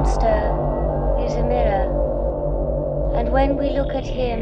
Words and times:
monster 0.00 0.40
is 1.26 1.34
a 1.34 1.42
mirror. 1.42 1.84
And 3.16 3.30
when 3.30 3.58
we 3.58 3.68
look 3.70 3.94
at 3.94 4.06
him, 4.06 4.40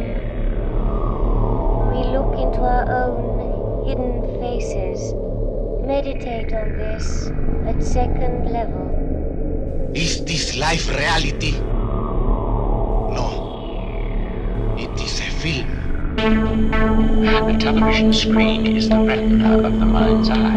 we 1.91 2.01
look 2.15 2.39
into 2.39 2.61
our 2.61 2.87
own 3.03 3.85
hidden 3.89 4.23
faces. 4.39 5.15
Meditate 5.85 6.53
on 6.53 6.79
this 6.79 7.33
at 7.67 7.83
second 7.83 8.53
level. 8.53 9.91
Is 9.95 10.25
this 10.25 10.57
life 10.57 10.89
reality? 10.89 11.59
No. 13.19 13.27
It 14.79 14.95
is 15.01 15.19
a 15.19 15.31
film. 15.43 15.78
The 16.19 17.57
television 17.61 18.13
screen 18.13 18.67
is 18.67 18.89
the 18.89 18.99
retina 18.99 19.59
of 19.59 19.79
the 19.79 19.87
mind's 19.87 20.29
eye. 20.29 20.57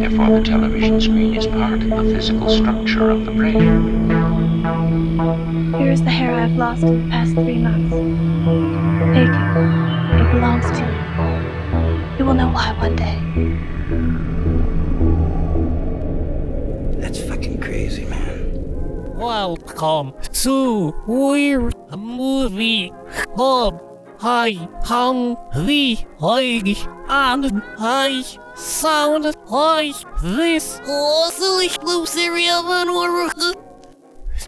Therefore, 0.00 0.40
the 0.40 0.44
television 0.44 1.00
screen 1.00 1.36
is 1.36 1.46
part 1.46 1.84
of 1.84 1.88
the 1.88 2.02
physical 2.12 2.48
structure 2.48 3.10
of 3.10 3.24
the 3.24 3.30
brain. 3.30 4.10
Here 5.78 5.92
is 5.92 6.02
the 6.02 6.10
hair 6.10 6.34
I've 6.34 6.56
lost 6.56 6.82
in 6.82 7.04
the 7.04 7.10
past 7.12 7.34
three 7.34 7.58
months. 7.58 7.94
Take 9.14 9.28
it. 9.28 9.36
It 10.20 10.32
belongs 10.32 10.66
to 10.72 10.82
you. 10.82 12.18
You 12.18 12.24
will 12.24 12.34
know 12.34 12.50
why 12.50 12.72
one 12.80 12.96
day. 12.96 13.20
That's 17.00 17.20
fucking 17.20 17.60
crazy, 17.60 18.04
man. 18.06 18.50
Welcome 19.14 20.14
to 20.32 20.92
Weird 21.06 21.76
Movie 21.96 22.92
Club. 23.36 23.91
I 24.24 24.68
am 24.88 25.36
the 25.66 25.98
lady, 26.20 26.78
and 27.08 27.60
I 27.76 28.22
sound 28.54 29.24
like 29.50 29.96
this. 30.22 30.78
Of 30.78 30.86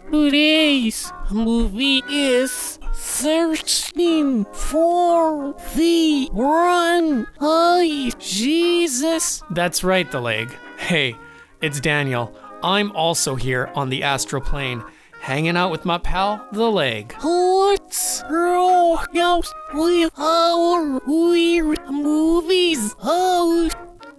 Today's 0.09 1.11
movie 1.29 2.01
is 2.09 2.79
Searching 2.93 4.45
for 4.53 5.53
the 5.75 6.29
One 6.31 7.27
Eye 7.41 8.11
Jesus. 8.17 9.43
That's 9.49 9.83
right, 9.83 10.09
the 10.09 10.21
leg. 10.21 10.55
Hey, 10.77 11.17
it's 11.61 11.81
Daniel. 11.81 12.33
I'm 12.63 12.93
also 12.93 13.35
here 13.35 13.69
on 13.75 13.89
the 13.89 14.03
astral 14.03 14.41
plane, 14.41 14.83
hanging 15.25 15.57
out 15.57 15.71
with 15.71 15.85
my 15.85 15.97
pal, 15.97 16.47
the 16.51 16.69
leg. 16.69 17.15
Let's 17.23 18.21
go 18.29 18.99
out 19.17 19.47
with 19.73 20.11
our 20.19 21.01
weird 21.07 21.79
movies. 21.89 22.93
Oh. 23.01 23.67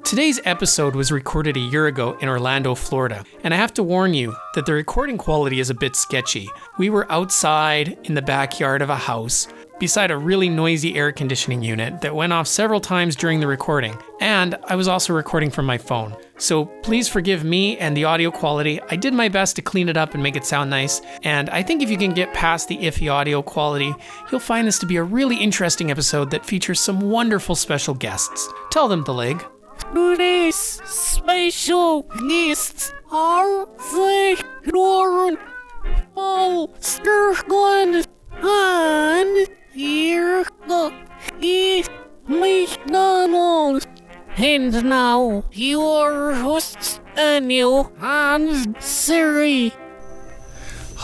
Today's 0.03 0.41
episode 0.45 0.97
was 0.97 1.13
recorded 1.13 1.57
a 1.57 1.61
year 1.61 1.87
ago 1.87 2.17
in 2.21 2.29
Orlando, 2.29 2.75
Florida, 2.75 3.25
and 3.45 3.55
I 3.55 3.57
have 3.57 3.73
to 3.75 3.85
warn 3.85 4.15
you 4.15 4.35
that 4.57 4.67
the 4.67 4.73
recording 4.73 5.17
quality 5.17 5.61
is 5.61 5.71
a 5.71 5.75
bit 5.75 5.95
sketchy. 5.95 6.49
We 6.77 6.91
were 6.91 7.11
outside 7.11 7.97
in 8.03 8.15
the 8.15 8.23
backyard 8.23 8.83
of 8.83 8.91
a 8.91 8.97
house 8.97 9.47
beside 9.79 10.11
a 10.11 10.17
really 10.17 10.49
noisy 10.49 10.97
air 10.97 11.13
conditioning 11.13 11.63
unit 11.63 12.01
that 12.01 12.15
went 12.15 12.33
off 12.33 12.47
several 12.47 12.81
times 12.81 13.17
during 13.17 13.41
the 13.41 13.47
recording, 13.47 13.97
and 14.21 14.57
I 14.65 14.77
was 14.77 14.89
also 14.89 15.13
recording 15.13 15.51
from 15.51 15.67
my 15.67 15.79
phone. 15.79 16.17
So 16.39 16.67
please 16.67 17.09
forgive 17.09 17.45
me 17.45 17.79
and 17.79 17.97
the 17.97 18.05
audio 18.05 18.31
quality. 18.31 18.81
I 18.91 18.97
did 18.97 19.15
my 19.15 19.29
best 19.29 19.57
to 19.57 19.63
clean 19.63 19.89
it 19.89 19.97
up 19.97 20.15
and 20.15 20.23
make 20.23 20.37
it 20.37 20.45
sound 20.45 20.71
nice, 20.71 21.01
and 21.23 21.51
I 21.51 21.63
think 21.63 21.83
if 21.83 21.91
you 21.91 21.99
can 21.99 22.13
get 22.13 22.33
past 22.35 22.69
the 22.69 22.79
iffy 22.79 23.13
audio 23.13 23.43
quality, 23.43 23.95
you'll 24.31 24.41
find 24.41 24.67
this 24.67 24.79
to 24.81 24.87
be 24.87 24.97
a 24.97 25.03
really 25.03 25.37
interesting 25.37 25.91
episode 25.91 26.31
that 26.31 26.47
features 26.47 26.81
some 26.81 27.01
wonderful 27.01 27.55
special 27.55 27.95
guests. 27.95 28.49
Tell 28.71 28.89
them 28.89 29.05
the 29.05 29.15
leg. 29.15 29.45
Today's 29.93 30.57
special 30.57 32.03
guests 32.29 32.93
are 33.11 33.67
the 33.67 34.45
Lauren 34.73 35.39
Paul 36.15 36.75
Sterling 36.81 38.05
and 38.43 39.49
Erica 39.79 40.93
E. 41.41 41.85
McDonald. 42.27 43.87
And 44.39 44.85
now, 44.85 45.45
your 45.53 46.35
hosts, 46.35 47.01
Daniel 47.15 47.93
and 48.01 48.77
Sari. 48.83 49.73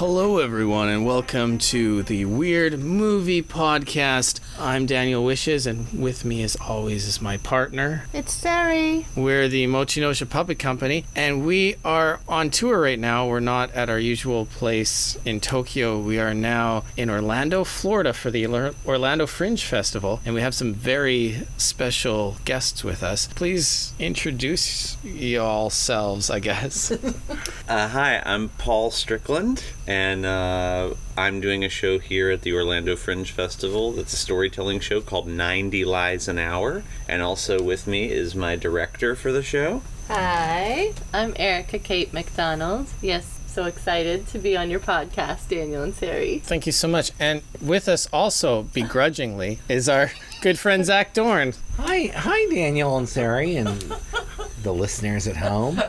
Hello, 0.03 0.39
everyone, 0.39 0.89
and 0.89 1.07
welcome 1.07 1.59
to 1.59 2.03
the 2.03 2.25
Weird 2.25 2.77
Movie 2.81 3.41
Podcast. 3.41 4.41
I'm 4.59 4.85
Daniel 4.85 5.25
Wishes, 5.25 5.65
and 5.65 5.93
with 5.93 6.25
me, 6.25 6.43
as 6.43 6.57
always, 6.57 7.07
is 7.07 7.23
my 7.23 7.37
partner. 7.37 8.07
It's 8.13 8.33
Sari. 8.33 9.07
We're 9.15 9.47
the 9.47 9.69
Mochinosha 9.69 10.29
Puppet 10.29 10.59
Company, 10.59 11.05
and 11.15 11.47
we 11.47 11.77
are 11.85 12.19
on 12.29 12.51
tour 12.51 12.81
right 12.81 12.99
now. 12.99 13.29
We're 13.29 13.39
not 13.39 13.71
at 13.75 13.89
our 13.89 13.99
usual 14.01 14.47
place 14.47 15.17
in 15.25 15.39
Tokyo. 15.39 16.01
We 16.01 16.19
are 16.19 16.35
now 16.35 16.83
in 16.97 17.09
Orlando, 17.09 17.63
Florida 17.63 18.13
for 18.13 18.33
the 18.33 18.45
Orlando 18.85 19.29
Fringe 19.29 19.65
Festival, 19.65 20.21
and 20.25 20.35
we 20.35 20.41
have 20.41 20.57
some 20.57 20.75
very 20.75 21.47
special 21.59 22.39
guests 22.45 22.83
with 22.83 23.05
us. 23.05 23.29
Please 23.37 23.95
introduce 24.01 24.97
y'all 25.05 25.71
I 26.29 26.41
guess. 26.41 26.93
Uh, 27.69 27.89
hi, 27.89 28.21
I'm 28.27 28.51
Paul 28.51 28.91
Strickland, 28.91 29.65
and 29.93 30.25
uh, 30.25 30.95
I'm 31.19 31.43
doing 31.43 31.67
a 31.67 31.69
show 31.69 31.99
here 31.99 32.31
at 32.31 32.41
the 32.41 32.55
Orlando 32.55 32.97
Fringe 32.97 33.31
Festival. 33.31 33.93
That's 33.93 34.15
a 34.15 34.17
storytelling 34.17 34.81
show 34.81 35.03
called 35.03 35.29
90 35.29 35.85
Lies 35.85 36.29
an 36.29 36.39
Hour. 36.39 36.83
And 37.07 37.21
also 37.21 37.63
with 37.63 37.87
me 37.87 38.11
is 38.11 38.35
my 38.35 38.57
director 38.57 39.15
for 39.15 39.33
the 39.33 39.43
show. 39.43 39.83
Hi, 40.09 40.95
I'm 41.13 41.35
Erica 41.37 41.79
Kate 41.79 42.11
McDonald. 42.11 42.89
Yes, 43.03 43.39
so 43.47 43.67
excited 43.67 44.27
to 44.29 44.39
be 44.39 44.57
on 44.57 44.71
your 44.71 44.81
podcast, 44.81 45.49
Daniel 45.49 45.83
and 45.83 45.95
Sari. 45.95 46.39
Thank 46.39 46.65
you 46.65 46.73
so 46.73 46.89
much. 46.89 47.11
And 47.21 47.43
with 47.61 47.87
us 47.87 48.09
also, 48.15 48.63
begrudgingly, 48.63 49.59
is 49.69 49.91
our 49.91 50.11
good 50.41 50.59
friend 50.59 50.87
Zach 50.87 51.13
Dorn. 51.13 51.53
Hi, 51.77 52.11
hi, 52.15 52.47
Daniel 52.51 52.97
and 52.97 53.07
Sari, 53.07 53.57
and 53.57 53.95
the 54.63 54.73
listeners 54.73 55.27
at 55.27 55.37
home. 55.37 55.83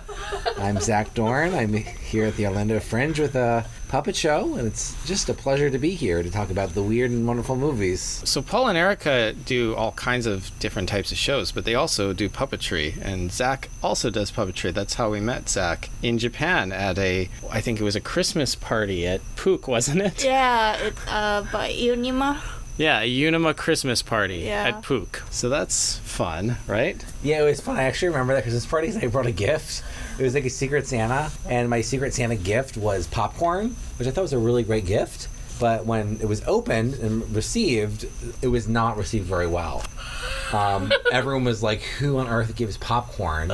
I'm 0.58 0.81
Zach 0.81 1.14
Dorn. 1.14 1.53
I'm 1.53 1.74
here 1.74 2.25
at 2.25 2.35
the 2.35 2.47
Orlando 2.47 2.81
Fringe 2.81 3.18
with 3.18 3.35
a 3.35 3.66
puppet 3.94 4.16
show, 4.16 4.56
and 4.56 4.66
it's 4.68 4.96
just 5.06 5.30
a 5.30 5.34
pleasure 5.36 5.70
to 5.70 5.78
be 5.78 5.92
here 5.92 6.24
to 6.24 6.31
talk 6.31 6.50
about 6.50 6.74
the 6.74 6.81
weird 6.81 7.12
and 7.12 7.28
wonderful 7.28 7.56
movies. 7.56 8.02
So 8.26 8.42
Paul 8.42 8.68
and 8.70 8.76
Erica 8.76 9.34
do 9.34 9.76
all 9.76 9.92
kinds 9.92 10.26
of 10.26 10.50
different 10.58 10.90
types 10.90 11.12
of 11.12 11.18
shows, 11.20 11.52
but 11.52 11.64
they 11.64 11.76
also 11.76 12.12
do 12.12 12.28
puppetry, 12.28 13.00
and 13.03 13.32
Zach 13.32 13.70
also 13.84 14.09
does 14.09 14.32
puppetry. 14.32 14.74
That's 14.74 14.96
how 14.96 15.12
we 15.12 15.20
met 15.20 15.48
Zach 15.48 15.92
in 16.02 16.18
Japan 16.18 16.72
at 16.72 16.98
a, 16.98 17.30
I 17.52 17.62
think 17.62 17.80
it 17.80 17.84
was 17.84 17.96
a 17.96 18.02
Christmas 18.02 18.56
party 18.56 19.06
at 19.06 19.22
PUK, 19.36 19.68
wasn't 19.68 20.02
it? 20.02 20.24
Yeah, 20.24 20.76
it's 20.78 21.08
uh, 21.08 21.46
by 21.53 21.72
Unima. 21.72 22.42
Yeah, 22.76 23.02
a 23.02 23.08
Unima 23.08 23.56
Christmas 23.56 24.02
party 24.02 24.38
Yeah. 24.38 24.70
at 24.70 24.82
PUK. 24.82 25.22
So 25.30 25.50
that's 25.50 25.98
fun, 26.00 26.58
right? 26.66 27.06
Yeah, 27.22 27.42
it 27.44 27.46
was 27.46 27.62
fun. 27.62 27.78
I 27.78 27.84
actually 27.84 28.08
remember 28.08 28.34
that 28.34 28.42
Christmas 28.42 28.66
party. 28.66 28.88
'cause 28.88 28.98
I 29.03 29.06
brought 29.06 29.28
a 29.28 29.32
gift. 29.32 29.84
It 30.18 30.24
was 30.24 30.34
like 30.34 30.46
a 30.46 30.50
Secret 30.50 30.88
Santa, 30.88 31.32
and 31.48 31.70
my 31.70 31.82
Secret 31.82 32.16
Santa 32.16 32.36
gift 32.36 32.76
was 32.78 33.06
popcorn, 33.08 33.76
which 33.98 34.08
I 34.08 34.12
thought 34.12 34.22
was 34.22 34.34
a 34.34 34.40
really 34.40 34.64
great 34.64 34.86
gift. 34.86 35.28
But 35.59 35.86
when 35.86 36.18
it 36.20 36.28
was 36.28 36.42
opened 36.46 36.96
and 36.96 37.34
received, 37.34 38.08
it 38.42 38.48
was 38.48 38.68
not 38.68 38.98
received 38.98 39.26
very 39.26 39.48
well. 39.48 39.84
Um, 40.52 40.92
everyone 41.12 41.44
was 41.44 41.62
like, 41.62 41.81
"Who 42.00 42.18
on 42.18 42.28
earth 42.28 42.56
gives 42.56 42.78
popcorn 42.78 43.53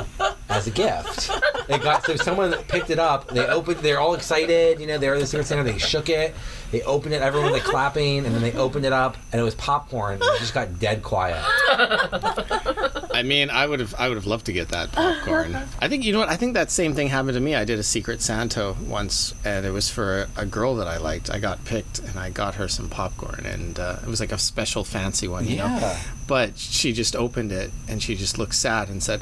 as 0.50 0.66
a 0.68 0.72
gift?" 0.72 1.30
It 1.68 1.84
got 1.84 2.04
so 2.06 2.16
someone 2.16 2.54
picked 2.68 2.90
it 2.90 3.00
up. 3.00 3.28
They 3.28 3.46
opened. 3.46 3.82
They're 3.82 4.00
all 4.00 4.16
excited. 4.16 4.80
You 4.80 4.88
know, 4.88 4.98
they 4.98 5.10
were 5.10 5.20
the 5.20 5.28
Secret 5.28 5.46
Santa. 5.46 5.64
They 5.64 5.78
shook 5.78 6.10
it. 6.10 6.34
They 6.72 6.82
opened 6.82 7.14
it. 7.14 7.22
Everyone 7.22 7.52
was 7.52 7.62
like 7.62 7.70
clapping, 7.70 8.26
and 8.26 8.34
then 8.34 8.42
they 8.42 8.54
opened 8.54 8.86
it 8.86 8.94
up, 8.94 9.18
and 9.32 9.40
it 9.40 9.44
was 9.44 9.56
popcorn. 9.56 10.14
And 10.16 10.24
it 10.24 10.40
just 10.40 10.54
got 10.54 10.80
dead 10.80 11.04
quiet. 11.04 11.44
I 13.20 13.24
mean, 13.24 13.50
I 13.50 13.68
would 13.68 13.82
have, 13.82 13.94
I 14.00 14.08
would 14.08 14.16
have 14.16 14.26
loved 14.26 14.46
to 14.46 14.54
get 14.54 14.70
that 14.70 14.94
popcorn. 14.94 15.54
I 15.80 15.90
think 15.90 16.06
you 16.06 16.14
know 16.14 16.20
what? 16.20 16.30
I 16.30 16.38
think 16.38 16.54
that 16.54 16.72
same 16.72 16.96
thing 16.96 17.10
happened 17.10 17.34
to 17.34 17.42
me. 17.42 17.54
I 17.54 17.66
did 17.66 17.78
a 17.78 17.84
Secret 17.84 18.22
Santa 18.22 18.74
once, 18.88 19.34
and 19.44 19.66
it 19.66 19.72
was 19.72 19.90
for 19.90 20.22
a, 20.38 20.44
a 20.44 20.46
girl 20.46 20.76
that 20.78 20.88
I 20.88 20.98
liked. 20.98 21.30
I 21.30 21.40
got 21.40 21.66
picked, 21.66 22.00
and 22.00 22.18
I 22.18 22.30
got 22.30 22.56
her 22.56 22.70
some 22.70 22.88
popcorn, 22.88 23.46
and 23.46 23.78
uh, 23.78 23.98
it 24.02 24.08
was 24.08 24.22
like 24.22 24.32
a 24.32 24.38
special 24.38 24.86
fancy 24.86 25.28
one, 25.28 25.46
you 25.46 25.58
know. 25.58 25.66
Yeah. 25.66 26.00
But 26.28 26.58
she 26.58 26.94
just 26.94 27.14
opened 27.14 27.52
it, 27.52 27.72
and 27.90 28.02
she 28.02 28.16
just 28.16 28.38
looked 28.38 28.56
sad 28.56 28.88
and 28.88 29.04
said, 29.04 29.22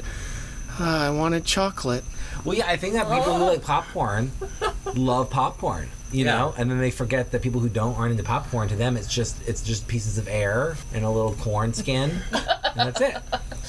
"Ah, 0.78 1.06
"I 1.06 1.10
wanted 1.10 1.44
chocolate." 1.44 2.04
Well, 2.44 2.56
yeah, 2.56 2.68
I 2.68 2.76
think 2.76 2.94
that 2.94 3.08
people 3.08 3.36
who 3.36 3.44
like 3.46 3.64
popcorn 3.64 4.30
love 4.94 5.28
popcorn. 5.28 5.88
You 6.10 6.24
Yeah. 6.24 6.38
know, 6.38 6.54
and 6.56 6.70
then 6.70 6.78
they 6.78 6.90
forget 6.90 7.32
that 7.32 7.42
people 7.42 7.60
who 7.60 7.68
don't 7.68 7.94
aren't 7.96 8.12
into 8.12 8.22
popcorn. 8.24 8.68
To 8.68 8.76
them, 8.76 8.96
it's 8.96 9.08
just 9.12 9.36
it's 9.46 9.60
just 9.62 9.86
pieces 9.88 10.16
of 10.18 10.26
air 10.28 10.76
and 10.94 11.04
a 11.04 11.10
little 11.10 11.34
corn 11.34 11.74
skin, 11.74 12.10
and 12.32 12.88
that's 12.88 13.00
it. 13.00 13.16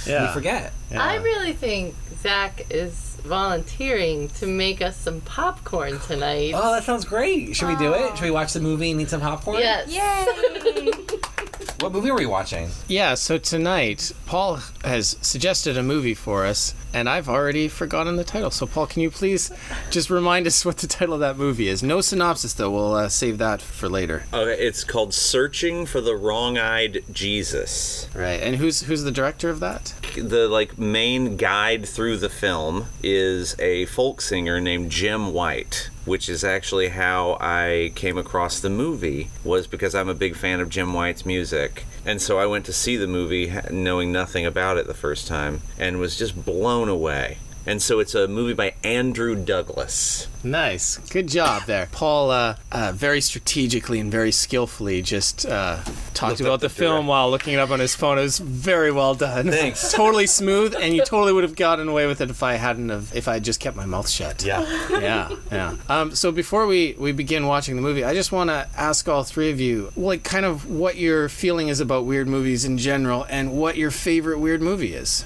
Yeah. 0.07 0.27
You 0.27 0.33
forget. 0.33 0.71
Yeah. 0.91 1.03
I 1.03 1.15
really 1.15 1.51
think 1.53 1.95
Zach 2.21 2.65
is 2.69 3.18
volunteering 3.25 4.30
to 4.30 4.47
make 4.47 4.81
us 4.81 4.95
some 4.95 5.19
popcorn 5.21 6.00
tonight. 6.00 6.53
Oh, 6.56 6.71
that 6.74 6.83
sounds 6.86 7.03
great. 7.03 7.56
Should 7.57 7.68
we 7.68 7.75
do 7.75 7.94
it? 7.94 8.15
Should 8.18 8.24
we 8.24 8.31
watch 8.31 8.53
the 8.53 8.62
movie 8.62 8.92
and 8.92 9.01
eat 9.01 9.09
some 9.09 9.19
popcorn? 9.21 9.59
yes. 9.59 9.89
What 11.79 11.93
movie 11.93 12.09
are 12.09 12.15
we 12.17 12.25
watching? 12.25 12.69
Yeah, 12.89 13.13
so 13.13 13.37
tonight, 13.37 14.11
Paul 14.25 14.59
has 14.83 15.15
suggested 15.21 15.77
a 15.77 15.83
movie 15.83 16.13
for 16.13 16.45
us, 16.45 16.75
and 16.93 17.07
I've 17.07 17.29
already 17.29 17.69
forgotten 17.69 18.17
the 18.17 18.25
title. 18.25 18.51
So, 18.51 18.65
Paul, 18.65 18.85
can 18.85 19.01
you 19.01 19.09
please 19.09 19.49
just 19.89 20.09
remind 20.09 20.45
us 20.45 20.65
what 20.65 20.79
the 20.79 20.87
title 20.87 21.13
of 21.13 21.21
that 21.21 21.37
movie 21.37 21.69
is? 21.69 21.81
No 21.81 22.01
synopsis, 22.01 22.53
though. 22.53 22.69
We'll 22.69 22.95
uh, 22.95 23.07
save 23.07 23.37
that 23.37 23.61
for 23.61 23.87
later. 23.87 24.25
Okay, 24.33 24.61
it's 24.61 24.83
called 24.83 25.13
Searching 25.13 25.85
for 25.85 26.01
the 26.01 26.17
Wrong-Eyed 26.17 27.05
Jesus. 27.13 28.09
Right. 28.13 28.41
And 28.41 28.57
who's 28.57 28.81
who's 28.81 29.03
the 29.03 29.11
director 29.11 29.49
of 29.49 29.61
that? 29.61 29.93
The 30.17 30.49
like 30.49 30.77
main 30.77 31.37
guide 31.37 31.87
through 31.87 32.17
the 32.17 32.29
film 32.29 32.87
is 33.01 33.57
a 33.57 33.85
folk 33.85 34.19
singer 34.19 34.59
named 34.59 34.91
Jim 34.91 35.31
White, 35.31 35.89
which 36.09 36.27
is 36.27 36.44
actually 36.44 36.89
how 36.89 37.38
I 37.39 37.91
came 37.94 38.17
across 38.17 38.59
the 38.59 38.69
movie 38.69 39.29
was 39.44 39.67
because 39.67 39.94
I'm 39.94 40.09
a 40.09 40.15
big 40.15 40.35
fan 40.35 40.59
of 40.59 40.67
Jim 40.67 40.91
White's 40.91 41.23
music. 41.23 41.85
And 42.03 42.19
so 42.19 42.39
I 42.39 42.47
went 42.47 42.65
to 42.65 42.73
see 42.73 42.97
the 42.97 43.06
movie 43.06 43.53
knowing 43.69 44.11
nothing 44.11 44.44
about 44.44 44.77
it 44.77 44.88
the 44.88 44.95
first 44.95 45.27
time 45.27 45.61
and 45.77 46.00
was 46.00 46.17
just 46.17 46.44
blown 46.44 46.89
away. 46.89 47.38
And 47.65 47.81
so 47.81 48.00
it's 48.00 48.15
a 48.15 48.27
movie 48.27 48.53
by 48.53 48.73
Andrew 48.83 49.35
Douglas. 49.35 50.27
Nice. 50.44 50.97
Good 51.09 51.27
job 51.27 51.63
there. 51.65 51.89
Paul, 51.91 52.31
uh, 52.31 52.56
uh, 52.71 52.94
very 52.95 53.21
strategically 53.21 54.00
and 54.00 54.09
very 54.11 54.31
skillfully 54.31 55.01
just 55.01 55.45
uh, 55.45 55.77
talked 56.13 56.31
Looked 56.31 56.41
about 56.41 56.59
the, 56.61 56.67
the 56.67 56.73
film 56.73 57.07
while 57.07 57.29
looking 57.29 57.53
it 57.53 57.59
up 57.59 57.71
on 57.71 57.79
his 57.79 57.95
phone. 57.95 58.17
It 58.17 58.21
was 58.21 58.39
very 58.39 58.91
well 58.91 59.15
done. 59.15 59.51
Thanks. 59.51 59.91
totally 59.94 60.27
smooth, 60.27 60.75
and 60.75 60.95
you 60.95 61.03
totally 61.03 61.33
would 61.33 61.44
have 61.44 61.56
gotten 61.56 61.89
away 61.89 62.07
with 62.07 62.21
it 62.21 62.29
if 62.29 62.41
I 62.41 62.53
hadn't 62.53 62.89
have, 62.89 63.13
if 63.13 63.27
I 63.27 63.33
had 63.33 63.44
just 63.44 63.59
kept 63.59 63.75
my 63.75 63.85
mouth 63.85 64.09
shut. 64.09 64.44
Yeah. 64.44 64.61
yeah, 64.91 65.35
yeah. 65.51 65.75
Um, 65.89 66.15
so 66.15 66.31
before 66.31 66.65
we, 66.67 66.95
we 66.97 67.11
begin 67.11 67.45
watching 67.45 67.75
the 67.75 67.81
movie, 67.81 68.03
I 68.03 68.13
just 68.13 68.31
want 68.31 68.50
to 68.50 68.69
ask 68.77 69.07
all 69.09 69.23
three 69.23 69.51
of 69.51 69.59
you, 69.59 69.91
like, 69.97 70.23
kind 70.23 70.45
of 70.45 70.69
what 70.69 70.95
your 70.95 71.27
feeling 71.27 71.67
is 71.67 71.81
about 71.81 72.06
weird 72.06 72.27
movies 72.27 72.63
in 72.63 72.77
general, 72.77 73.25
and 73.29 73.51
what 73.51 73.75
your 73.75 73.91
favorite 73.91 74.39
weird 74.39 74.61
movie 74.61 74.94
is. 74.94 75.25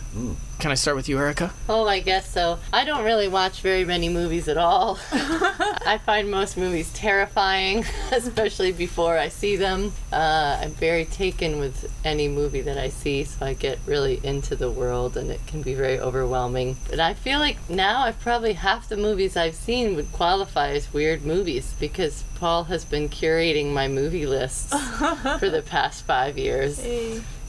Can 0.64 0.72
I 0.72 0.76
start 0.76 0.96
with 0.96 1.10
you, 1.10 1.20
Erica? 1.20 1.52
Oh, 1.68 1.90
I 1.90 2.00
guess 2.00 2.32
so. 2.32 2.58
I 2.72 2.86
don't 2.86 3.04
really 3.04 3.28
watch 3.28 3.60
very 3.60 3.84
many 3.84 4.08
movies 4.08 4.48
at 4.48 4.58
all. 4.58 4.98
I 5.12 6.00
find 6.06 6.32
most 6.32 6.56
movies 6.56 6.90
terrifying, 6.94 7.84
especially 8.14 8.72
before 8.72 9.18
I 9.18 9.28
see 9.28 9.58
them. 9.58 9.92
Uh, 10.14 10.60
I'm 10.62 10.72
very 10.72 11.04
taken 11.04 11.60
with 11.60 11.92
any 12.06 12.30
movie 12.30 12.62
that 12.62 12.78
I 12.78 12.88
see, 12.88 13.26
so 13.26 13.46
I 13.46 13.56
get 13.56 13.78
really 13.86 14.22
into 14.24 14.56
the 14.56 14.72
world, 14.72 15.18
and 15.18 15.30
it 15.32 15.46
can 15.48 15.64
be 15.64 15.74
very 15.74 16.00
overwhelming. 16.00 16.78
But 16.90 17.02
I 17.02 17.14
feel 17.14 17.40
like 17.40 17.58
now 17.70 18.04
I've 18.04 18.22
probably 18.22 18.54
half 18.54 18.88
the 18.88 18.96
movies 18.96 19.36
I've 19.36 19.56
seen 19.56 19.98
would 19.98 20.14
qualify 20.14 20.70
as 20.70 20.94
weird 20.94 21.26
movies 21.26 21.74
because 21.78 22.24
Paul 22.36 22.64
has 22.66 22.86
been 22.86 23.10
curating 23.10 23.74
my 23.74 23.90
movie 23.90 24.26
lists 24.26 24.70
for 25.40 25.50
the 25.50 25.62
past 25.62 26.06
five 26.06 26.38
years. 26.38 26.80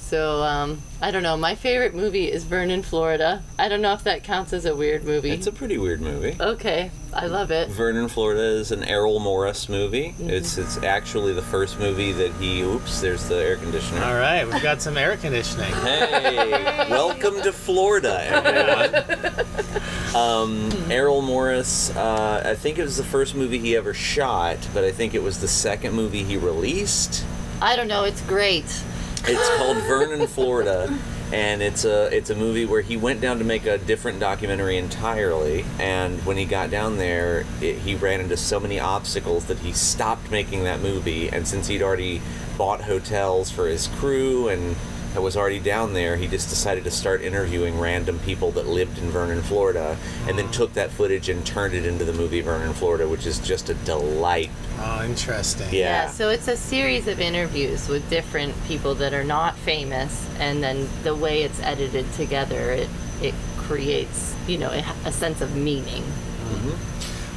So, 0.04 0.42
um, 0.42 0.82
I 1.00 1.10
don't 1.10 1.22
know. 1.22 1.36
My 1.36 1.54
favorite 1.54 1.94
movie 1.94 2.30
is 2.30 2.44
Vernon, 2.44 2.82
Florida. 2.82 3.42
I 3.58 3.68
don't 3.68 3.80
know 3.80 3.94
if 3.94 4.04
that 4.04 4.22
counts 4.22 4.52
as 4.52 4.66
a 4.66 4.76
weird 4.76 5.02
movie. 5.02 5.30
It's 5.30 5.46
a 5.46 5.52
pretty 5.52 5.78
weird 5.78 6.02
movie. 6.02 6.36
okay, 6.38 6.90
I 7.14 7.26
love 7.26 7.50
it. 7.50 7.70
Vernon, 7.70 8.08
Florida 8.08 8.42
is 8.42 8.70
an 8.70 8.84
Errol 8.84 9.18
Morris 9.18 9.66
movie. 9.68 10.14
It's 10.20 10.58
it's 10.58 10.76
actually 10.82 11.32
the 11.32 11.42
first 11.42 11.78
movie 11.78 12.12
that 12.12 12.32
he. 12.34 12.60
Oops, 12.60 13.00
there's 13.00 13.26
the 13.28 13.36
air 13.36 13.56
conditioner. 13.56 14.04
All 14.04 14.14
right, 14.14 14.44
we've 14.46 14.62
got 14.62 14.82
some 14.82 14.98
air 14.98 15.16
conditioning. 15.16 15.72
Hey, 15.72 16.86
welcome 16.90 17.40
to 17.40 17.52
Florida, 17.52 18.20
everyone. 18.24 19.46
Um, 20.14 20.70
Errol 20.92 21.22
Morris, 21.22 21.90
uh, 21.96 22.40
I 22.44 22.54
think 22.54 22.78
it 22.78 22.82
was 22.84 22.96
the 22.96 23.02
first 23.02 23.34
movie 23.34 23.58
he 23.58 23.74
ever 23.74 23.92
shot, 23.92 24.58
but 24.72 24.84
I 24.84 24.92
think 24.92 25.12
it 25.12 25.22
was 25.24 25.40
the 25.40 25.48
second 25.48 25.92
movie 25.94 26.22
he 26.22 26.36
released. 26.36 27.24
I 27.60 27.74
don't 27.74 27.88
know. 27.88 28.04
It's 28.04 28.20
great. 28.20 28.64
It's 29.26 29.56
called 29.56 29.78
Vernon, 29.84 30.26
Florida, 30.26 30.94
and 31.32 31.62
it's 31.62 31.86
a 31.86 32.14
it's 32.14 32.28
a 32.28 32.34
movie 32.34 32.66
where 32.66 32.82
he 32.82 32.98
went 32.98 33.22
down 33.22 33.38
to 33.38 33.44
make 33.44 33.64
a 33.64 33.78
different 33.78 34.20
documentary 34.20 34.76
entirely. 34.76 35.64
And 35.78 36.20
when 36.26 36.36
he 36.36 36.44
got 36.44 36.70
down 36.70 36.98
there, 36.98 37.46
it, 37.62 37.78
he 37.78 37.94
ran 37.94 38.20
into 38.20 38.36
so 38.36 38.60
many 38.60 38.78
obstacles 38.78 39.46
that 39.46 39.58
he 39.60 39.72
stopped 39.72 40.30
making 40.30 40.64
that 40.64 40.80
movie. 40.80 41.30
And 41.30 41.48
since 41.48 41.68
he'd 41.68 41.80
already 41.80 42.20
bought 42.58 42.82
hotels 42.82 43.50
for 43.50 43.66
his 43.66 43.86
crew 43.86 44.48
and 44.48 44.76
was 45.22 45.36
already 45.36 45.58
down 45.58 45.92
there, 45.92 46.16
he 46.16 46.26
just 46.26 46.48
decided 46.48 46.84
to 46.84 46.90
start 46.90 47.22
interviewing 47.22 47.78
random 47.78 48.18
people 48.20 48.50
that 48.52 48.66
lived 48.66 48.98
in 48.98 49.10
Vernon, 49.10 49.42
Florida, 49.42 49.96
and 50.26 50.38
then 50.38 50.50
took 50.50 50.72
that 50.74 50.90
footage 50.90 51.28
and 51.28 51.46
turned 51.46 51.74
it 51.74 51.86
into 51.86 52.04
the 52.04 52.12
movie 52.12 52.40
Vernon, 52.40 52.72
Florida, 52.74 53.08
which 53.08 53.26
is 53.26 53.38
just 53.38 53.68
a 53.68 53.74
delight. 53.74 54.50
Oh, 54.78 55.04
interesting. 55.04 55.68
Yeah. 55.72 56.08
so 56.08 56.30
it's 56.30 56.48
a 56.48 56.56
series 56.56 57.06
of 57.06 57.20
interviews 57.20 57.88
with 57.88 58.08
different 58.10 58.54
people 58.64 58.94
that 58.96 59.14
are 59.14 59.24
not 59.24 59.56
famous, 59.58 60.28
and 60.38 60.62
then 60.62 60.88
the 61.02 61.14
way 61.14 61.42
it's 61.42 61.60
edited 61.60 62.10
together, 62.12 62.72
it 62.72 62.88
it 63.22 63.34
creates 63.56 64.34
you 64.46 64.58
know 64.58 64.70
a, 64.70 64.84
a 65.06 65.12
sense 65.12 65.40
of 65.40 65.56
meaning. 65.56 66.04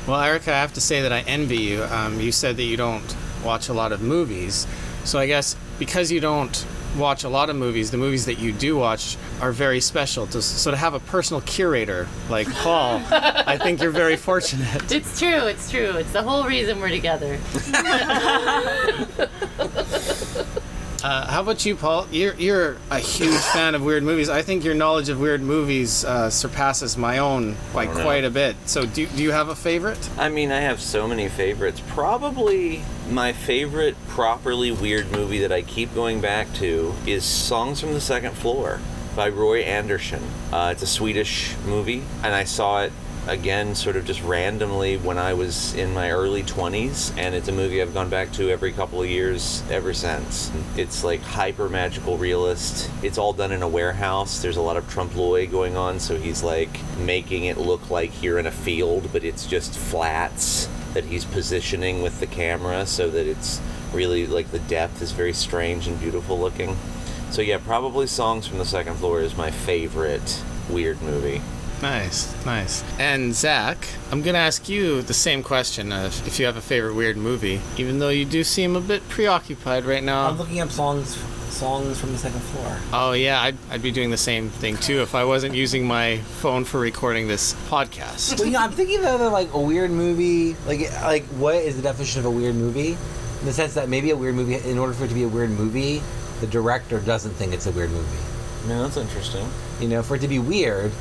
Well, 0.08 0.22
Erica, 0.22 0.54
I 0.54 0.60
have 0.60 0.74
to 0.76 0.82
say 0.82 1.02
that 1.02 1.12
I 1.12 1.20
envy 1.22 1.58
you. 1.58 1.84
Um, 1.84 2.22
you 2.22 2.32
said 2.32 2.56
that 2.58 2.64
you 2.64 2.78
don't 2.78 3.16
watch 3.44 3.68
a 3.68 3.74
lot 3.74 3.92
of 3.92 4.02
movies. 4.02 4.66
So 5.04 5.20
I 5.20 5.28
guess 5.28 5.56
because 5.80 6.12
you 6.12 6.22
don't 6.22 6.66
watch 6.98 7.24
a 7.24 7.30
lot 7.30 7.50
of 7.50 7.56
movies, 7.56 7.92
the 7.92 7.98
movies 7.98 8.26
that 8.26 8.40
you 8.40 8.52
do 8.52 8.78
watch 8.78 9.18
are 9.42 9.52
very 9.52 9.80
special. 9.80 10.28
To, 10.28 10.42
so 10.42 10.72
to 10.72 10.78
have 10.78 10.94
a 10.94 11.00
personal 11.00 11.42
curator 11.42 12.08
like 12.30 12.52
Paul, 12.56 13.02
I 13.12 13.58
think 13.58 13.82
you're 13.82 13.92
very 13.92 14.16
fortunate. 14.30 14.92
It's 14.92 15.20
true. 15.20 15.48
It's 15.48 15.70
true. 15.70 15.92
It's 15.98 16.12
the 16.12 16.24
whole 16.24 16.44
reason 16.46 16.80
we're 16.80 16.90
together. 16.90 17.40
Uh, 21.08 21.26
how 21.26 21.40
about 21.40 21.66
you, 21.66 21.74
Paul? 21.74 22.06
You're, 22.12 22.34
you're 22.34 22.76
a 22.92 23.00
huge 23.00 23.40
fan 23.40 23.76
of 23.76 23.82
weird 23.82 24.04
movies. 24.04 24.28
I 24.28 24.42
think 24.42 24.66
your 24.66 24.74
knowledge 24.74 25.08
of 25.08 25.22
weird 25.22 25.42
movies 25.42 26.04
uh, 26.04 26.30
surpasses 26.30 26.98
my 26.98 27.20
own 27.20 27.56
by 27.74 27.86
don't 27.86 28.02
quite 28.02 28.26
a 28.26 28.30
bit. 28.30 28.58
So 28.66 28.86
do, 28.86 29.08
do 29.08 29.24
you 29.24 29.32
have 29.32 29.48
a 29.48 29.56
favorite? 29.56 30.10
I 30.18 30.28
mean, 30.28 30.52
I 30.52 30.60
have 30.60 30.82
so 30.82 31.08
many 31.08 31.30
favorites. 31.30 31.82
Probably 31.88 32.82
my 33.10 33.32
favorite 33.32 33.96
properly 34.10 34.70
weird 34.70 35.10
movie 35.10 35.40
that 35.40 35.52
I 35.54 35.62
keep 35.62 35.96
going 35.96 36.20
back 36.20 36.52
to 36.56 36.94
is 37.06 37.24
Songs 37.24 37.80
from 37.80 37.94
the 37.94 38.02
Second 38.02 38.34
Floor 38.34 38.82
by 39.16 39.30
Roy 39.30 39.62
Andersson. 39.62 40.22
Uh, 40.52 40.72
it's 40.74 40.82
a 40.82 40.88
Swedish 40.88 41.56
movie, 41.66 42.04
and 42.22 42.36
I 42.36 42.44
saw 42.44 42.82
it 42.82 42.92
again 43.28 43.76
sort 43.76 43.96
of 43.96 44.06
just 44.06 44.22
randomly 44.24 44.98
when 44.98 45.18
I 45.18 45.34
was 45.34 45.74
in 45.76 45.94
my 45.94 46.12
early 46.12 46.44
20s, 46.44 47.16
and 47.18 47.36
it's 47.36 47.48
a 47.48 47.52
movie 47.52 47.82
I've 47.82 47.94
gone 47.94 48.10
back 48.10 48.32
to 48.34 48.50
every 48.50 48.72
couple 48.72 49.02
of 49.02 49.10
years 49.10 49.64
ever 49.70 49.94
since. 49.94 50.52
It's 50.76 51.04
like 51.04 51.22
hyper 51.22 51.70
magical 51.70 52.18
realist. 52.18 52.90
It's 53.04 53.18
all 53.18 53.34
done 53.34 53.52
in 53.52 53.62
a 53.62 53.68
warehouse. 53.68 54.42
There's 54.42 54.58
a 54.58 54.62
lot 54.62 54.78
of 54.78 54.90
trompe 54.90 55.16
l'oeil 55.16 55.50
going 55.50 55.78
on, 55.78 56.00
so 56.00 56.18
he's 56.18 56.44
like 56.44 56.70
making 56.98 57.46
it 57.46 57.58
look 57.58 57.90
like 57.90 58.24
you're 58.24 58.40
in 58.40 58.46
a 58.46 58.52
field, 58.52 59.10
but 59.12 59.24
it's 59.24 59.46
just 59.46 59.78
flats 59.78 60.70
that 60.94 61.06
he's 61.06 61.26
positioning 61.26 62.02
with 62.02 62.20
the 62.20 62.28
camera 62.28 62.86
so 62.86 63.10
that 63.10 63.28
it's 63.28 63.62
really 63.94 64.26
like 64.26 64.52
the 64.52 64.60
depth 64.60 65.02
is 65.02 65.12
very 65.12 65.34
strange 65.34 65.88
and 65.88 66.00
beautiful 66.00 66.40
looking. 66.40 66.78
So 67.30 67.42
yeah, 67.42 67.58
probably 67.58 68.08
Songs 68.08 68.48
from 68.48 68.58
the 68.58 68.66
Second 68.66 68.96
Floor 68.96 69.22
is 69.22 69.36
my 69.36 69.52
favorite 69.52 70.44
weird 70.70 71.02
movie. 71.02 71.42
Nice, 71.82 72.46
nice. 72.46 72.84
And 73.00 73.34
Zach, 73.36 73.78
I'm 74.12 74.22
gonna 74.22 74.38
ask 74.40 74.68
you 74.68 75.02
the 75.02 75.14
same 75.14 75.44
question 75.44 75.92
uh, 75.92 76.12
if 76.26 76.40
you 76.40 76.46
have 76.46 76.58
a 76.58 76.62
favorite 76.62 76.96
weird 76.96 77.18
movie, 77.18 77.62
even 77.78 78.00
though 78.00 78.10
you 78.10 78.26
do 78.26 78.44
seem 78.44 78.76
a 78.76 78.82
bit 78.82 79.08
preoccupied 79.10 79.86
right 79.86 80.04
now. 80.04 80.28
I'm 80.28 80.38
looking 80.38 80.60
up 80.60 80.72
songs 80.72 81.18
songs 81.50 82.00
from 82.00 82.12
the 82.12 82.18
second 82.18 82.42
floor. 82.42 82.78
Oh 82.94 83.14
yeah, 83.14 83.42
I'd, 83.42 83.58
I'd 83.70 83.82
be 83.82 83.92
doing 83.92 84.12
the 84.12 84.18
same 84.18 84.50
thing 84.50 84.78
too 84.78 85.02
if 85.02 85.16
I 85.16 85.24
wasn't 85.24 85.56
using 85.56 85.86
my 85.86 86.18
phone 86.18 86.64
for 86.66 86.80
recording 86.80 87.28
this 87.28 87.54
podcast. 87.70 88.38
Well, 88.38 88.48
you 88.48 88.54
know, 88.54 88.60
I'm 88.60 88.72
thinking 88.72 89.04
of 89.04 89.20
like 89.32 89.54
a 89.54 89.60
weird 89.60 89.92
movie. 89.92 90.56
Like, 90.66 90.92
like 91.02 91.24
what 91.26 91.56
is 91.56 91.76
the 91.76 91.82
definition 91.82 92.20
of 92.20 92.26
a 92.26 92.32
weird 92.32 92.56
movie? 92.56 92.98
In 93.40 93.46
the 93.46 93.54
sense 93.54 93.76
that 93.76 93.88
maybe 93.88 94.10
a 94.12 94.18
weird 94.18 94.36
movie, 94.36 94.56
in 94.56 94.78
order 94.78 94.94
for 94.94 95.06
it 95.06 95.10
to 95.10 95.14
be 95.14 95.24
a 95.24 95.28
weird 95.28 95.52
movie, 95.52 96.02
the 96.42 96.48
director 96.48 97.00
doesn't 97.00 97.34
think 97.34 97.54
it's 97.54 97.68
a 97.68 97.72
weird 97.72 97.92
movie. 97.92 98.68
No, 98.68 98.84
that's 98.84 98.98
interesting. 98.98 99.48
You 99.80 99.88
know, 99.88 100.04
for 100.04 100.16
it 100.16 100.20
to 100.22 100.28
be 100.28 100.40
weird, 100.40 100.92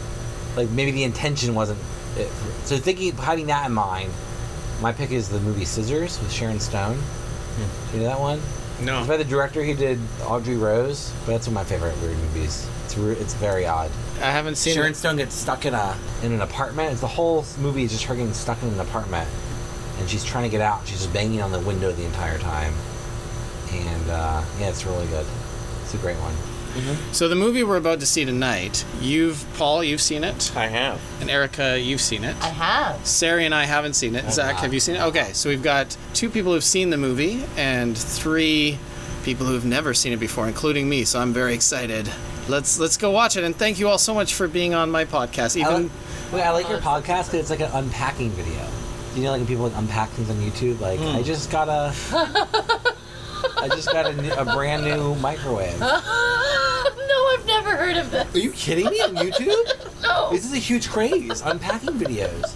like 0.56 0.70
maybe 0.70 0.90
the 0.90 1.04
intention 1.04 1.54
wasn't. 1.54 1.78
It. 2.16 2.28
So 2.64 2.78
thinking, 2.78 3.12
having 3.16 3.46
that 3.46 3.66
in 3.66 3.72
mind, 3.72 4.10
my 4.80 4.92
pick 4.92 5.10
is 5.10 5.28
the 5.28 5.40
movie 5.40 5.64
Scissors 5.64 6.18
with 6.20 6.32
Sharon 6.32 6.60
Stone. 6.60 6.98
Do 7.92 7.98
you 7.98 8.02
know 8.02 8.08
that 8.08 8.20
one? 8.20 8.40
No. 8.82 8.98
It's 8.98 9.08
by 9.08 9.16
the 9.16 9.24
director 9.24 9.64
who 9.64 9.74
did 9.74 9.98
Audrey 10.24 10.56
Rose, 10.56 11.12
but 11.24 11.32
that's 11.32 11.48
one 11.48 11.56
of 11.56 11.62
my 11.62 11.64
favorite 11.64 11.98
weird 12.02 12.18
movies. 12.18 12.68
It's 12.84 12.96
re- 12.98 13.14
it's 13.14 13.34
very 13.34 13.66
odd. 13.66 13.90
I 14.20 14.30
haven't 14.30 14.56
seen 14.56 14.74
Sharon 14.74 14.92
it. 14.92 14.96
Stone 14.96 15.16
gets 15.16 15.34
stuck 15.34 15.64
in 15.64 15.74
a 15.74 15.96
in 16.22 16.32
an 16.32 16.42
apartment. 16.42 16.92
It's 16.92 17.00
the 17.00 17.06
whole 17.06 17.44
movie 17.58 17.84
is 17.84 17.92
just 17.92 18.04
her 18.04 18.14
getting 18.14 18.34
stuck 18.34 18.62
in 18.62 18.68
an 18.68 18.80
apartment, 18.80 19.28
and 19.98 20.08
she's 20.08 20.24
trying 20.24 20.44
to 20.44 20.50
get 20.50 20.60
out. 20.60 20.86
She's 20.86 20.98
just 20.98 21.12
banging 21.12 21.40
on 21.40 21.52
the 21.52 21.60
window 21.60 21.90
the 21.92 22.04
entire 22.04 22.38
time, 22.38 22.74
and 23.72 24.10
uh, 24.10 24.42
yeah, 24.60 24.68
it's 24.68 24.84
really 24.84 25.06
good. 25.06 25.26
It's 25.82 25.94
a 25.94 25.98
great 25.98 26.16
one. 26.18 26.34
So 27.12 27.28
the 27.28 27.34
movie 27.34 27.62
we're 27.62 27.76
about 27.76 28.00
to 28.00 28.06
see 28.06 28.24
tonight, 28.24 28.84
you've 29.00 29.44
Paul, 29.56 29.82
you've 29.82 30.00
seen 30.00 30.24
it, 30.24 30.54
I 30.56 30.66
have. 30.66 31.00
and 31.20 31.30
Erica, 31.30 31.78
you've 31.80 32.00
seen 32.00 32.24
it. 32.24 32.36
I 32.42 32.48
have. 32.48 33.06
Sari 33.06 33.44
and 33.46 33.54
I 33.54 33.64
haven't 33.64 33.94
seen 33.94 34.14
it. 34.14 34.24
Oh, 34.26 34.30
Zach, 34.30 34.54
not. 34.54 34.62
have 34.62 34.74
you 34.74 34.80
seen 34.80 34.96
it? 34.96 35.02
Okay, 35.02 35.32
so 35.32 35.48
we've 35.48 35.62
got 35.62 35.96
two 36.14 36.30
people 36.30 36.52
who've 36.52 36.64
seen 36.64 36.90
the 36.90 36.96
movie 36.96 37.44
and 37.56 37.96
three 37.96 38.78
people 39.24 39.46
who've 39.46 39.64
never 39.64 39.92
seen 39.92 40.12
it 40.12 40.18
before, 40.18 40.46
including 40.46 40.88
me. 40.88 41.04
So 41.04 41.18
I'm 41.20 41.32
very 41.32 41.52
excited. 41.52 42.08
Let's 42.48 42.78
let's 42.78 42.96
go 42.96 43.10
watch 43.10 43.36
it. 43.36 43.42
And 43.42 43.56
thank 43.56 43.78
you 43.80 43.88
all 43.88 43.98
so 43.98 44.14
much 44.14 44.34
for 44.34 44.46
being 44.46 44.72
on 44.72 44.90
my 44.90 45.04
podcast. 45.04 45.56
I 45.56 45.68
Even 45.68 45.82
like, 45.84 45.92
wait, 46.32 46.42
I 46.42 46.50
like 46.52 46.68
your 46.68 46.78
oh, 46.78 46.80
podcast 46.80 47.30
'cause 47.30 47.34
it's 47.34 47.50
like 47.50 47.60
an 47.60 47.70
unpacking 47.72 48.30
video. 48.30 48.64
You 49.16 49.24
know, 49.24 49.30
like 49.32 49.40
when 49.40 49.46
people 49.46 49.64
like 49.64 49.76
unpack 49.76 50.10
things 50.10 50.30
on 50.30 50.36
YouTube. 50.36 50.78
Like, 50.78 51.00
I 51.00 51.18
hmm. 51.18 51.22
just 51.24 51.50
got 51.50 51.68
a, 51.68 51.92
I 53.56 53.68
just 53.68 53.90
got 53.92 54.06
a, 54.06 54.12
new, 54.20 54.32
a 54.32 54.44
brand 54.44 54.84
new 54.84 55.14
microwave. 55.16 55.80
Are 55.80 55.86
no, 57.08 57.28
I've 57.32 57.44
never 57.46 57.76
heard 57.76 57.96
of 57.96 58.10
this. 58.10 58.34
Are 58.34 58.38
you 58.38 58.52
kidding 58.52 58.86
me? 58.86 59.00
On 59.00 59.14
YouTube? 59.14 59.82
No. 60.02 60.30
This 60.30 60.44
is 60.44 60.52
a 60.52 60.58
huge 60.58 60.88
craze. 60.88 61.40
Unpacking 61.40 61.94
videos. 61.94 62.54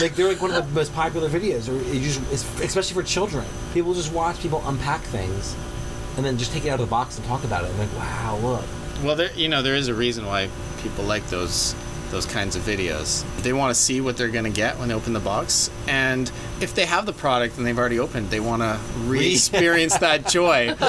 Like 0.00 0.14
they're 0.14 0.28
like 0.28 0.42
one 0.42 0.50
of 0.50 0.66
the 0.66 0.72
most 0.74 0.92
popular 0.94 1.28
videos, 1.28 1.68
or 1.68 1.76
it 1.90 2.00
just, 2.02 2.20
it's- 2.24 2.60
especially 2.60 2.94
for 3.00 3.02
children. 3.06 3.44
People 3.72 3.94
just 3.94 4.12
watch 4.12 4.40
people 4.40 4.62
unpack 4.66 5.00
things, 5.02 5.54
and 6.16 6.24
then 6.26 6.36
just 6.36 6.52
take 6.52 6.64
it 6.66 6.68
out 6.68 6.80
of 6.80 6.86
the 6.86 6.90
box 6.90 7.16
and 7.16 7.26
talk 7.26 7.44
about 7.44 7.64
it. 7.64 7.70
And 7.70 7.78
like, 7.78 7.94
wow, 7.96 8.38
look. 8.42 8.64
well, 9.02 9.16
there 9.16 9.32
you 9.34 9.48
know 9.48 9.62
there 9.62 9.74
is 9.76 9.88
a 9.88 9.94
reason 9.94 10.26
why 10.26 10.48
people 10.82 11.04
like 11.04 11.26
those 11.28 11.74
those 12.12 12.26
kinds 12.26 12.54
of 12.54 12.62
videos. 12.62 13.24
They 13.42 13.52
want 13.52 13.74
to 13.74 13.80
see 13.80 14.00
what 14.00 14.16
they're 14.16 14.28
going 14.28 14.44
to 14.44 14.50
get 14.50 14.78
when 14.78 14.88
they 14.88 14.94
open 14.94 15.12
the 15.12 15.20
box, 15.20 15.70
and 15.88 16.30
if 16.60 16.74
they 16.74 16.86
have 16.86 17.06
the 17.06 17.12
product 17.12 17.56
and 17.58 17.66
they've 17.66 17.78
already 17.78 17.98
opened, 17.98 18.30
they 18.30 18.38
want 18.38 18.62
to 18.62 18.78
re-experience 19.00 19.98
that 19.98 20.28
joy. 20.28 20.76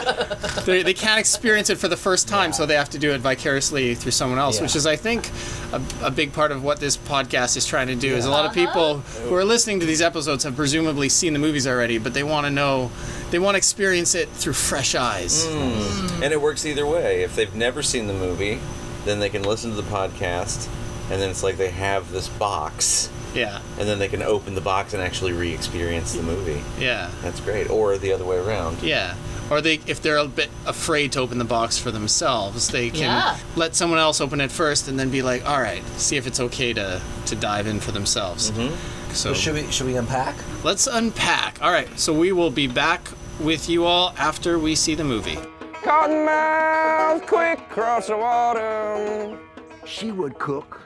They, 0.66 0.84
they 0.84 0.94
can't 0.94 1.20
experience 1.20 1.70
it 1.70 1.78
for 1.78 1.88
the 1.88 1.98
first 1.98 2.28
time, 2.28 2.54
so 2.54 2.66
they 2.66 2.76
have 2.76 2.90
to 2.92 3.00
do 3.00 3.12
it 3.12 3.20
vicariously 3.20 3.96
through 3.96 4.12
someone 4.12 4.40
else, 4.40 4.62
which 4.62 4.76
is, 4.76 4.86
I 4.86 4.96
think, 4.96 5.30
a, 5.74 5.82
a 6.04 6.12
big 6.12 6.32
part 6.32 6.52
of 6.52 6.64
what 6.64 6.80
this 6.80 6.96
podcast 6.96 7.58
is 7.58 7.66
trying 7.66 7.88
to 7.88 7.96
do. 7.96 8.16
Is 8.16 8.26
a 8.26 8.30
lot 8.30 8.46
of 8.46 8.52
uh-huh. 8.52 8.68
people 8.68 8.98
who 9.28 9.36
are 9.36 9.44
listening 9.44 9.82
to 9.82 9.86
these 9.86 10.02
episodes 10.02 10.44
have 10.46 10.56
presumably 10.56 11.10
seen 11.10 11.34
the 11.34 11.40
movies 11.40 11.68
already, 11.68 11.98
but 11.98 12.14
they 12.14 12.24
want 12.24 12.46
to 12.46 12.52
know, 12.52 12.92
they 13.32 13.40
want 13.40 13.56
to 13.56 13.58
experience 13.58 14.16
it 14.16 14.30
through 14.30 14.54
fresh 14.54 14.96
eyes. 14.96 15.46
Hmm. 15.46 15.58
Mm. 15.58 16.24
And 16.24 16.34
it 16.34 16.42
works 16.42 16.66
either 16.66 16.86
way. 16.86 17.24
If 17.24 17.36
they've 17.36 17.54
never 17.54 17.84
seen 17.84 18.08
the 18.08 18.14
movie, 18.14 18.60
then 19.06 19.20
they 19.20 19.30
can 19.30 19.44
listen 19.44 19.72
to 19.72 19.76
the 19.76 19.90
podcast, 19.90 20.70
and 21.14 21.22
then 21.22 21.30
it's 21.30 21.44
like 21.44 21.58
they 21.58 21.70
have 21.70 22.12
this 22.12 22.28
box, 22.28 23.10
Yeah, 23.36 23.62
and 23.80 23.88
then 23.88 24.00
they 24.00 24.08
can 24.08 24.24
open 24.24 24.56
the 24.56 24.62
box 24.62 24.94
and 24.96 25.02
actually 25.04 25.32
re-experience 25.34 26.14
the 26.14 26.24
movie. 26.24 26.62
yeah. 26.80 27.12
That's 27.22 27.40
great. 27.40 27.70
Or 27.70 27.98
the 28.00 28.12
other 28.14 28.26
way 28.26 28.38
around. 28.38 28.82
Yeah. 28.82 29.14
Or 29.52 29.62
they, 29.62 29.76
if 29.86 30.02
they're 30.02 30.18
a 30.18 30.28
bit 30.28 30.50
afraid 30.66 31.12
to 31.12 31.20
open 31.20 31.38
the 31.38 31.46
box 31.46 31.78
for 31.78 31.92
themselves, 31.92 32.70
they 32.70 32.90
can 32.90 33.02
Yeah. 33.02 33.38
let 33.56 33.76
someone 33.76 34.00
else 34.00 34.20
open 34.22 34.42
it 34.42 34.52
first, 34.52 34.88
and 34.88 34.98
then 35.00 35.10
be 35.10 35.22
like, 35.22 35.48
"All 35.48 35.62
right, 35.62 35.84
see 36.00 36.16
if 36.18 36.26
it's 36.26 36.40
okay 36.40 36.74
to 36.74 37.00
to 37.28 37.36
dive 37.36 37.68
in 37.68 37.80
for 37.80 37.92
themselves." 37.92 38.50
Mm-hmm. 38.52 38.74
So 39.14 39.34
should 39.36 39.54
we 39.54 39.70
should 39.72 39.86
we 39.86 39.96
unpack? 39.98 40.36
let's 40.64 40.88
unpack. 40.88 41.60
All 41.62 41.72
right, 41.72 41.90
so 42.00 42.12
we 42.14 42.32
will 42.32 42.50
be 42.50 42.68
back 42.68 43.02
with 43.40 43.70
you 43.70 43.86
all 43.86 44.14
after 44.18 44.58
we 44.58 44.74
see 44.76 44.96
the 44.96 45.04
movie. 45.04 45.38
Cottonmouth, 45.84 47.28
quick 47.28 47.60
cross 47.70 48.08
the 48.08 48.16
water. 48.18 49.38
she 49.86 50.12
would 50.12 50.38
cook 50.40 50.82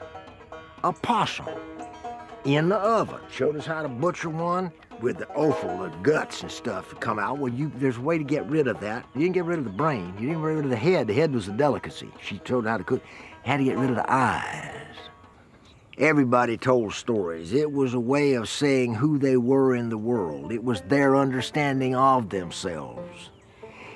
a 0.84 0.92
possum 0.92 1.46
in 2.44 2.68
the 2.68 2.76
oven. 2.76 3.20
Showed 3.30 3.56
us 3.56 3.66
how 3.66 3.82
to 3.82 3.88
butcher 3.88 4.30
one 4.30 4.72
with 5.00 5.18
the 5.18 5.28
offal, 5.28 5.78
the 5.78 5.88
guts 6.02 6.42
and 6.42 6.50
stuff 6.50 6.90
to 6.90 6.96
come 6.96 7.18
out. 7.18 7.38
Well, 7.38 7.52
you 7.52 7.70
there's 7.76 7.98
a 7.98 8.00
way 8.00 8.18
to 8.18 8.24
get 8.24 8.46
rid 8.46 8.66
of 8.66 8.80
that. 8.80 9.04
You 9.14 9.22
didn't 9.22 9.34
get 9.34 9.44
rid 9.44 9.58
of 9.58 9.64
the 9.64 9.70
brain. 9.70 10.14
You 10.18 10.28
didn't 10.28 10.42
get 10.42 10.48
rid 10.48 10.64
of 10.64 10.70
the 10.70 10.76
head. 10.76 11.06
The 11.06 11.14
head 11.14 11.32
was 11.32 11.46
the 11.46 11.52
delicacy. 11.52 12.10
She 12.22 12.38
told 12.38 12.66
how 12.66 12.78
to 12.78 12.84
cook. 12.84 13.02
How 13.44 13.56
to 13.56 13.64
get 13.64 13.78
rid 13.78 13.90
of 13.90 13.96
the 13.96 14.12
eyes. 14.12 14.74
Everybody 15.96 16.56
told 16.56 16.94
stories. 16.94 17.52
It 17.52 17.72
was 17.72 17.94
a 17.94 18.00
way 18.00 18.34
of 18.34 18.48
saying 18.48 18.94
who 18.94 19.18
they 19.18 19.36
were 19.36 19.74
in 19.74 19.88
the 19.88 19.98
world. 19.98 20.52
It 20.52 20.62
was 20.62 20.80
their 20.82 21.16
understanding 21.16 21.96
of 21.96 22.28
themselves. 22.28 23.30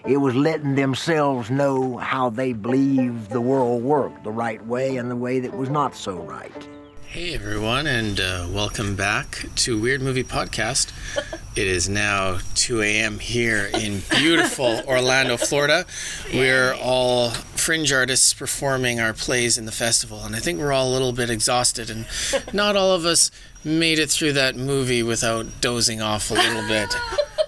It 0.05 0.17
was 0.17 0.35
letting 0.35 0.75
themselves 0.75 1.49
know 1.49 1.97
how 1.97 2.31
they 2.31 2.55
believed 2.55 3.31
the 3.31 3.41
world 3.41 3.85
worked, 3.85 4.25
the 4.25 4.33
right 4.33 4.65
way 4.67 4.97
and 4.97 5.09
the 5.09 5.17
way 5.17 5.39
that 5.41 5.57
was 5.57 5.71
not 5.71 5.95
so 5.95 6.17
right. 6.17 6.69
Hey 7.12 7.35
everyone, 7.35 7.87
and 7.87 8.19
uh, 8.19 8.47
welcome 8.50 8.97
back 8.97 9.45
to 9.57 9.78
Weird 9.78 10.00
Movie 10.00 10.25
Podcast. 10.25 10.90
It 11.54 11.66
is 11.66 11.87
now 11.87 12.38
2 12.54 12.81
a.m. 12.81 13.19
here 13.19 13.69
in 13.75 14.00
beautiful 14.09 14.81
Orlando, 14.88 15.37
Florida. 15.37 15.85
We're 16.33 16.73
all 16.73 17.28
fringe 17.28 17.92
artists 17.92 18.33
performing 18.33 19.00
our 19.00 19.12
plays 19.12 19.59
in 19.59 19.66
the 19.66 19.73
festival, 19.73 20.25
and 20.25 20.35
I 20.35 20.38
think 20.38 20.59
we're 20.59 20.73
all 20.73 20.88
a 20.88 20.95
little 20.95 21.12
bit 21.12 21.28
exhausted, 21.28 21.90
and 21.90 22.07
not 22.54 22.75
all 22.75 22.92
of 22.92 23.04
us 23.04 23.31
made 23.62 23.99
it 23.99 24.09
through 24.11 24.33
that 24.33 24.57
movie 24.57 25.02
without 25.02 25.61
dozing 25.61 26.00
off 26.00 26.31
a 26.31 26.35
little 26.35 26.66
bit, 26.66 26.97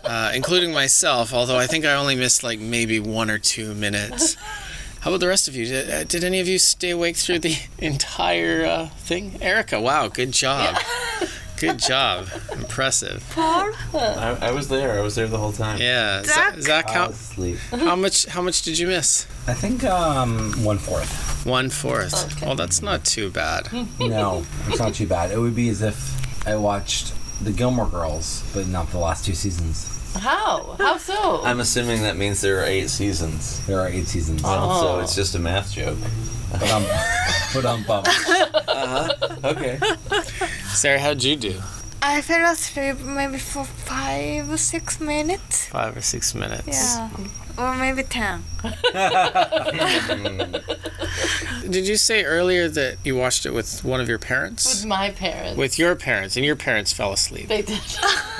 uh, 0.04 0.33
including 0.35 0.75
myself, 0.75 1.33
although 1.33 1.56
I 1.56 1.66
think 1.66 1.87
I 1.87 1.94
only 1.94 2.14
missed 2.14 2.42
like 2.42 2.59
maybe 2.61 3.00
one 3.00 3.30
or 3.30 3.38
two 3.38 3.73
minutes. 3.75 4.37
How 5.04 5.11
about 5.11 5.20
the 5.20 5.28
rest 5.28 5.49
of 5.49 5.54
you? 5.54 5.66
Did, 5.66 5.90
uh, 5.90 6.04
did 6.04 6.25
any 6.25 6.40
of 6.40 6.49
you 6.49 6.58
stay 6.58 6.88
awake 6.88 7.16
through 7.16 7.40
the 7.40 7.58
entire 7.78 8.64
uh, 8.64 8.88
thing? 8.88 9.37
Erica, 9.42 9.78
wow, 9.78 10.08
good 10.08 10.32
job. 10.32 10.78
Good 11.56 11.78
job. 11.78 12.26
Impressive. 12.52 13.25
I, 13.37 14.38
I 14.40 14.50
was 14.50 14.68
there. 14.68 14.99
I 14.99 15.00
was 15.00 15.14
there 15.14 15.28
the 15.28 15.38
whole 15.38 15.52
time. 15.52 15.80
Yeah. 15.80 16.25
Zach, 16.25 16.61
Zach 16.61 16.90
how, 16.90 17.12
how 17.70 17.94
much 17.94 18.26
how 18.26 18.42
much 18.42 18.62
did 18.62 18.76
you 18.76 18.88
miss? 18.88 19.25
I 19.46 19.54
think 19.54 19.84
um 19.84 20.52
one 20.64 20.78
fourth. 20.78 21.46
One 21.46 21.70
fourth. 21.70 22.42
Well, 22.42 22.56
that's 22.56 22.82
not 22.82 23.04
too 23.04 23.30
bad. 23.30 23.68
No, 24.00 24.44
it's 24.66 24.80
not 24.80 24.94
too 24.94 25.06
bad. 25.06 25.30
It 25.30 25.38
would 25.38 25.54
be 25.54 25.68
as 25.68 25.80
if 25.80 26.46
I 26.46 26.56
watched 26.56 27.14
the 27.40 27.52
Gilmore 27.52 27.88
Girls, 27.88 28.42
but 28.52 28.66
not 28.66 28.90
the 28.90 28.99
last 28.99 29.25
two 29.25 29.34
seasons. 29.34 29.93
How? 30.14 30.76
How 30.78 30.97
so? 30.97 31.42
I'm 31.44 31.61
assuming 31.61 32.02
that 32.02 32.16
means 32.16 32.40
there 32.40 32.61
are 32.61 32.64
eight 32.64 32.88
seasons. 32.90 33.64
There 33.66 33.80
are 33.80 33.88
eight 33.88 34.06
seasons. 34.06 34.42
Oh. 34.44 34.80
So 34.80 35.00
it's 35.00 35.14
just 35.14 35.35
a 35.35 35.38
math 35.38 35.73
joke. 35.73 35.99
But 36.52 36.73
I'm, 36.73 36.85
but 37.52 37.66
I'm 37.66 37.83
bummed. 37.85 38.06
Uh-huh. 38.09 39.09
Okay. 39.44 39.78
Sari, 40.68 40.99
how'd 41.00 41.23
you 41.23 41.37
do? 41.37 41.61
I 42.00 42.21
fell 42.21 42.52
asleep 42.52 43.00
maybe 43.00 43.38
for 43.38 43.64
five 43.64 44.50
or 44.50 44.56
six 44.59 45.00
minutes. 45.00 45.66
Five 45.68 45.97
or 45.97 46.02
six 46.02 46.35
minutes. 46.35 46.66
Yeah. 46.97 47.09
Or 47.56 47.75
maybe 47.76 48.02
ten. 48.02 48.44
Hmm. 48.62 50.56
Did 51.71 51.88
you 51.88 51.97
say 51.97 52.25
earlier 52.25 52.68
that 52.68 52.99
you 53.04 53.16
watched 53.16 53.47
it 53.47 53.54
with 53.54 53.83
one 53.85 54.00
of 54.00 54.09
your 54.09 54.18
parents? 54.18 54.66
With 54.66 54.87
my 54.87 55.11
parents. 55.11 55.56
With 55.56 55.78
your 55.78 55.94
parents, 55.97 56.37
and 56.37 56.44
your 56.44 56.56
parents 56.56 56.92
fell 56.92 57.12
asleep. 57.12 57.49
They 57.49 57.62
did. 57.62 57.80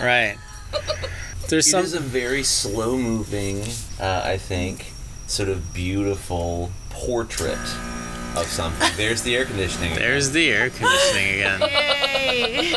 Right. 0.00 0.37
There's 1.49 1.67
It 1.67 1.71
some. 1.71 1.85
is 1.85 1.95
a 1.95 2.01
very 2.01 2.43
slow 2.43 2.97
moving, 2.97 3.63
uh, 4.01 4.23
I 4.25 4.37
think, 4.39 4.93
sort 5.27 5.49
of 5.49 5.73
beautiful 5.75 6.71
portrait 6.91 7.59
of 8.37 8.47
something. 8.49 8.91
There's 8.97 9.23
the 9.23 9.37
air 9.37 9.45
conditioning. 9.45 9.95
There's 9.95 10.31
the 10.33 10.51
air 10.51 10.71
conditioning 10.71 11.35
again. 11.35 11.61
Yay! 11.71 12.75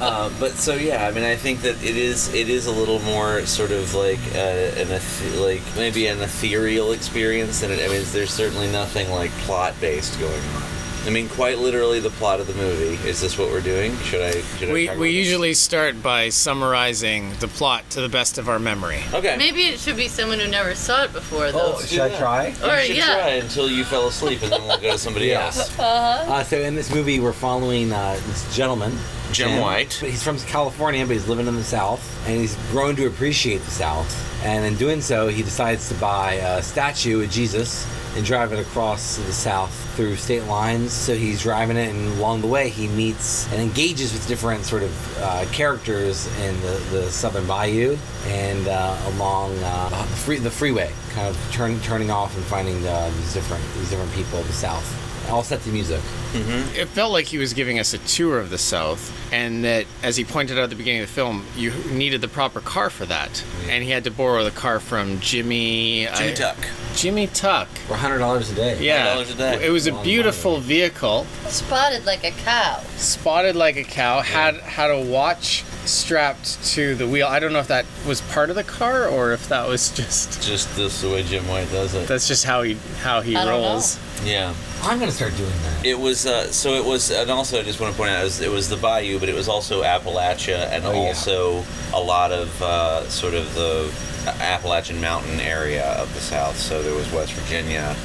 Uh, 0.00 0.30
but 0.38 0.52
so 0.52 0.74
yeah, 0.76 1.06
I 1.08 1.10
mean, 1.10 1.24
I 1.24 1.34
think 1.34 1.62
that 1.62 1.82
it 1.82 1.96
is 1.96 2.32
it 2.32 2.48
is 2.48 2.66
a 2.66 2.70
little 2.70 3.00
more 3.00 3.44
sort 3.46 3.72
of 3.72 3.94
like 3.94 4.20
uh, 4.34 4.38
an 4.38 4.92
eth- 4.92 5.36
like 5.40 5.62
maybe 5.76 6.06
an 6.06 6.20
ethereal 6.20 6.92
experience 6.92 7.60
than 7.60 7.72
it. 7.72 7.80
I 7.80 7.88
mean, 7.88 8.04
there's 8.12 8.30
certainly 8.30 8.70
nothing 8.70 9.10
like 9.10 9.30
plot 9.42 9.74
based 9.80 10.18
going 10.20 10.32
on. 10.54 10.62
I 11.06 11.10
mean, 11.10 11.28
quite 11.30 11.58
literally, 11.58 12.00
the 12.00 12.10
plot 12.10 12.38
of 12.40 12.46
the 12.46 12.54
movie. 12.54 13.08
Is 13.08 13.20
this 13.20 13.38
what 13.38 13.50
we're 13.50 13.60
doing? 13.62 13.96
Should 13.98 14.20
I? 14.20 14.40
Should 14.58 14.68
I 14.68 14.72
We, 14.72 14.86
talk 14.86 14.96
we 14.96 14.98
about 14.98 15.04
this? 15.04 15.14
usually 15.14 15.54
start 15.54 16.02
by 16.02 16.28
summarizing 16.28 17.32
the 17.40 17.48
plot 17.48 17.88
to 17.90 18.00
the 18.02 18.08
best 18.10 18.36
of 18.36 18.48
our 18.48 18.58
memory. 18.58 19.00
Okay. 19.14 19.36
Maybe 19.38 19.62
it 19.62 19.78
should 19.78 19.96
be 19.96 20.08
someone 20.08 20.38
who 20.38 20.48
never 20.48 20.74
saw 20.74 21.04
it 21.04 21.12
before, 21.12 21.50
though. 21.52 21.74
Oh, 21.76 21.80
Should 21.82 22.00
I 22.00 22.18
try? 22.18 22.46
or 22.62 22.80
you 22.80 22.86
should 22.88 22.96
yeah. 22.96 23.14
try 23.14 23.28
until 23.30 23.70
you 23.70 23.84
fell 23.84 24.06
asleep, 24.08 24.42
and 24.42 24.52
then 24.52 24.62
we'll 24.66 24.78
go 24.78 24.92
to 24.92 24.98
somebody 24.98 25.26
Yeah. 25.28 25.44
else. 25.46 25.78
Uh, 25.78 26.44
so 26.44 26.58
in 26.60 26.74
this 26.74 26.92
movie, 26.94 27.20
we're 27.20 27.32
following 27.32 27.92
uh, 27.92 28.20
this 28.26 28.54
gentleman, 28.54 28.92
Jim 29.32 29.60
White. 29.60 29.92
He's 29.94 30.22
from 30.22 30.38
California, 30.40 31.06
but 31.06 31.12
he's 31.14 31.28
living 31.28 31.46
in 31.46 31.54
the 31.54 31.64
South, 31.64 32.02
and 32.26 32.38
he's 32.38 32.56
grown 32.70 32.96
to 32.96 33.06
appreciate 33.06 33.62
the 33.62 33.70
South. 33.70 34.24
And 34.44 34.64
in 34.66 34.74
doing 34.76 35.00
so, 35.00 35.28
he 35.28 35.42
decides 35.42 35.88
to 35.88 35.94
buy 35.94 36.34
a 36.34 36.62
statue 36.62 37.22
of 37.22 37.30
Jesus 37.30 37.86
and 38.18 38.26
drive 38.26 38.52
it 38.52 38.58
across 38.58 39.16
the 39.16 39.32
South 39.32 39.72
through 39.94 40.16
state 40.16 40.42
lines. 40.44 40.92
So 40.92 41.14
he's 41.14 41.40
driving 41.40 41.76
it, 41.76 41.88
and 41.94 42.18
along 42.18 42.40
the 42.40 42.48
way, 42.48 42.68
he 42.68 42.88
meets 42.88 43.50
and 43.52 43.62
engages 43.62 44.12
with 44.12 44.26
different 44.26 44.64
sort 44.64 44.82
of 44.82 45.18
uh, 45.18 45.44
characters 45.52 46.26
in 46.40 46.60
the, 46.60 46.82
the 46.90 47.10
Southern 47.10 47.46
Bayou 47.46 47.96
and 48.26 48.66
uh, 48.66 49.00
along 49.14 49.56
uh, 49.62 49.88
the, 49.88 50.16
free, 50.16 50.38
the 50.38 50.50
freeway, 50.50 50.92
kind 51.10 51.28
of 51.28 51.52
turn, 51.52 51.80
turning 51.80 52.10
off 52.10 52.36
and 52.36 52.44
finding 52.44 52.84
uh, 52.86 53.08
these 53.18 53.32
different 53.32 53.62
these 53.74 53.90
different 53.90 54.12
people 54.12 54.40
of 54.40 54.46
the 54.48 54.52
South. 54.52 54.97
All 55.28 55.42
set 55.42 55.60
to 55.62 55.68
music. 55.70 56.00
Mm-hmm. 56.32 56.74
It 56.74 56.88
felt 56.88 57.12
like 57.12 57.26
he 57.26 57.36
was 57.38 57.52
giving 57.52 57.78
us 57.78 57.92
a 57.92 57.98
tour 57.98 58.38
of 58.38 58.48
the 58.50 58.56
South, 58.58 59.12
and 59.32 59.62
that, 59.64 59.84
as 60.02 60.16
he 60.16 60.24
pointed 60.24 60.56
out 60.58 60.64
at 60.64 60.70
the 60.70 60.76
beginning 60.76 61.02
of 61.02 61.08
the 61.08 61.12
film, 61.12 61.44
you 61.54 61.70
needed 61.90 62.22
the 62.22 62.28
proper 62.28 62.60
car 62.60 62.88
for 62.88 63.04
that. 63.06 63.44
And 63.68 63.84
he 63.84 63.90
had 63.90 64.04
to 64.04 64.10
borrow 64.10 64.42
the 64.44 64.50
car 64.50 64.80
from 64.80 65.20
Jimmy. 65.20 66.06
Jimmy 66.16 66.30
I- 66.30 66.34
Tuck. 66.34 66.56
Jimmy 66.94 67.26
Tuck. 67.28 67.68
For 67.86 67.94
hundred 67.94 68.18
dollars 68.18 68.50
a 68.50 68.54
day. 68.54 68.82
Yeah. 68.82 69.16
$100 69.16 69.34
a 69.34 69.36
day. 69.36 69.66
It 69.66 69.70
was 69.70 69.86
a 69.86 69.92
Long 69.92 70.02
beautiful 70.02 70.58
vehicle, 70.60 71.26
Spotted 71.46 72.06
like 72.06 72.24
a 72.24 72.30
cow. 72.32 72.80
spotted 72.96 73.54
like 73.54 73.76
a 73.76 73.84
cow, 73.84 74.20
had 74.22 74.56
had 74.56 74.90
a 74.90 75.00
watch 75.00 75.62
strapped 75.88 76.62
to 76.74 76.94
the 76.94 77.06
wheel. 77.06 77.26
I 77.26 77.38
don't 77.38 77.52
know 77.52 77.58
if 77.58 77.68
that 77.68 77.84
was 78.06 78.20
part 78.22 78.50
of 78.50 78.56
the 78.56 78.64
car 78.64 79.06
or 79.08 79.32
if 79.32 79.48
that 79.48 79.66
was 79.68 79.90
just 79.90 80.42
Just 80.42 80.74
this 80.76 81.00
the 81.02 81.08
way 81.08 81.22
Jim 81.22 81.46
White 81.48 81.70
does 81.70 81.94
it. 81.94 82.06
that's 82.08 82.28
just 82.28 82.44
how 82.44 82.62
he 82.62 82.74
how 83.02 83.20
he 83.20 83.34
I 83.36 83.48
rolls. 83.48 83.98
Yeah. 84.24 84.54
I'm 84.82 84.98
gonna 84.98 85.10
start 85.12 85.36
doing 85.36 85.50
that. 85.62 85.84
It 85.86 85.98
was 85.98 86.26
uh, 86.26 86.50
so 86.52 86.74
it 86.74 86.84
was, 86.84 87.10
and 87.10 87.30
also 87.30 87.58
I 87.58 87.62
just 87.62 87.80
want 87.80 87.92
to 87.92 87.98
point 87.98 88.10
out 88.10 88.20
it 88.20 88.24
was, 88.24 88.40
it 88.40 88.50
was 88.50 88.68
the 88.68 88.76
Bayou, 88.76 89.18
but 89.18 89.28
it 89.28 89.34
was 89.34 89.48
also 89.48 89.82
Appalachia, 89.82 90.68
and 90.70 90.84
Oh, 90.84 90.92
yeah. 90.92 91.08
also 91.08 91.64
a 91.94 92.00
lot 92.00 92.30
of 92.32 92.62
uh, 92.62 93.08
sort 93.08 93.34
of 93.34 93.52
the 93.54 93.92
Appalachian 94.40 95.00
Mountain 95.00 95.40
area 95.40 95.84
of 95.94 96.12
the 96.14 96.20
South. 96.20 96.56
So 96.56 96.82
there 96.82 96.94
was 96.94 97.10
West 97.12 97.32
Virginia 97.32 97.96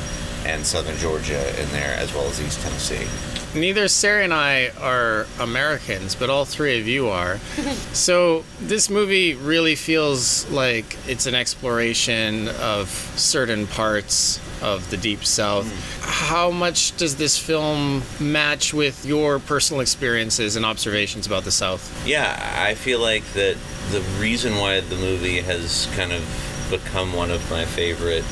and 0.46 0.66
Southern 0.66 0.98
Georgia 0.98 1.50
in 1.62 1.70
there, 1.70 1.96
as 1.98 2.14
well 2.14 2.26
as 2.26 2.42
East 2.42 2.62
Tennessee. 2.62 3.08
Neither 3.56 3.88
Sari 3.88 4.24
and 4.24 4.34
I 4.34 4.70
are 4.82 5.28
Americans, 5.40 6.16
but 6.16 6.30
all 6.30 6.44
three 6.44 6.80
of 6.80 6.88
you 6.88 7.10
are. 7.10 7.38
so 7.94 8.44
this 8.60 8.90
movie 8.90 9.36
really 9.36 9.76
feels 9.76 10.50
like 10.50 10.98
it's 11.08 11.28
an 11.28 11.36
exploration 11.36 12.50
of 12.60 12.90
certain 12.90 13.68
parts 13.68 14.40
of 14.64 14.90
the 14.90 14.98
deep 14.98 15.24
south. 15.24 15.70
Hmm. 15.70 16.10
How 16.10 16.50
much 16.50 16.98
does 16.98 17.18
this 17.18 17.38
film 17.38 18.02
match 18.20 18.74
with 18.74 19.06
your 19.06 19.38
personal 19.38 19.82
experiences 19.82 20.56
and 20.56 20.66
observations 20.66 21.28
about 21.28 21.44
the 21.44 21.52
south? 21.52 22.08
Yeah, 22.08 22.36
I 22.58 22.74
feel 22.74 23.00
like 23.00 23.24
that 23.34 23.58
the 23.92 24.02
reason 24.20 24.58
why 24.58 24.80
the 24.80 24.96
movie 24.96 25.42
has 25.42 25.88
kind 25.96 26.12
of 26.12 26.24
become 26.72 27.14
one 27.14 27.30
of 27.30 27.52
my 27.52 27.66
favorite 27.66 28.26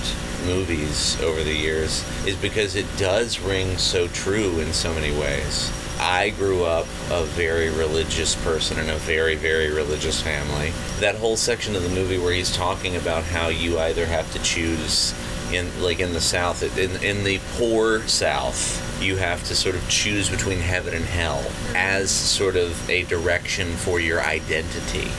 movies 0.45 1.21
over 1.21 1.43
the 1.43 1.53
years 1.53 2.05
is 2.25 2.36
because 2.36 2.75
it 2.75 2.86
does 2.98 3.39
ring 3.39 3.77
so 3.77 4.07
true 4.07 4.60
in 4.60 4.74
so 4.74 4.93
many 4.93 5.12
ways. 5.19 5.71
I 6.00 6.29
grew 6.31 6.63
up 6.63 6.88
a 7.12 7.25
very 7.25 7.69
religious 7.69 8.36
person 8.43 8.79
in 8.79 8.89
a 8.89 8.95
very, 8.98 9.36
very 9.36 9.69
religious 9.69 10.19
family. 10.19 10.71
That 11.00 11.15
whole 11.15 11.38
section 11.38 11.75
of 11.75 11.83
the 11.83 11.89
movie 11.89 12.17
where 12.17 12.33
he's 12.33 12.55
talking 12.55 12.95
about 12.95 13.24
how 13.24 13.50
you 13.50 13.77
either 13.77 14.05
have 14.05 14.31
to 14.33 14.39
choose 14.41 15.13
in 15.53 15.69
like 15.81 16.00
in 16.00 16.13
the 16.13 16.21
south 16.21 16.63
in 16.77 16.91
in 17.03 17.24
the 17.24 17.39
poor 17.57 18.00
south 18.07 19.01
you 19.01 19.17
have 19.17 19.43
to 19.43 19.53
sort 19.55 19.75
of 19.75 19.88
choose 19.89 20.29
between 20.29 20.60
heaven 20.60 20.93
and 20.93 21.03
hell 21.03 21.43
as 21.75 22.10
sort 22.10 22.55
of 22.55 22.89
a 22.89 23.03
direction 23.03 23.67
for 23.74 24.00
your 24.00 24.21
identity 24.21 25.10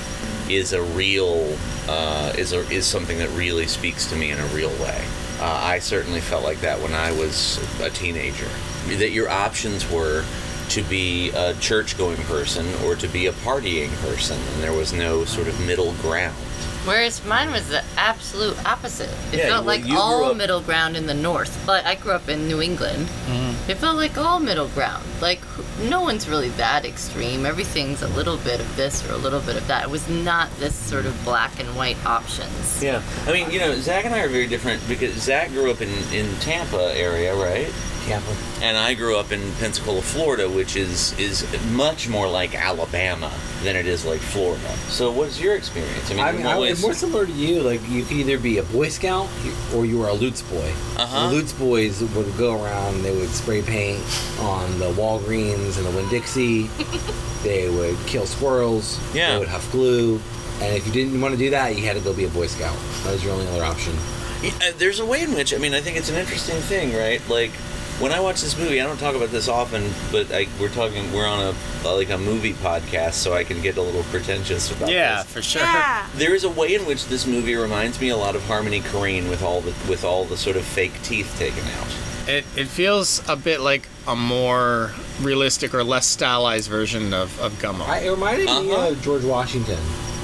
is 0.48 0.72
a 0.72 0.82
real 0.82 1.56
uh, 1.88 2.32
is 2.36 2.52
a, 2.52 2.60
is 2.70 2.86
something 2.86 3.18
that 3.18 3.30
really 3.30 3.66
speaks 3.66 4.06
to 4.10 4.16
me 4.16 4.30
in 4.30 4.38
a 4.38 4.46
real 4.46 4.70
way. 4.82 5.04
Uh, 5.40 5.60
I 5.62 5.78
certainly 5.80 6.20
felt 6.20 6.44
like 6.44 6.60
that 6.60 6.80
when 6.80 6.94
I 6.94 7.12
was 7.12 7.58
a 7.80 7.90
teenager. 7.90 8.48
That 8.86 9.10
your 9.10 9.28
options 9.28 9.90
were 9.90 10.24
to 10.68 10.82
be 10.82 11.30
a 11.30 11.54
church-going 11.54 12.22
person 12.22 12.66
or 12.84 12.94
to 12.96 13.08
be 13.08 13.26
a 13.26 13.32
partying 13.32 13.90
person, 14.00 14.38
and 14.54 14.62
there 14.62 14.72
was 14.72 14.92
no 14.92 15.24
sort 15.24 15.48
of 15.48 15.60
middle 15.66 15.92
ground. 15.94 16.36
Whereas 16.84 17.24
mine 17.24 17.52
was 17.52 17.68
the 17.68 17.82
absolute 17.96 18.56
opposite. 18.66 19.08
It 19.32 19.38
Yeah, 19.38 19.48
felt 19.48 19.64
well, 19.66 19.78
like 19.78 19.88
all 19.90 20.24
up- 20.30 20.36
middle 20.36 20.60
ground 20.60 20.96
in 20.96 21.06
the 21.06 21.14
north. 21.14 21.56
But 21.64 21.86
I 21.86 21.94
grew 21.94 22.12
up 22.12 22.28
in 22.28 22.48
New 22.48 22.60
England. 22.60 23.06
Mm. 23.28 23.54
It 23.68 23.76
felt 23.78 23.96
like 23.96 24.18
all 24.18 24.40
middle 24.40 24.66
ground. 24.68 25.04
Like 25.20 25.40
no 25.88 26.00
one's 26.00 26.28
really 26.28 26.48
that 26.50 26.84
extreme. 26.84 27.46
Everything's 27.46 28.02
a 28.02 28.08
little 28.08 28.36
bit 28.38 28.58
of 28.60 28.76
this 28.76 29.08
or 29.08 29.12
a 29.12 29.16
little 29.16 29.40
bit 29.40 29.56
of 29.56 29.66
that. 29.68 29.84
It 29.84 29.90
was 29.90 30.08
not 30.08 30.50
this 30.58 30.74
sort 30.74 31.06
of 31.06 31.14
black 31.24 31.60
and 31.60 31.68
white 31.76 32.04
options. 32.04 32.82
Yeah, 32.82 33.00
I 33.26 33.32
mean, 33.32 33.50
you 33.50 33.60
know, 33.60 33.74
Zach 33.76 34.04
and 34.04 34.14
I 34.14 34.20
are 34.20 34.28
very 34.28 34.48
different 34.48 34.86
because 34.88 35.14
Zach 35.14 35.50
grew 35.50 35.70
up 35.70 35.80
in 35.80 35.90
in 36.12 36.34
Tampa 36.40 36.92
area, 36.96 37.34
right? 37.36 37.72
And 38.62 38.76
I 38.76 38.94
grew 38.94 39.16
up 39.16 39.32
in 39.32 39.40
Pensacola, 39.54 40.02
Florida, 40.02 40.48
which 40.48 40.76
is 40.76 41.18
is 41.18 41.46
much 41.72 42.08
more 42.08 42.28
like 42.28 42.54
Alabama 42.54 43.32
than 43.62 43.76
it 43.76 43.86
is 43.86 44.04
like 44.04 44.20
Florida. 44.20 44.76
So, 44.88 45.10
what's 45.10 45.40
your 45.40 45.54
experience? 45.56 46.10
I 46.10 46.14
mean, 46.14 46.24
I 46.24 46.32
mean, 46.32 46.46
I, 46.46 46.52
always, 46.52 46.72
it's 46.72 46.82
more 46.82 46.94
similar 46.94 47.26
to 47.26 47.32
you. 47.32 47.62
Like, 47.62 47.80
you 47.88 48.02
could 48.04 48.16
either 48.16 48.38
be 48.38 48.58
a 48.58 48.62
Boy 48.64 48.88
Scout 48.88 49.28
or 49.74 49.86
you 49.86 49.98
were 49.98 50.08
a 50.08 50.12
Lutz 50.12 50.42
boy. 50.42 50.72
Uh-huh. 50.96 51.28
The 51.28 51.36
Lutz 51.36 51.52
boys 51.52 52.02
would 52.02 52.36
go 52.36 52.62
around, 52.62 53.02
they 53.02 53.14
would 53.14 53.30
spray 53.30 53.62
paint 53.62 54.02
on 54.40 54.78
the 54.78 54.92
Walgreens 54.92 55.76
and 55.76 55.86
the 55.86 55.90
Winn 55.90 56.08
Dixie. 56.08 56.62
they 57.42 57.70
would 57.70 57.96
kill 58.06 58.26
squirrels. 58.26 59.00
Yeah. 59.14 59.32
They 59.32 59.38
would 59.38 59.48
huff 59.48 59.70
glue. 59.72 60.20
And 60.60 60.76
if 60.76 60.86
you 60.86 60.92
didn't 60.92 61.20
want 61.20 61.32
to 61.32 61.38
do 61.38 61.50
that, 61.50 61.76
you 61.76 61.84
had 61.84 61.96
to 61.96 62.02
go 62.02 62.12
be 62.12 62.24
a 62.24 62.28
Boy 62.28 62.46
Scout. 62.46 62.76
That 63.04 63.12
was 63.12 63.24
your 63.24 63.32
only 63.32 63.46
other 63.48 63.64
option. 63.64 63.94
Yeah, 64.42 64.50
uh, 64.60 64.72
there's 64.76 64.98
a 64.98 65.06
way 65.06 65.22
in 65.22 65.34
which 65.34 65.54
I 65.54 65.58
mean, 65.58 65.72
I 65.72 65.80
think 65.80 65.96
it's 65.96 66.08
an 66.08 66.16
interesting 66.16 66.56
thing, 66.56 66.96
right? 66.96 67.20
Like 67.28 67.52
when 68.02 68.12
I 68.12 68.20
watch 68.20 68.40
this 68.42 68.58
movie, 68.58 68.80
I 68.80 68.84
don't 68.84 68.98
talk 68.98 69.14
about 69.14 69.30
this 69.30 69.48
often, 69.48 69.88
but 70.10 70.32
I, 70.32 70.48
we're 70.60 70.68
talking, 70.70 71.10
we're 71.12 71.26
on 71.26 71.54
a 71.84 71.88
like 71.88 72.10
a 72.10 72.18
movie 72.18 72.52
podcast, 72.54 73.14
so 73.14 73.32
I 73.32 73.44
can 73.44 73.62
get 73.62 73.76
a 73.76 73.82
little 73.82 74.02
pretentious 74.04 74.70
about 74.70 74.86
this. 74.86 74.90
Yeah, 74.90 75.22
this. 75.22 75.32
for 75.32 75.42
sure. 75.42 75.62
There 76.16 76.34
is 76.34 76.44
a 76.44 76.50
way 76.50 76.74
in 76.74 76.84
which 76.84 77.06
this 77.06 77.26
movie 77.26 77.54
reminds 77.54 78.00
me 78.00 78.08
a 78.08 78.16
lot 78.16 78.34
of 78.34 78.42
Harmony 78.46 78.80
Korine 78.80 79.28
with 79.30 79.42
all 79.42 79.60
the 79.60 79.70
with 79.88 80.04
all 80.04 80.24
the 80.24 80.36
sort 80.36 80.56
of 80.56 80.64
fake 80.64 80.92
teeth 81.02 81.32
taken 81.38 81.64
out. 81.78 81.86
It, 82.28 82.44
it 82.56 82.66
feels 82.68 83.26
a 83.28 83.34
bit 83.36 83.60
like 83.60 83.88
a 84.06 84.14
more 84.14 84.92
realistic 85.20 85.74
or 85.74 85.82
less 85.82 86.06
stylized 86.06 86.68
version 86.70 87.12
of, 87.14 87.38
of 87.40 87.52
Gummo. 87.54 87.86
I, 87.86 87.98
it 88.00 88.10
reminded 88.10 88.46
me 88.46 88.72
Uh-huh. 88.72 88.90
of 88.90 89.02
George 89.02 89.24
Washington. 89.24 89.78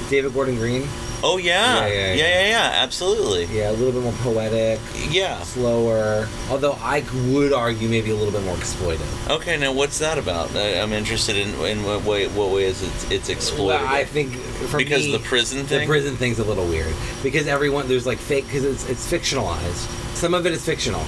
David 0.09 0.33
Gordon 0.33 0.55
Green. 0.55 0.87
Oh 1.21 1.37
yeah, 1.37 1.85
Yeah, 1.85 1.87
yeah, 1.87 1.93
yeah, 1.93 2.13
yeah. 2.13 2.15
yeah, 2.15 2.47
yeah, 2.49 2.71
absolutely. 2.83 3.45
Yeah, 3.45 3.71
a 3.71 3.73
little 3.73 3.91
bit 3.91 4.03
more 4.03 4.13
poetic, 4.23 4.79
Yeah. 5.09 5.41
slower. 5.43 6.27
Although 6.49 6.77
I 6.81 7.03
would 7.31 7.51
argue 7.51 7.89
maybe 7.89 8.11
a 8.11 8.15
little 8.15 8.31
bit 8.31 8.43
more 8.43 8.55
exploitive. 8.55 9.29
Okay, 9.29 9.57
now 9.57 9.73
what's 9.73 9.99
that 9.99 10.17
about? 10.17 10.55
I, 10.55 10.79
I'm 10.81 10.93
interested 10.93 11.35
in 11.35 11.49
in 11.65 11.83
what 11.83 12.03
way 12.05 12.27
what 12.27 12.51
way 12.51 12.63
is 12.65 12.81
it 12.81 13.11
it's 13.11 13.27
exploited? 13.29 13.81
Well, 13.81 13.87
I 13.93 14.05
think 14.05 14.33
for 14.71 14.77
because 14.77 15.05
me, 15.05 15.11
the 15.11 15.19
prison 15.19 15.65
thing. 15.65 15.81
the 15.81 15.85
prison 15.85 16.15
thing's 16.15 16.39
a 16.39 16.43
little 16.45 16.65
weird 16.65 16.93
because 17.21 17.47
everyone 17.47 17.87
there's 17.89 18.05
like 18.07 18.17
fake 18.17 18.45
because 18.45 18.63
it's 18.63 18.89
it's 18.89 19.05
fictionalized. 19.11 19.87
Some 20.15 20.33
of 20.33 20.45
it 20.45 20.53
is 20.53 20.63
fictional. 20.63 21.03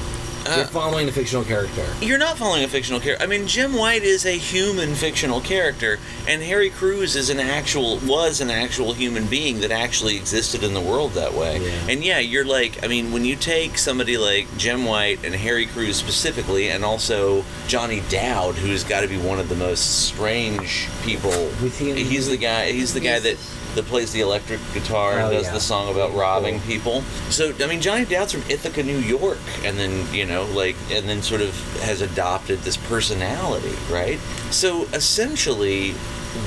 Uh, 0.47 0.56
You're 0.58 0.65
following 0.65 1.08
a 1.08 1.12
fictional 1.12 1.43
character. 1.43 1.86
You're 2.01 2.17
not 2.17 2.38
following 2.38 2.63
a 2.63 2.67
fictional 2.67 2.99
character. 2.99 3.23
I 3.23 3.27
mean, 3.27 3.45
Jim 3.45 3.73
White 3.73 4.01
is 4.01 4.25
a 4.25 4.38
human 4.38 4.95
fictional 4.95 5.39
character, 5.39 5.99
and 6.27 6.41
Harry 6.41 6.71
Crews 6.71 7.15
is 7.15 7.30
an 7.30 7.39
actual 7.39 7.99
was 7.99 8.41
an 8.41 8.49
actual 8.49 8.93
human 8.93 9.27
being 9.27 9.60
that 9.62 9.71
actually 9.71 10.15
existed 10.17 10.63
in 10.63 10.73
the 10.73 10.82
world 10.82 11.12
that 11.12 11.34
way. 11.34 11.60
Yeah. 11.63 11.88
And 11.89 12.04
yeah, 12.04 12.19
you're 12.19 12.45
like, 12.45 12.84
I 12.84 12.88
mean, 12.88 13.12
when 13.12 13.23
you 13.23 13.36
take 13.36 13.77
somebody 13.77 14.17
like 14.17 14.47
Jim 14.58 14.86
White 14.86 15.23
and 15.23 15.36
Harry 15.36 15.67
Crews 15.67 15.95
specifically, 15.95 16.69
and 16.69 16.84
also 16.84 17.45
Johnny 17.67 18.01
Dowd, 18.10 18.56
who's 18.56 18.84
got 18.84 19.01
to 19.01 19.08
be 19.08 19.17
one 19.17 19.39
of 19.39 19.47
the 19.47 19.56
most 19.56 20.08
strange 20.08 20.88
people. 21.04 21.32
He's 21.60 22.27
the 22.27 22.38
guy. 22.38 22.71
He's 22.71 22.93
the 22.93 22.99
guy 22.99 23.19
that. 23.19 23.38
That 23.76 23.86
plays 23.86 24.12
the 24.12 24.20
electric 24.20 24.60
guitar 24.74 25.14
and 25.14 25.22
Oh, 25.22 25.32
does 25.32 25.46
yeah. 25.46 25.54
the 25.54 25.60
song 25.62 25.90
about 25.90 26.14
robbing 26.14 26.60
people. 26.62 27.02
So 27.30 27.54
I 27.62 27.68
mean, 27.68 27.82
Johnny 27.82 28.06
Dowd's 28.06 28.34
from 28.34 28.44
Ithaca, 28.50 28.84
New 28.84 28.98
York, 28.98 29.40
and 29.64 29.78
then 29.78 30.14
you 30.14 30.26
know, 30.26 30.46
like, 30.46 30.76
and 30.92 31.08
then 31.08 31.22
sort 31.22 31.42
of 31.42 31.56
has 31.82 32.02
adopted 32.02 32.60
this 32.60 32.76
personality, 32.76 33.74
right? 33.90 34.20
So 34.50 34.84
essentially, 34.94 35.94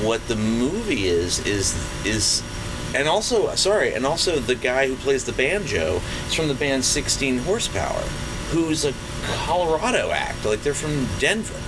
what 0.02 0.26
the 0.28 0.36
movie 0.36 1.06
is 1.06 1.44
is 1.46 1.74
is, 2.04 2.42
and 2.94 3.08
also 3.08 3.54
sorry, 3.54 3.94
and 3.94 4.04
also 4.04 4.38
the 4.38 4.54
guy 4.54 4.88
who 4.88 4.96
plays 4.96 5.24
the 5.24 5.32
banjo 5.32 6.00
is 6.26 6.34
from 6.34 6.48
the 6.48 6.54
band 6.54 6.84
16 6.84 7.38
Horsepower, 7.38 8.02
who's 8.50 8.84
a 8.84 8.92
Colorado 9.46 10.10
act, 10.10 10.44
like 10.44 10.62
they're 10.62 10.74
from 10.74 11.06
Denver. 11.18 11.60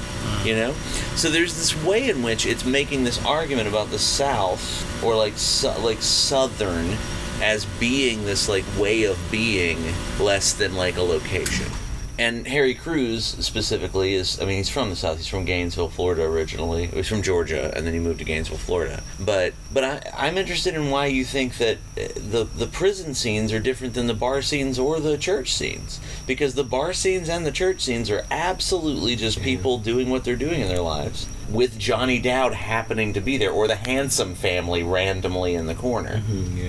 You 0.45 0.55
hmm. 0.55 0.61
know, 0.61 0.73
so 1.15 1.31
there's 1.31 1.57
this 1.57 1.83
way 1.85 2.09
in 2.11 2.23
which 2.23 2.47
it's 2.47 2.65
making 2.65 3.05
this 3.05 3.25
argument 3.25 3.69
about 3.69 3.91
the 3.91 3.99
South 3.99 4.86
or 5.03 5.15
like 5.15 5.37
su- 5.37 5.69
like 5.81 6.03
Southern 6.03 6.97
as 7.43 7.67
being 7.79 8.25
this 8.25 8.49
like 8.49 8.65
way 8.79 9.05
of 9.05 9.19
being 9.31 9.79
less 10.19 10.53
than 10.55 10.75
like 10.75 10.97
a 10.97 11.03
location. 11.03 11.71
And 12.19 12.47
Harry 12.47 12.73
Crews 12.73 13.27
specifically 13.27 14.15
is, 14.15 14.41
I 14.41 14.47
mean, 14.47 14.57
he's 14.57 14.71
from 14.71 14.89
the 14.89 14.97
South. 14.97 15.19
He's 15.19 15.27
from 15.27 15.45
Gainesville, 15.45 15.91
Florida 15.91 16.23
originally. 16.23 16.87
He's 16.87 17.09
from 17.09 17.21
Georgia, 17.21 17.71
and 17.77 17.87
then 17.87 17.93
he 17.93 18.01
moved 18.01 18.21
to 18.21 18.25
Gainesville, 18.25 18.57
Florida. 18.57 19.03
But 19.21 19.53
but 19.71 19.85
I, 19.85 20.13
I'm 20.17 20.39
interested 20.39 20.75
in 20.75 20.89
why 20.89 21.07
you 21.07 21.27
think 21.27 21.59
that 21.59 21.77
uh, 21.77 22.09
the 22.17 22.45
the 22.45 22.67
prison 22.67 23.13
scenes 23.13 23.53
are 23.53 23.61
different 23.61 23.93
than 23.93 24.07
the 24.07 24.15
bar 24.15 24.41
scenes 24.41 24.79
or 24.79 24.99
the 24.99 25.19
church 25.19 25.53
scenes, 25.53 26.01
because 26.27 26.55
the 26.55 26.65
bar 26.65 26.95
scenes 26.95 27.29
and 27.29 27.45
the 27.45 27.53
church 27.53 27.83
scenes 27.83 28.11
are 28.11 28.25
absolutely 28.31 29.15
just 29.15 29.43
people 29.43 29.77
doing 29.77 30.09
what 30.09 30.25
they're 30.25 30.37
doing 30.37 30.63
in 30.63 30.69
their 30.69 30.81
lives, 30.81 31.29
with 31.51 31.79
Johnny 31.79 32.19
Dowd 32.19 32.55
happening 32.55 33.13
to 33.15 33.21
be 33.21 33.37
there, 33.37 33.51
or 33.51 33.69
the 33.69 33.77
handsome 33.77 34.35
family 34.35 34.83
randomly 34.83 35.55
in 35.55 35.67
the 35.67 35.75
corner. 35.75 36.23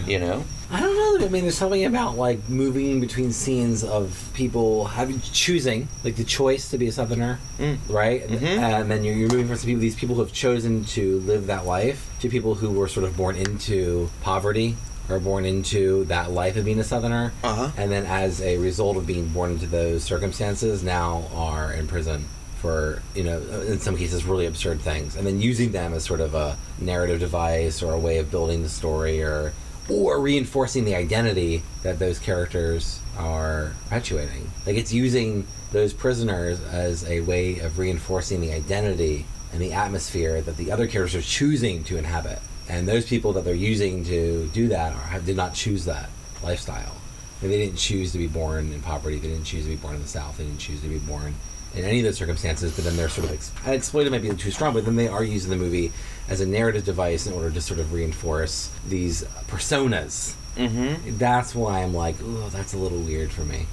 You 0.06 0.20
know. 0.20 0.44
I 0.70 0.82
don't 0.82 1.20
know. 1.22 1.26
I 1.26 1.30
mean, 1.30 1.44
there's 1.44 1.58
something 1.58 1.86
about 1.86 2.18
like 2.18 2.50
moving 2.50 3.00
between 3.00 3.32
scenes 3.32 3.86
of 3.86 4.30
people 4.34 4.86
having 4.86 5.22
choosing, 5.22 5.88
like 6.04 6.18
the 6.18 6.26
choice 6.26 6.70
to 6.72 6.78
be 6.78 6.88
a 6.88 6.92
Southerner, 6.92 7.40
Mm. 7.58 7.78
right? 7.88 8.28
Mhm. 8.28 8.44
And 8.44 8.92
then 8.92 9.04
you're, 9.06 9.16
you're 9.16 9.30
moving 9.30 9.48
from 9.48 9.56
some 9.56 9.68
people, 9.68 9.80
these 9.82 9.96
people 9.96 10.16
who 10.16 10.22
have 10.22 10.34
chosen 10.34 10.84
to 10.86 11.20
live 11.22 11.48
that 11.48 11.66
life, 11.66 12.10
to 12.20 12.28
people 12.30 12.56
who 12.56 12.70
were 12.72 12.90
sort 12.90 13.06
of 13.06 13.16
born 13.16 13.38
into 13.38 14.10
poverty 14.22 14.76
or 15.10 15.20
born 15.20 15.46
into 15.46 16.04
that 16.06 16.32
life 16.32 16.58
of 16.58 16.66
being 16.66 16.80
a 16.80 16.84
Southerner, 16.84 17.32
Uh 17.46 17.56
huh. 17.56 17.72
and 17.78 17.90
then 17.90 18.06
as 18.06 18.42
a 18.42 18.58
result 18.58 18.98
of 18.98 19.08
being 19.08 19.30
born 19.30 19.52
into 19.52 19.68
those 19.68 20.04
circumstances, 20.04 20.84
now 20.84 21.24
are 21.34 21.72
in 21.72 21.88
prison. 21.88 22.26
For 22.62 23.02
you 23.16 23.24
know 23.24 23.40
in 23.68 23.80
some 23.80 23.96
cases 23.96 24.26
really 24.26 24.46
absurd 24.46 24.82
things. 24.82 25.16
And 25.16 25.26
then 25.26 25.42
using 25.42 25.72
them 25.72 25.94
as 25.94 26.04
sort 26.04 26.22
of 26.22 26.36
a 26.36 26.58
narrative 26.80 27.20
device 27.20 27.82
or 27.82 27.94
a 27.94 28.00
way 28.00 28.18
of 28.18 28.32
building 28.32 28.64
the 28.64 28.70
story 28.70 29.22
or 29.22 29.54
or 29.90 30.20
reinforcing 30.20 30.84
the 30.86 30.96
identity 30.96 31.64
that 31.84 31.98
those 32.00 32.20
characters 32.20 33.00
are 33.18 33.74
perpetuating. 33.84 34.52
Like 34.66 34.76
it's 34.76 34.92
using 34.92 35.48
those 35.72 35.94
prisoners 35.94 36.62
as 36.62 37.06
a 37.06 37.22
way 37.22 37.60
of 37.60 37.80
reinforcing 37.80 38.42
the 38.42 38.54
identity 38.54 39.26
and 39.54 39.62
the 39.62 39.74
atmosphere 39.74 40.42
that 40.42 40.58
the 40.58 40.72
other 40.72 40.88
characters 40.88 41.16
are 41.16 41.28
choosing 41.28 41.84
to 41.86 41.98
inhabit. 41.98 42.40
And 42.70 42.88
those 42.88 43.06
people 43.06 43.32
that 43.34 43.46
they're 43.46 43.56
using 43.56 44.04
to 44.06 44.48
do 44.54 44.68
that 44.70 44.94
are, 44.94 45.20
did 45.22 45.38
not 45.38 45.54
choose 45.54 45.86
that 45.86 46.10
lifestyle. 46.44 46.98
They 47.42 47.48
didn't 47.48 47.78
choose 47.78 48.12
to 48.12 48.18
be 48.18 48.28
born 48.28 48.74
in 48.74 48.82
poverty. 48.82 49.20
They 49.20 49.30
didn't 49.30 49.46
choose 49.46 49.64
to 49.64 49.70
be 49.70 49.76
born 49.76 49.96
in 49.96 50.02
the 50.02 50.08
south. 50.08 50.38
They 50.38 50.44
didn't 50.44 50.60
choose 50.60 50.82
to 50.82 50.90
be 50.90 50.98
born 50.98 51.36
in 51.78 51.86
any 51.86 52.00
of 52.00 52.06
those 52.06 52.18
circumstances, 52.18 52.76
but 52.76 52.84
then 52.84 52.98
they're 52.98 53.10
sort 53.10 53.28
of 53.28 53.34
ex- 53.34 53.52
exploited 53.66 54.12
might 54.12 54.22
be 54.22 54.30
too 54.36 54.52
strong, 54.52 54.74
but 54.74 54.86
then 54.86 54.96
they 54.96 55.08
are 55.08 55.24
using 55.24 55.50
the 55.50 55.56
movie 55.56 55.92
as 56.28 56.42
a 56.42 56.46
narrative 56.46 56.84
device 56.86 57.28
in 57.28 57.34
order 57.34 57.50
to 57.52 57.62
sort 57.62 57.80
of 57.80 57.94
reinforce 57.94 58.70
these 58.88 59.24
personas. 59.48 60.36
Mm-hmm. 60.56 61.18
That's 61.18 61.54
why 61.54 61.84
I'm 61.84 61.94
like, 61.94 62.16
oh, 62.24 62.50
that's 62.50 62.74
a 62.74 62.78
little 62.78 63.00
weird 63.00 63.32
for 63.32 63.46
me. 63.46 63.68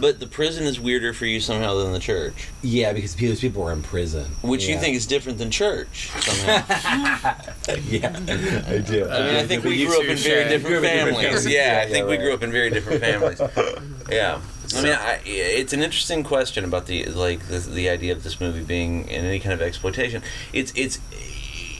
But 0.00 0.18
the 0.18 0.26
prison 0.26 0.64
is 0.64 0.80
weirder 0.80 1.12
for 1.12 1.26
you 1.26 1.38
somehow 1.38 1.74
than 1.74 1.92
the 1.92 2.00
church. 2.00 2.48
Yeah, 2.62 2.92
because 2.92 3.14
those 3.14 3.40
people 3.40 3.62
are 3.62 3.72
in 3.72 3.82
prison, 3.82 4.24
Which 4.42 4.66
you 4.66 4.76
think 4.78 4.96
is 4.96 5.06
different 5.06 5.38
than 5.38 5.50
church 5.52 6.10
somehow. 6.10 6.64
yeah, 7.84 8.64
I 8.66 8.78
do. 8.78 9.08
I 9.08 9.20
mean, 9.20 9.36
I 9.36 9.46
think 9.46 9.62
we 9.62 9.84
grew 9.86 10.00
up 10.00 10.06
in 10.06 10.16
very 10.16 10.48
different 10.48 10.66
Grew 10.66 10.78
up 10.78 10.84
in 10.84 10.90
different 10.90 11.16
families. 11.18 11.24
families. 11.24 11.46
Yeah, 11.46 11.82
Yeah, 11.82 11.86
I 11.86 11.90
think 11.90 12.08
we 12.08 12.16
grew 12.16 12.34
up 12.34 12.42
in 12.42 12.50
very 12.50 12.70
different 12.70 13.00
families. 13.00 13.40
Yeah. 14.10 14.40
I 14.74 14.82
mean, 14.82 14.92
I, 14.92 15.20
it's 15.24 15.72
an 15.72 15.82
interesting 15.82 16.22
question 16.22 16.64
about 16.64 16.86
the 16.86 17.04
like 17.06 17.48
the, 17.48 17.58
the 17.58 17.88
idea 17.88 18.12
of 18.12 18.22
this 18.22 18.40
movie 18.40 18.62
being 18.62 19.08
in 19.08 19.24
any 19.24 19.40
kind 19.40 19.52
of 19.52 19.62
exploitation. 19.62 20.22
It's 20.52 20.72
it's 20.74 20.98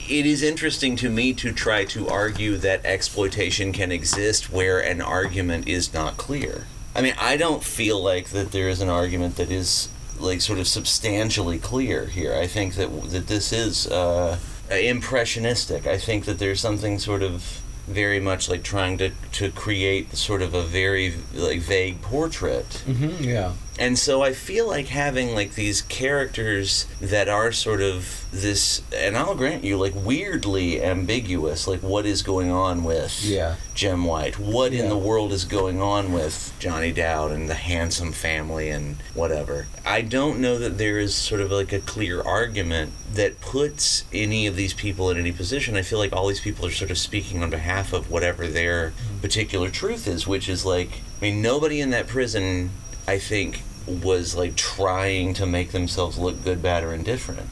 it 0.09 0.25
is 0.25 0.43
interesting 0.43 0.95
to 0.97 1.09
me 1.09 1.33
to 1.33 1.53
try 1.53 1.85
to 1.85 2.09
argue 2.09 2.57
that 2.57 2.85
exploitation 2.85 3.71
can 3.71 3.91
exist 3.91 4.51
where 4.51 4.79
an 4.79 5.01
argument 5.01 5.67
is 5.67 5.93
not 5.93 6.17
clear. 6.17 6.67
I 6.93 7.01
mean, 7.01 7.15
I 7.17 7.37
don't 7.37 7.63
feel 7.63 8.01
like 8.03 8.29
that 8.29 8.51
there 8.51 8.67
is 8.67 8.81
an 8.81 8.89
argument 8.89 9.37
that 9.37 9.49
is 9.49 9.87
like 10.19 10.41
sort 10.41 10.59
of 10.59 10.67
substantially 10.67 11.59
clear 11.59 12.07
here. 12.07 12.35
I 12.35 12.47
think 12.47 12.75
that 12.75 13.11
that 13.11 13.27
this 13.27 13.53
is 13.53 13.87
uh, 13.87 14.37
impressionistic. 14.69 15.87
I 15.87 15.97
think 15.97 16.25
that 16.25 16.39
there's 16.39 16.59
something 16.59 16.99
sort 16.99 17.23
of 17.23 17.61
very 17.91 18.19
much 18.19 18.49
like 18.49 18.63
trying 18.63 18.97
to 18.97 19.11
to 19.33 19.51
create 19.51 20.15
sort 20.15 20.41
of 20.41 20.53
a 20.53 20.61
very 20.63 21.13
like 21.33 21.59
vague 21.59 22.01
portrait 22.01 22.83
Mm-hmm, 22.87 23.23
yeah. 23.23 23.53
And 23.79 23.97
so 23.97 24.21
I 24.21 24.33
feel 24.33 24.67
like 24.67 24.87
having 24.87 25.33
like 25.33 25.55
these 25.55 25.81
characters 25.81 26.85
that 26.99 27.29
are 27.29 27.51
sort 27.51 27.81
of 27.81 28.25
this, 28.31 28.81
and 28.93 29.17
I'll 29.17 29.35
grant 29.35 29.63
you, 29.63 29.77
like 29.77 29.93
weirdly 29.95 30.83
ambiguous. 30.83 31.67
Like 31.67 31.79
what 31.81 32.05
is 32.05 32.21
going 32.21 32.51
on 32.51 32.83
with 32.83 33.23
Yeah. 33.23 33.55
Jim 33.73 34.03
White? 34.03 34.37
What 34.37 34.73
in 34.73 34.89
the 34.89 34.97
world 34.97 35.31
is 35.31 35.45
going 35.45 35.81
on 35.81 36.11
with 36.11 36.53
Johnny 36.59 36.91
Dowd 36.91 37.31
and 37.31 37.49
the 37.49 37.55
handsome 37.55 38.11
family 38.11 38.69
and 38.69 38.97
whatever? 39.13 39.67
I 39.85 40.01
don't 40.01 40.39
know 40.39 40.59
that 40.59 40.77
there 40.77 40.99
is 40.99 41.15
sort 41.15 41.41
of 41.41 41.51
like 41.51 41.71
a 41.71 41.79
clear 41.79 42.21
argument 42.21 42.91
that 43.13 43.41
puts 43.41 44.03
any 44.13 44.47
of 44.47 44.55
these 44.55 44.73
people 44.73 45.09
in 45.09 45.17
any 45.17 45.31
position. 45.31 45.75
I 45.75 45.81
feel 45.81 45.99
like 45.99 46.13
all 46.13 46.27
these 46.27 46.41
people 46.41 46.65
are 46.65 46.71
sort 46.71 46.91
of 46.91 46.97
speaking 46.97 47.41
on 47.41 47.49
behalf 47.49 47.93
of 47.93 48.11
whatever 48.11 48.47
their 48.47 48.91
mm-hmm. 48.91 49.19
particular 49.19 49.69
truth 49.69 50.07
is, 50.07 50.27
which 50.27 50.47
is 50.47 50.65
like, 50.65 51.01
I 51.19 51.25
mean, 51.25 51.41
nobody 51.41 51.81
in 51.81 51.89
that 51.89 52.07
prison, 52.07 52.71
I 53.11 53.19
think, 53.19 53.61
was 53.87 54.35
like 54.35 54.55
trying 54.55 55.33
to 55.35 55.45
make 55.45 55.71
themselves 55.71 56.17
look 56.17 56.43
good, 56.45 56.61
bad, 56.61 56.83
or 56.83 56.93
indifferent. 56.93 57.49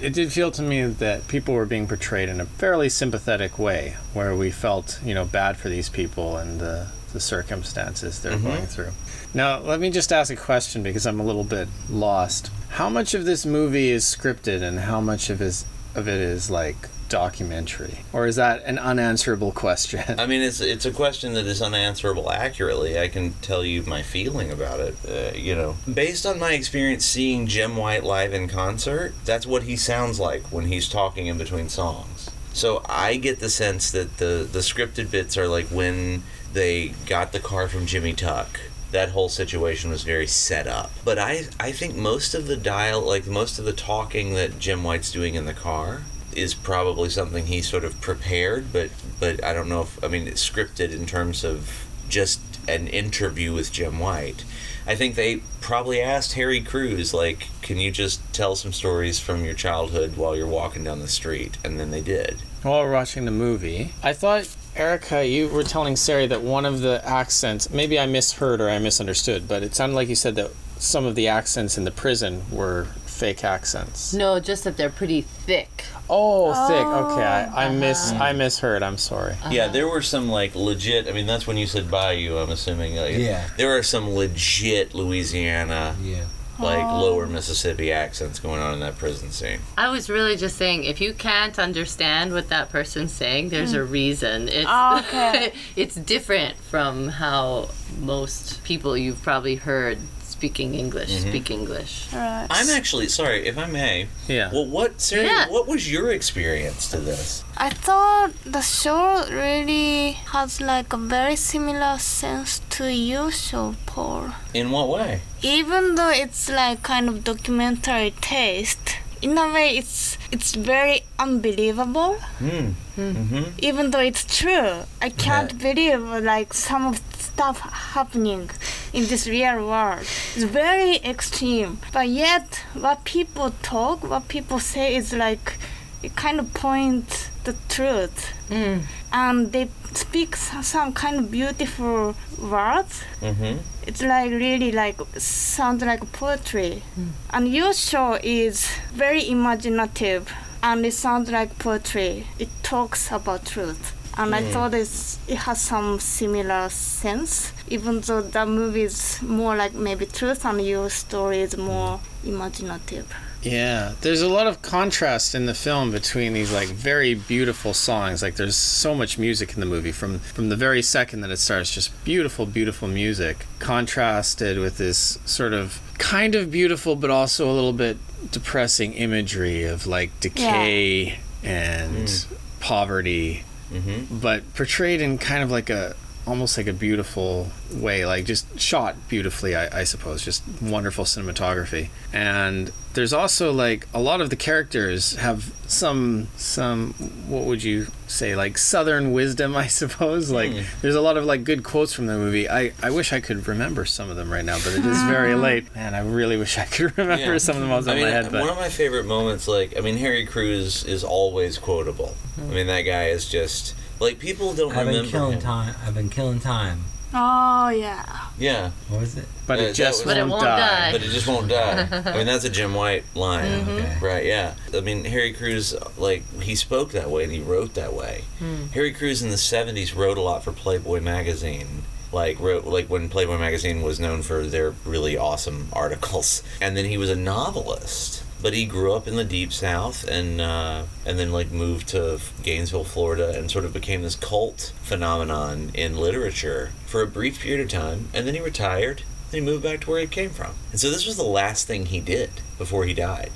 It 0.00 0.12
did 0.12 0.32
feel 0.32 0.50
to 0.52 0.62
me 0.62 0.84
that 0.86 1.26
people 1.28 1.54
were 1.54 1.66
being 1.66 1.86
portrayed 1.88 2.28
in 2.28 2.40
a 2.40 2.46
fairly 2.46 2.88
sympathetic 2.88 3.58
way, 3.58 3.96
where 4.14 4.34
we 4.34 4.50
felt, 4.50 5.00
you 5.04 5.14
know, 5.14 5.24
bad 5.24 5.56
for 5.56 5.68
these 5.68 5.88
people 5.88 6.36
and 6.36 6.60
the, 6.60 6.86
the 7.12 7.20
circumstances 7.20 8.20
they're 8.20 8.32
Mhm. 8.38 8.42
going 8.42 8.66
through. 8.66 8.92
Now, 9.34 9.58
let 9.58 9.80
me 9.80 9.90
just 9.90 10.12
ask 10.12 10.30
a 10.32 10.36
question 10.36 10.82
because 10.82 11.06
I'm 11.06 11.20
a 11.20 11.24
little 11.24 11.44
bit 11.44 11.68
lost. 11.90 12.50
How 12.70 12.88
much 12.88 13.12
of 13.14 13.24
this 13.24 13.44
movie 13.44 13.90
is 13.90 14.04
scripted 14.04 14.62
and 14.62 14.80
how 14.80 15.00
much 15.00 15.30
of 15.30 15.40
is 15.42 15.64
of 15.94 16.08
it 16.08 16.20
is 16.20 16.50
like 16.50 16.76
documentary? 17.08 17.98
Or 18.12 18.26
is 18.26 18.36
that 18.36 18.62
an 18.64 18.78
unanswerable 18.78 19.52
question? 19.52 20.02
I 20.18 20.26
mean, 20.26 20.42
it's 20.42 20.60
it's 20.60 20.86
a 20.86 20.92
question 20.92 21.34
that 21.34 21.46
is 21.46 21.62
unanswerable 21.62 22.30
accurately. 22.30 22.98
I 22.98 23.08
can 23.08 23.34
tell 23.42 23.64
you 23.64 23.82
my 23.82 24.02
feeling 24.02 24.50
about 24.50 24.80
it. 24.80 24.96
Uh, 25.08 25.36
you 25.36 25.54
know, 25.54 25.76
based 25.92 26.26
on 26.26 26.38
my 26.38 26.52
experience 26.52 27.04
seeing 27.04 27.46
Jim 27.46 27.76
White 27.76 28.04
live 28.04 28.32
in 28.32 28.48
concert, 28.48 29.14
that's 29.24 29.46
what 29.46 29.64
he 29.64 29.76
sounds 29.76 30.20
like 30.20 30.42
when 30.52 30.66
he's 30.66 30.88
talking 30.88 31.26
in 31.26 31.38
between 31.38 31.68
songs. 31.68 32.30
So 32.52 32.82
I 32.88 33.16
get 33.16 33.40
the 33.40 33.50
sense 33.50 33.90
that 33.90 34.16
the 34.16 34.48
the 34.50 34.60
scripted 34.60 35.10
bits 35.10 35.36
are 35.36 35.48
like 35.48 35.66
when 35.66 36.22
they 36.52 36.94
got 37.06 37.32
the 37.32 37.40
car 37.40 37.68
from 37.68 37.86
Jimmy 37.86 38.14
Tuck. 38.14 38.60
That 38.92 39.10
whole 39.10 39.28
situation 39.28 39.90
was 39.90 40.04
very 40.04 40.26
set 40.26 40.66
up. 40.66 40.90
But 41.04 41.18
I 41.18 41.48
I 41.60 41.72
think 41.72 41.96
most 41.96 42.34
of 42.34 42.46
the 42.46 42.56
dial 42.56 43.02
like 43.02 43.26
most 43.26 43.58
of 43.58 43.66
the 43.66 43.74
talking 43.74 44.34
that 44.34 44.58
Jim 44.58 44.82
White's 44.82 45.10
doing 45.10 45.34
in 45.34 45.44
the 45.44 45.52
car 45.52 46.02
is 46.36 46.54
probably 46.54 47.08
something 47.08 47.46
he 47.46 47.62
sort 47.62 47.84
of 47.84 48.00
prepared, 48.00 48.72
but 48.72 48.90
but 49.18 49.42
I 49.42 49.52
don't 49.52 49.68
know 49.68 49.82
if 49.82 50.02
I 50.04 50.08
mean 50.08 50.28
it's 50.28 50.48
scripted 50.48 50.92
in 50.92 51.06
terms 51.06 51.44
of 51.44 51.86
just 52.08 52.40
an 52.68 52.88
interview 52.88 53.52
with 53.52 53.72
Jim 53.72 53.98
White. 53.98 54.44
I 54.86 54.94
think 54.94 55.14
they 55.16 55.42
probably 55.60 56.00
asked 56.00 56.34
Harry 56.34 56.60
Crews 56.60 57.12
like, 57.12 57.48
"Can 57.62 57.78
you 57.78 57.90
just 57.90 58.20
tell 58.32 58.54
some 58.54 58.72
stories 58.72 59.18
from 59.18 59.44
your 59.44 59.54
childhood 59.54 60.16
while 60.16 60.36
you're 60.36 60.46
walking 60.46 60.84
down 60.84 61.00
the 61.00 61.08
street?" 61.08 61.56
And 61.64 61.80
then 61.80 61.90
they 61.90 62.02
did. 62.02 62.38
While 62.62 62.82
we're 62.82 62.92
watching 62.92 63.24
the 63.24 63.30
movie, 63.30 63.92
I 64.02 64.12
thought, 64.12 64.48
Erica, 64.74 65.26
you 65.26 65.48
were 65.48 65.62
telling 65.62 65.96
Sari 65.96 66.26
that 66.26 66.42
one 66.42 66.66
of 66.66 66.80
the 66.80 67.00
accents, 67.06 67.70
maybe 67.70 67.98
I 67.98 68.06
misheard 68.06 68.60
or 68.60 68.68
I 68.68 68.78
misunderstood, 68.78 69.48
but 69.48 69.62
it 69.62 69.74
sounded 69.74 69.94
like 69.94 70.08
you 70.08 70.14
said 70.14 70.34
that 70.36 70.50
some 70.78 71.04
of 71.04 71.14
the 71.14 71.28
accents 71.28 71.78
in 71.78 71.84
the 71.84 71.90
prison 71.90 72.42
were 72.50 72.88
fake 73.16 73.42
accents. 73.44 74.12
No, 74.12 74.38
just 74.38 74.64
that 74.64 74.76
they're 74.76 74.90
pretty 74.90 75.22
thick. 75.22 75.84
Oh, 76.08 76.52
thick. 76.68 76.86
Oh, 76.86 77.12
okay, 77.12 77.24
I, 77.24 77.44
I 77.44 77.66
uh-huh. 77.66 77.74
miss 77.74 78.12
I 78.12 78.32
misheard. 78.32 78.82
I'm 78.82 78.98
sorry. 78.98 79.32
Uh-huh. 79.32 79.50
Yeah, 79.50 79.68
there 79.68 79.88
were 79.88 80.02
some 80.02 80.28
like 80.28 80.54
legit. 80.54 81.08
I 81.08 81.12
mean, 81.12 81.26
that's 81.26 81.46
when 81.46 81.56
you 81.56 81.66
said 81.66 81.90
Bayou. 81.90 82.36
I'm 82.36 82.50
assuming. 82.50 82.96
Like, 82.96 83.16
Yeah. 83.16 83.48
There 83.56 83.76
are 83.76 83.82
some 83.82 84.10
legit 84.10 84.94
Louisiana, 84.94 85.96
Yeah. 86.00 86.24
like 86.58 86.84
oh. 86.84 87.00
lower 87.00 87.26
Mississippi 87.26 87.90
accents 87.90 88.38
going 88.38 88.60
on 88.60 88.74
in 88.74 88.80
that 88.80 88.98
prison 88.98 89.32
scene. 89.32 89.60
I 89.76 89.88
was 89.88 90.08
really 90.08 90.36
just 90.36 90.56
saying, 90.56 90.84
if 90.84 91.00
you 91.00 91.12
can't 91.14 91.58
understand 91.58 92.32
what 92.32 92.50
that 92.50 92.70
person's 92.70 93.12
saying, 93.12 93.48
there's 93.48 93.72
hmm. 93.72 93.78
a 93.78 93.84
reason. 93.84 94.48
It's 94.48 94.68
Oh, 94.68 94.98
okay. 95.08 95.52
it's 95.74 95.94
different 95.96 96.56
from 96.58 97.08
how 97.08 97.70
most 97.98 98.62
people 98.62 98.96
you've 98.96 99.22
probably 99.22 99.56
heard 99.56 99.98
speaking 100.36 100.74
English 100.74 101.12
speak 101.28 101.50
English. 101.50 101.92
Right. 102.12 102.46
I'm 102.50 102.70
actually 102.78 103.08
sorry 103.08 103.46
if 103.50 103.56
I 103.56 103.66
may. 103.66 104.08
Yeah. 104.28 104.52
Well, 104.52 104.66
what, 104.66 105.00
Sari? 105.00 105.26
Yeah. 105.26 105.48
What 105.48 105.66
was 105.66 105.90
your 105.90 106.10
experience 106.12 106.90
to 106.92 106.98
this? 106.98 107.42
I 107.56 107.70
thought 107.70 108.32
the 108.44 108.60
show 108.60 109.24
really 109.30 110.12
has 110.34 110.60
like 110.60 110.92
a 110.92 111.00
very 111.16 111.36
similar 111.36 111.98
sense 111.98 112.60
to 112.76 112.92
your 112.92 113.30
show, 113.30 113.74
Paul. 113.86 114.34
In 114.52 114.70
what 114.70 114.88
way? 114.88 115.22
Even 115.42 115.94
though 115.96 116.14
it's 116.24 116.50
like 116.50 116.82
kind 116.82 117.08
of 117.08 117.24
documentary 117.24 118.12
taste, 118.20 118.98
in 119.22 119.38
a 119.38 119.46
way 119.54 119.68
it's 119.80 120.18
it's 120.30 120.54
very 120.54 121.00
unbelievable. 121.18 122.14
Hmm. 122.38 122.68
Mm-hmm. 122.96 123.44
Even 123.58 123.90
though 123.90 124.04
it's 124.10 124.24
true, 124.38 124.84
I 125.00 125.10
can't 125.10 125.58
believe 125.58 126.02
like 126.32 126.54
some 126.54 126.86
of 126.86 126.96
the 127.10 127.15
stuff 127.36 127.60
happening 127.94 128.48
in 128.94 129.06
this 129.08 129.26
real 129.28 129.66
world. 129.68 130.00
It's 130.34 130.44
very 130.44 130.96
extreme, 131.04 131.78
but 131.92 132.08
yet 132.08 132.64
what 132.72 133.04
people 133.04 133.52
talk, 133.62 134.02
what 134.08 134.28
people 134.28 134.58
say 134.58 134.96
is 134.96 135.12
like 135.12 135.58
it 136.02 136.16
kind 136.16 136.40
of 136.40 136.52
points 136.54 137.28
the 137.44 137.54
truth, 137.68 138.32
Mm. 138.48 138.82
and 139.12 139.52
they 139.52 139.68
speak 139.92 140.36
some 140.36 140.92
kind 140.92 141.16
of 141.18 141.30
beautiful 141.30 142.14
words. 142.40 143.02
Mm-hmm. 143.20 143.58
It's 143.86 144.02
like 144.02 144.30
really 144.30 144.72
like 144.72 144.96
sounds 145.18 145.82
like 145.84 146.02
poetry. 146.12 146.82
And 147.30 147.48
your 147.52 147.72
show 147.74 148.18
is 148.22 148.56
very 148.94 149.28
imaginative 149.28 150.32
and 150.62 150.86
it 150.86 150.94
sounds 150.94 151.30
like 151.30 151.58
poetry. 151.58 152.26
It 152.38 152.48
talks 152.62 153.10
about 153.12 153.46
truth. 153.46 153.92
And 154.18 154.34
I 154.34 154.42
hmm. 154.42 154.50
thought 154.50 154.74
it's, 154.74 155.18
it 155.28 155.36
has 155.36 155.60
some 155.60 156.00
similar 156.00 156.68
sense, 156.70 157.52
even 157.68 158.00
though 158.00 158.22
the 158.22 158.46
movie 158.46 158.82
is 158.82 159.20
more 159.22 159.54
like 159.54 159.74
maybe 159.74 160.06
truth 160.06 160.44
and 160.46 160.64
your 160.64 160.88
story 160.88 161.40
is 161.40 161.56
more 161.56 162.00
imaginative. 162.24 163.12
Yeah, 163.42 163.92
there's 164.00 164.22
a 164.22 164.28
lot 164.28 164.48
of 164.48 164.60
contrast 164.60 165.34
in 165.34 165.46
the 165.46 165.54
film 165.54 165.92
between 165.92 166.32
these 166.32 166.52
like 166.52 166.68
very 166.68 167.14
beautiful 167.14 167.74
songs. 167.74 168.22
Like 168.22 168.34
there's 168.34 168.56
so 168.56 168.94
much 168.94 169.18
music 169.18 169.54
in 169.54 169.60
the 169.60 169.66
movie 169.66 169.92
from 169.92 170.18
from 170.18 170.48
the 170.48 170.56
very 170.56 170.82
second 170.82 171.20
that 171.20 171.30
it 171.30 171.36
starts, 171.36 171.72
just 171.72 171.92
beautiful, 172.04 172.44
beautiful 172.46 172.88
music 172.88 173.46
contrasted 173.60 174.58
with 174.58 174.78
this 174.78 175.18
sort 175.24 175.52
of 175.52 175.80
kind 175.98 176.34
of 176.34 176.50
beautiful 176.50 176.96
but 176.96 177.10
also 177.10 177.48
a 177.48 177.54
little 177.54 177.72
bit 177.72 177.96
depressing 178.32 178.94
imagery 178.94 179.64
of 179.64 179.86
like 179.86 180.18
decay 180.18 181.20
and 181.44 182.10
hmm. 182.10 182.34
poverty, 182.58 183.44
Mm-hmm. 183.72 184.18
but 184.18 184.54
portrayed 184.54 185.00
in 185.00 185.18
kind 185.18 185.42
of 185.42 185.50
like 185.50 185.70
a 185.70 185.96
almost 186.26 186.56
like 186.56 186.66
a 186.66 186.72
beautiful 186.72 187.48
way, 187.72 188.04
like 188.04 188.24
just 188.24 188.58
shot 188.58 188.96
beautifully, 189.08 189.54
I, 189.54 189.80
I 189.80 189.84
suppose. 189.84 190.24
Just 190.24 190.42
wonderful 190.60 191.04
cinematography. 191.04 191.88
And 192.12 192.72
there's 192.94 193.12
also 193.12 193.52
like 193.52 193.86
a 193.92 194.00
lot 194.00 194.20
of 194.20 194.30
the 194.30 194.36
characters 194.36 195.16
have 195.16 195.52
some 195.66 196.28
some 196.36 196.92
what 197.28 197.44
would 197.44 197.62
you 197.62 197.86
say 198.06 198.34
like 198.34 198.56
southern 198.56 199.12
wisdom 199.12 199.54
i 199.54 199.66
suppose 199.66 200.30
like 200.30 200.50
hmm. 200.50 200.62
there's 200.80 200.94
a 200.94 201.00
lot 201.00 201.18
of 201.18 201.24
like 201.24 201.44
good 201.44 201.62
quotes 201.62 201.92
from 201.92 202.06
the 202.06 202.16
movie 202.16 202.48
i 202.48 202.72
i 202.82 202.88
wish 202.88 203.12
i 203.12 203.20
could 203.20 203.46
remember 203.48 203.84
some 203.84 204.08
of 204.08 204.16
them 204.16 204.30
right 204.30 204.44
now 204.44 204.56
but 204.64 204.72
it 204.72 204.86
is 204.86 205.02
very 205.02 205.34
late 205.48 205.74
man 205.74 205.92
i 205.92 205.98
really 205.98 206.38
wish 206.38 206.56
i 206.56 206.64
could 206.64 206.96
remember 206.96 207.32
Yeah. 207.32 207.38
some 207.38 207.56
of 207.56 207.62
them 207.62 207.70
off 207.70 207.84
the 207.84 207.90
I 207.90 207.94
top 207.94 207.98
of 207.98 208.04
mean, 208.04 208.14
my 208.14 208.22
head 208.22 208.32
but 208.32 208.40
one 208.40 208.50
of 208.50 208.56
my 208.56 208.68
favorite 208.68 209.06
moments, 209.06 209.48
like, 209.48 209.76
I 209.76 209.80
mean, 209.80 209.96
Harry 209.96 210.26
Crews 210.26 210.84
is 210.84 211.04
always 211.04 211.58
quotable. 211.58 212.14
I 212.36 212.40
hmm. 212.42 212.54
mean, 212.54 212.66
that 212.66 212.82
guy 212.82 213.06
is 213.06 213.28
just 213.28 213.74
like 214.00 214.18
people 214.18 214.54
don't 214.54 214.76
I've 214.76 214.86
been 214.86 215.06
killing 215.06 215.32
him. 215.34 215.40
time. 215.40 215.74
I've 215.86 215.94
been 215.94 216.08
killing 216.10 216.40
time. 216.40 216.84
Oh 217.14 217.68
yeah. 217.68 218.04
Yeah, 218.38 218.72
What 218.88 219.00
was 219.00 219.16
it? 219.16 219.26
but 219.46 219.58
Uh, 219.58 219.62
it 219.62 219.72
just 219.74 220.04
was- 220.04 220.12
But 220.12 220.16
it 220.18 220.22
won't 220.22 220.32
won't 220.32 220.42
die. 220.44 220.58
die. 220.58 220.92
but 220.92 221.02
it 221.02 221.10
just 221.10 221.26
won't 221.26 221.48
die. 221.48 221.88
I 222.04 222.16
mean, 222.16 222.26
that's 222.26 222.44
a 222.44 222.50
Jim 222.50 222.74
White 222.74 223.04
line, 223.14 223.46
Mm-hmm. 223.64 223.70
Okay. 223.70 223.98
right? 224.02 224.24
Yeah. 224.26 224.54
I 224.74 224.80
mean, 224.80 225.04
Harry 225.04 225.32
Crews, 225.32 225.74
like, 225.96 226.24
he 226.42 226.54
spoke 226.56 226.90
that 226.92 227.08
way 227.10 227.22
and 227.24 227.32
he 227.32 227.40
wrote 227.40 227.74
that 227.74 227.94
way. 227.94 228.24
Hmm. 228.40 228.66
Harry 228.74 228.92
Crews 228.92 229.22
in 229.22 229.30
the 229.30 229.36
'70s 229.36 229.94
wrote 229.96 230.18
a 230.18 230.20
lot 230.20 230.42
for 230.44 230.52
Playboy 230.52 231.00
magazine. 231.00 231.82
Like 232.12 232.38
wrote 232.40 232.64
like 232.64 232.88
when 232.88 233.08
Playboy 233.08 233.36
magazine 233.38 233.82
was 233.82 233.98
known 234.00 234.22
for 234.22 234.44
their 234.46 234.74
really 234.84 235.16
awesome 235.16 235.68
articles, 235.72 236.42
and 236.60 236.76
then 236.76 236.84
he 236.86 236.96
was 236.98 237.08
a 237.10 237.16
novelist. 237.16 238.22
But 238.42 238.54
he 238.54 238.66
grew 238.66 238.92
up 238.92 239.08
in 239.08 239.16
the 239.16 239.24
deep 239.24 239.52
South, 239.52 240.06
and 240.06 240.40
uh, 240.40 240.84
and 241.04 241.18
then 241.18 241.32
like 241.32 241.50
moved 241.50 241.88
to 241.88 242.20
Gainesville, 242.42 242.84
Florida, 242.84 243.36
and 243.36 243.50
sort 243.50 243.64
of 243.64 243.72
became 243.72 244.02
this 244.02 244.16
cult 244.16 244.72
phenomenon 244.82 245.70
in 245.74 245.96
literature 245.96 246.72
for 246.86 247.02
a 247.02 247.06
brief 247.06 247.40
period 247.40 247.64
of 247.64 247.70
time, 247.70 248.08
and 248.12 248.26
then 248.26 248.34
he 248.34 248.40
retired. 248.40 249.02
Then 249.30 249.42
he 249.42 249.46
moved 249.46 249.64
back 249.64 249.80
to 249.80 249.90
where 249.90 250.00
he 250.00 250.06
came 250.06 250.30
from, 250.30 250.54
and 250.70 250.78
so 250.78 250.90
this 250.90 251.06
was 251.06 251.16
the 251.16 251.24
last 251.24 251.66
thing 251.66 251.86
he 251.86 252.00
did 252.00 252.30
before 252.58 252.84
he 252.84 252.94
died. 252.94 253.32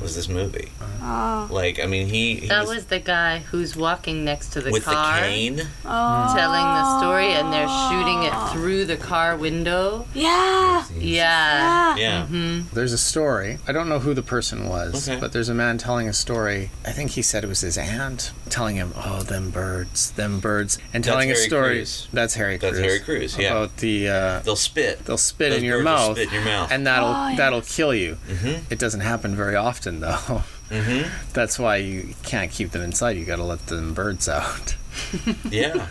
Was 0.00 0.14
this 0.14 0.28
movie? 0.28 0.70
Oh. 1.02 1.48
Like 1.50 1.80
I 1.80 1.86
mean, 1.86 2.06
he, 2.06 2.36
he 2.36 2.46
That 2.48 2.66
was 2.68 2.86
the 2.86 3.00
guy 3.00 3.40
who's 3.40 3.76
walking 3.76 4.24
next 4.24 4.50
to 4.50 4.60
the 4.60 4.66
car. 4.70 4.72
with 4.72 4.84
car, 4.84 5.20
the 5.20 5.26
cane. 5.26 5.60
Oh. 5.84 6.34
telling 6.36 6.62
the 6.62 6.98
story, 7.00 7.32
and 7.32 7.52
they're 7.52 7.68
shooting 7.90 8.22
it 8.22 8.52
through 8.52 8.84
the 8.84 8.96
car 8.96 9.36
window. 9.36 10.06
Yeah. 10.14 10.84
Yeah. 10.96 11.96
Yeah. 11.96 12.26
There's 12.72 12.92
a 12.92 12.98
story. 12.98 13.58
I 13.66 13.72
don't 13.72 13.88
know 13.88 13.98
who 13.98 14.14
the 14.14 14.22
person 14.22 14.68
was, 14.68 15.08
Okay. 15.08 15.18
but 15.20 15.32
there's 15.32 15.48
a 15.48 15.54
man 15.54 15.78
telling 15.78 16.08
a 16.08 16.12
story. 16.12 16.70
I 16.86 16.92
think 16.92 17.12
he 17.12 17.22
said 17.22 17.42
it 17.44 17.48
was 17.48 17.60
his 17.62 17.76
aunt 17.76 18.30
telling 18.48 18.76
him, 18.76 18.92
"Oh, 18.96 19.22
them 19.22 19.50
birds, 19.50 20.12
them 20.12 20.38
birds," 20.40 20.78
and 20.94 21.02
That's 21.02 21.12
telling 21.12 21.30
a 21.30 21.34
Harry 21.34 21.46
story. 21.46 21.74
Crews. 21.78 22.08
That's 22.12 22.34
Harry 22.34 22.56
That's 22.56 22.74
Crews. 22.76 22.86
Harry 22.86 23.00
Crews, 23.00 23.36
yeah. 23.38 23.50
About 23.50 23.76
the 23.78 24.08
uh, 24.08 24.40
They'll 24.40 24.56
spit. 24.56 25.04
they'll 25.04 25.18
spit 25.18 25.50
Those 25.50 25.58
in 25.58 25.64
your 25.64 25.82
mouth, 25.82 26.16
spit 26.16 26.28
in 26.28 26.34
your 26.34 26.44
mouth. 26.44 26.70
and 26.70 26.86
that'll 26.86 27.08
Oh, 27.08 27.28
yes. 27.28 27.38
that'll 27.38 27.62
kill 27.62 27.92
you. 27.94 28.16
It 28.70 28.78
doesn't 28.78 29.00
happen 29.00 29.34
very 29.34 29.56
often, 29.56 30.00
though. 30.00 30.42
Mm-hmm. 30.70 31.08
That's 31.32 31.58
why 31.58 31.76
you 31.76 32.14
can't 32.22 32.50
keep 32.50 32.72
them 32.72 32.82
inside. 32.82 33.16
You 33.16 33.24
got 33.24 33.36
to 33.36 33.44
let 33.44 33.66
them 33.66 33.94
birds 33.94 34.28
out. 34.28 34.76
Yeah. 35.50 35.88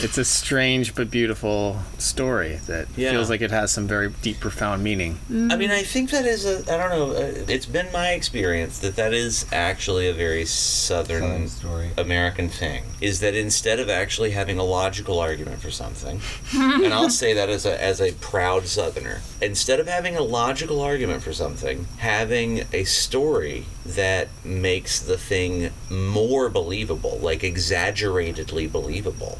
It's 0.00 0.18
a 0.18 0.24
strange 0.24 0.94
but 0.94 1.10
beautiful 1.10 1.78
story 1.98 2.60
that 2.66 2.88
Yeah. 2.96 3.12
feels 3.12 3.30
like 3.30 3.40
it 3.40 3.50
has 3.52 3.70
some 3.70 3.86
very 3.86 4.08
deep, 4.22 4.40
profound 4.40 4.82
meaning. 4.82 5.20
I 5.30 5.56
mean, 5.56 5.70
I 5.70 5.82
think 5.82 6.10
that 6.10 6.24
is 6.26 6.44
a. 6.44 6.58
I 6.72 6.76
don't 6.76 6.90
know. 6.90 7.10
uh, 7.12 7.44
It's 7.48 7.66
been 7.66 7.90
my 7.92 8.10
experience 8.10 8.78
that 8.80 8.96
that 8.96 9.14
is 9.14 9.46
actually 9.52 10.08
a 10.08 10.12
very 10.12 10.44
southern 10.46 11.22
Southern 11.22 11.48
story. 11.48 11.90
American 11.96 12.48
thing. 12.48 12.84
Is 13.00 13.20
that 13.20 13.34
instead 13.34 13.78
of 13.78 13.88
actually 13.88 14.32
having 14.32 14.58
a 14.58 14.64
logical 14.64 15.20
argument 15.20 15.60
for 15.62 15.70
something, 15.70 16.20
and 16.52 16.92
I'll 16.92 17.10
say 17.22 17.32
that 17.32 17.48
as 17.48 17.64
a 17.64 17.80
as 17.82 18.00
a 18.00 18.12
proud 18.14 18.66
Southerner, 18.66 19.20
instead 19.40 19.78
of 19.80 19.86
having 19.86 20.16
a 20.16 20.22
logical 20.22 20.80
argument 20.80 21.22
for 21.22 21.32
something, 21.32 21.86
having 21.98 22.64
a 22.72 22.84
story 22.84 23.66
that 23.84 24.28
makes 24.44 25.00
the 25.00 25.18
thing 25.18 25.70
more 25.90 26.48
believable, 26.48 27.18
like 27.20 27.44
exaggeratedly 27.44 28.66
believable, 28.66 29.38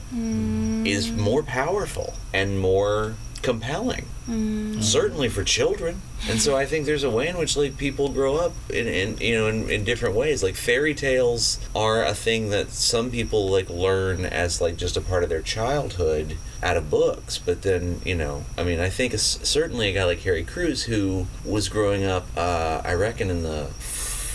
is 0.86 1.10
more 1.10 1.42
powerful 1.42 2.14
and 2.32 2.58
more 2.60 3.14
compelling. 3.42 4.06
Certainly 4.80 5.28
for 5.28 5.44
children. 5.44 6.00
And 6.30 6.40
so 6.40 6.56
i 6.56 6.64
think 6.64 6.86
there's 6.86 7.04
a 7.04 7.10
way 7.10 7.28
in 7.28 7.36
which 7.36 7.58
like 7.58 7.76
people 7.76 8.08
grow 8.08 8.36
up 8.36 8.54
in, 8.70 8.86
in 8.88 9.18
you 9.18 9.34
know 9.36 9.46
in, 9.48 9.68
in 9.68 9.84
different 9.84 10.14
ways. 10.14 10.42
Like 10.42 10.54
fairy 10.56 10.94
tales 10.94 11.58
are 11.74 12.02
a 12.02 12.14
thing 12.14 12.48
that 12.50 12.70
some 12.70 13.10
people 13.10 13.50
like 13.50 13.68
learn 13.68 14.24
as 14.24 14.60
like 14.62 14.76
just 14.78 14.96
a 14.96 15.02
part 15.02 15.22
of 15.24 15.28
their 15.28 15.42
childhood 15.42 16.38
out 16.62 16.78
of 16.78 16.88
books. 16.88 17.36
But 17.36 17.60
then 17.62 18.00
you 18.06 18.14
know 18.14 18.44
i 18.56 18.64
mean 18.64 18.80
i 18.80 18.88
think 18.88 19.12
a 19.12 19.18
certainly 19.18 19.90
a 19.90 19.92
guy 19.92 20.04
like 20.04 20.20
harry 20.20 20.44
Crews 20.44 20.84
who 20.84 21.26
was 21.44 21.68
growing 21.68 22.04
up 22.04 22.26
uh, 22.36 22.80
i 22.84 22.94
reckon 22.94 23.28
in 23.28 23.42
the 23.42 23.68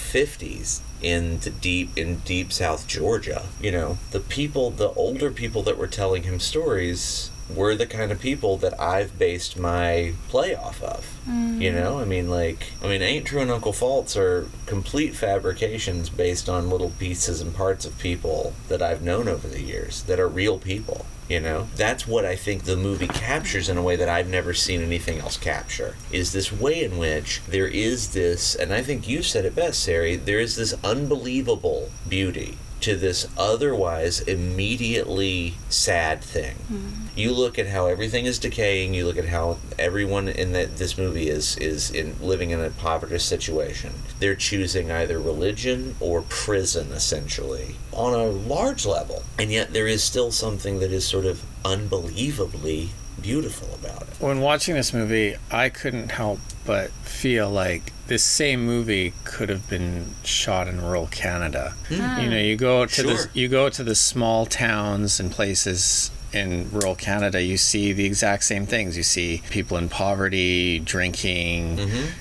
50s 0.09 0.81
in 1.01 1.39
the 1.39 1.49
deep 1.49 1.97
in 1.97 2.17
deep 2.19 2.51
south 2.51 2.87
georgia 2.87 3.45
you 3.61 3.71
know 3.71 3.97
the 4.11 4.19
people 4.19 4.69
the 4.71 4.89
older 4.93 5.31
people 5.31 5.63
that 5.63 5.77
were 5.77 5.87
telling 5.87 6.23
him 6.23 6.39
stories 6.39 7.31
were 7.49 7.75
the 7.75 7.87
kind 7.87 8.11
of 8.11 8.19
people 8.19 8.57
that 8.57 8.79
I've 8.79 9.17
based 9.17 9.57
my 9.57 10.13
play 10.27 10.55
off 10.55 10.81
of. 10.83 11.17
You 11.25 11.71
mm. 11.71 11.73
know, 11.73 11.99
I 11.99 12.05
mean, 12.05 12.29
like, 12.29 12.73
I 12.81 12.87
mean, 12.87 13.01
Ain't 13.01 13.25
True 13.25 13.41
and 13.41 13.51
Uncle 13.51 13.73
False 13.73 14.15
are 14.15 14.47
complete 14.65 15.15
fabrications 15.15 16.09
based 16.09 16.47
on 16.47 16.69
little 16.69 16.91
pieces 16.91 17.41
and 17.41 17.55
parts 17.55 17.85
of 17.85 17.97
people 17.97 18.53
that 18.67 18.81
I've 18.81 19.01
known 19.01 19.27
over 19.27 19.47
the 19.47 19.61
years 19.61 20.03
that 20.03 20.19
are 20.19 20.27
real 20.27 20.59
people. 20.59 21.05
You 21.29 21.39
know, 21.39 21.67
that's 21.75 22.07
what 22.07 22.25
I 22.25 22.35
think 22.35 22.63
the 22.63 22.75
movie 22.75 23.07
captures 23.07 23.69
in 23.69 23.77
a 23.77 23.83
way 23.83 23.95
that 23.95 24.09
I've 24.09 24.27
never 24.27 24.55
seen 24.55 24.81
anything 24.81 25.19
else 25.19 25.37
capture. 25.37 25.95
Is 26.11 26.33
this 26.33 26.51
way 26.51 26.83
in 26.83 26.97
which 26.97 27.41
there 27.47 27.67
is 27.67 28.13
this, 28.13 28.55
and 28.55 28.73
I 28.73 28.81
think 28.81 29.07
you 29.07 29.21
said 29.21 29.45
it 29.45 29.55
best, 29.55 29.83
Sari, 29.83 30.15
there 30.15 30.39
is 30.39 30.55
this 30.55 30.73
unbelievable 30.83 31.91
beauty 32.07 32.57
to 32.81 32.95
this 32.95 33.27
otherwise 33.37 34.21
immediately 34.21 35.55
sad 35.69 36.21
thing. 36.21 36.55
Mm-hmm. 36.71 36.91
You 37.15 37.33
look 37.33 37.59
at 37.59 37.67
how 37.67 37.87
everything 37.87 38.25
is 38.25 38.39
decaying. 38.39 38.93
You 38.93 39.05
look 39.05 39.17
at 39.17 39.27
how 39.27 39.57
everyone 39.77 40.27
in 40.27 40.53
that 40.53 40.77
this 40.77 40.97
movie 40.97 41.29
is 41.29 41.57
is 41.57 41.91
in 41.91 42.15
living 42.21 42.51
in 42.51 42.61
a 42.61 42.69
poverty 42.69 43.19
situation. 43.19 43.93
They're 44.19 44.35
choosing 44.35 44.91
either 44.91 45.19
religion 45.19 45.95
or 45.99 46.21
prison, 46.23 46.91
essentially, 46.91 47.75
on 47.91 48.13
a 48.13 48.25
large 48.25 48.85
level. 48.85 49.23
And 49.37 49.51
yet 49.51 49.73
there 49.73 49.87
is 49.87 50.03
still 50.03 50.31
something 50.31 50.79
that 50.79 50.91
is 50.91 51.05
sort 51.05 51.25
of 51.25 51.43
unbelievably 51.65 52.89
beautiful 53.21 53.73
about 53.75 54.03
it. 54.03 54.13
When 54.19 54.39
watching 54.39 54.75
this 54.75 54.93
movie, 54.93 55.35
I 55.51 55.69
couldn't 55.69 56.11
help 56.11 56.39
but 56.65 56.91
feel 56.91 57.49
like 57.49 57.91
this 58.09 58.23
same 58.23 58.65
movie 58.65 59.13
could 59.23 59.49
have 59.49 59.69
been 59.69 60.13
shot 60.23 60.67
in 60.67 60.81
rural 60.81 61.07
Canada. 61.07 61.75
You 61.89 61.97
know, 62.29 62.37
you 62.37 62.57
go 62.57 62.85
to 62.85 63.03
the 63.03 63.29
you 63.33 63.47
go 63.47 63.69
to 63.69 63.83
the 63.83 63.95
small 63.95 64.45
towns 64.45 65.19
and 65.19 65.31
places 65.31 66.11
in 66.31 66.69
rural 66.71 66.93
Canada, 66.93 67.41
you 67.41 67.57
see 67.57 67.91
the 67.91 68.05
exact 68.05 68.43
same 68.43 68.67
things. 68.67 68.95
You 68.95 69.01
see 69.01 69.41
people 69.49 69.77
in 69.77 69.89
poverty, 69.89 70.77
drinking, 70.77 71.79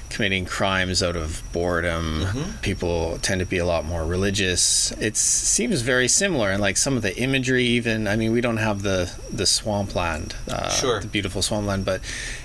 committing 0.09 0.47
crimes 0.47 1.03
out 1.03 1.15
of 1.15 1.43
boredom. 1.53 2.25
People 2.63 3.19
tend 3.21 3.41
to 3.41 3.45
be 3.47 3.59
a 3.59 3.67
lot 3.67 3.85
more 3.85 4.07
religious. 4.07 4.93
It 4.93 5.15
seems 5.19 5.83
very 5.83 6.09
similar, 6.09 6.51
and 6.51 6.59
like 6.63 6.79
some 6.79 6.97
of 6.97 7.03
the 7.03 7.15
imagery, 7.19 7.65
even. 7.65 8.09
I 8.09 8.17
mean, 8.17 8.33
we 8.33 8.41
don't 8.41 8.57
have 8.57 8.81
the 8.81 9.13
the 9.31 9.45
swampland, 9.47 10.35
uh, 10.51 10.71
Sure. 10.71 11.01
the 11.01 11.07
beautiful 11.07 11.43
swampland, 11.43 11.85
but 11.85 12.01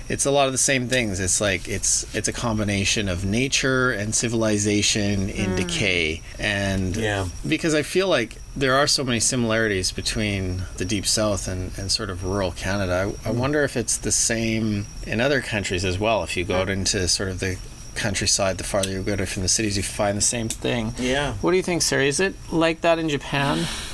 it's 0.08 0.26
a 0.26 0.30
lot 0.30 0.46
of 0.46 0.52
the 0.52 0.58
same 0.58 0.88
things. 0.88 1.20
It's 1.20 1.40
like 1.40 1.68
it's 1.68 2.14
it's 2.14 2.28
a 2.28 2.32
combination 2.32 3.08
of 3.08 3.24
nature 3.24 3.90
and 3.90 4.14
civilization 4.14 5.30
in 5.30 5.50
hmm. 5.50 5.56
decay, 5.56 6.22
and 6.38 6.96
Yeah. 6.96 7.28
because 7.46 7.74
I 7.74 7.82
feel 7.82 8.08
like 8.08 8.36
there 8.56 8.74
are 8.74 8.86
so 8.86 9.02
many 9.02 9.20
similarities 9.20 9.90
between 9.90 10.62
the 10.76 10.84
deep 10.84 11.06
south 11.06 11.48
and, 11.48 11.76
and 11.76 11.90
sort 11.90 12.10
of 12.10 12.24
rural 12.24 12.52
Canada. 12.52 13.12
I, 13.24 13.28
I 13.28 13.32
hmm. 13.32 13.38
wonder 13.38 13.64
if 13.64 13.76
it's 13.76 13.96
the 13.96 14.12
same 14.12 14.86
in 15.06 15.20
other 15.20 15.40
countries 15.40 15.84
as 15.84 15.98
well. 15.98 16.22
If 16.22 16.36
you 16.36 16.44
go 16.44 16.56
out 16.56 16.68
into 16.68 17.08
sort 17.08 17.30
of 17.30 17.40
the 17.40 17.58
countryside, 17.94 18.58
the 18.58 18.64
farther 18.64 18.90
you 18.90 19.02
go 19.02 19.16
to 19.16 19.26
from 19.26 19.42
the 19.42 19.48
cities, 19.48 19.76
you 19.76 19.82
find 19.82 20.16
the 20.16 20.22
same 20.22 20.48
thing. 20.48 20.94
Yeah. 20.98 21.34
What 21.34 21.52
do 21.52 21.56
you 21.56 21.62
think, 21.62 21.82
Sari? 21.82 22.08
Is 22.08 22.20
it 22.20 22.34
like 22.50 22.80
that 22.82 22.98
in 22.98 23.08
Japan? 23.08 23.66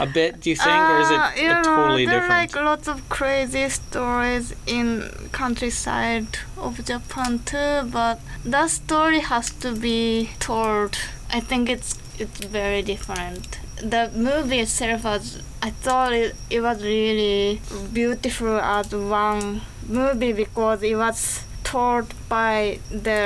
a 0.00 0.06
bit? 0.06 0.40
Do 0.40 0.50
you 0.50 0.56
think, 0.56 0.68
or 0.90 0.98
is 1.00 1.10
it 1.10 1.18
Uh, 1.20 1.30
you 1.36 1.48
know, 1.48 1.62
totally 1.62 2.06
there 2.06 2.16
are 2.16 2.20
different? 2.20 2.54
like 2.54 2.64
lots 2.64 2.88
of 2.88 3.08
crazy 3.08 3.68
stories 3.68 4.54
in 4.66 5.10
countryside 5.32 6.26
of 6.56 6.84
Japan 6.84 7.40
too, 7.44 7.88
but 7.90 8.20
that 8.44 8.70
story 8.70 9.20
has 9.20 9.50
to 9.64 9.72
be 9.74 10.30
told. 10.38 10.98
I 11.32 11.40
think 11.40 11.68
it's 11.68 11.96
it's 12.18 12.40
very 12.44 12.82
different. 12.82 13.58
The 13.76 14.10
movie 14.14 14.60
itself 14.60 15.04
was 15.04 15.42
I 15.62 15.70
thought 15.70 16.12
it, 16.12 16.34
it 16.50 16.60
was 16.60 16.82
really 16.82 17.60
beautiful 17.92 18.58
as 18.60 18.92
one 18.92 19.60
movie 19.88 20.32
because 20.32 20.82
it 20.82 20.96
was 20.96 21.44
told 21.72 22.06
by 22.28 22.78
the 23.06 23.20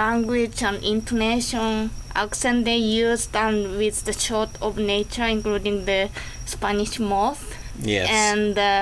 language 0.00 0.62
and 0.68 0.76
intonation 0.94 1.90
accent 2.14 2.64
they 2.64 2.76
used 2.76 3.34
and 3.44 3.56
with 3.80 3.96
the 4.08 4.12
shot 4.12 4.50
of 4.66 4.72
nature 4.94 5.24
including 5.36 5.84
the 5.84 6.02
Spanish 6.54 6.98
moss 7.00 7.40
Yes. 7.80 8.08
and 8.10 8.56
the 8.56 8.74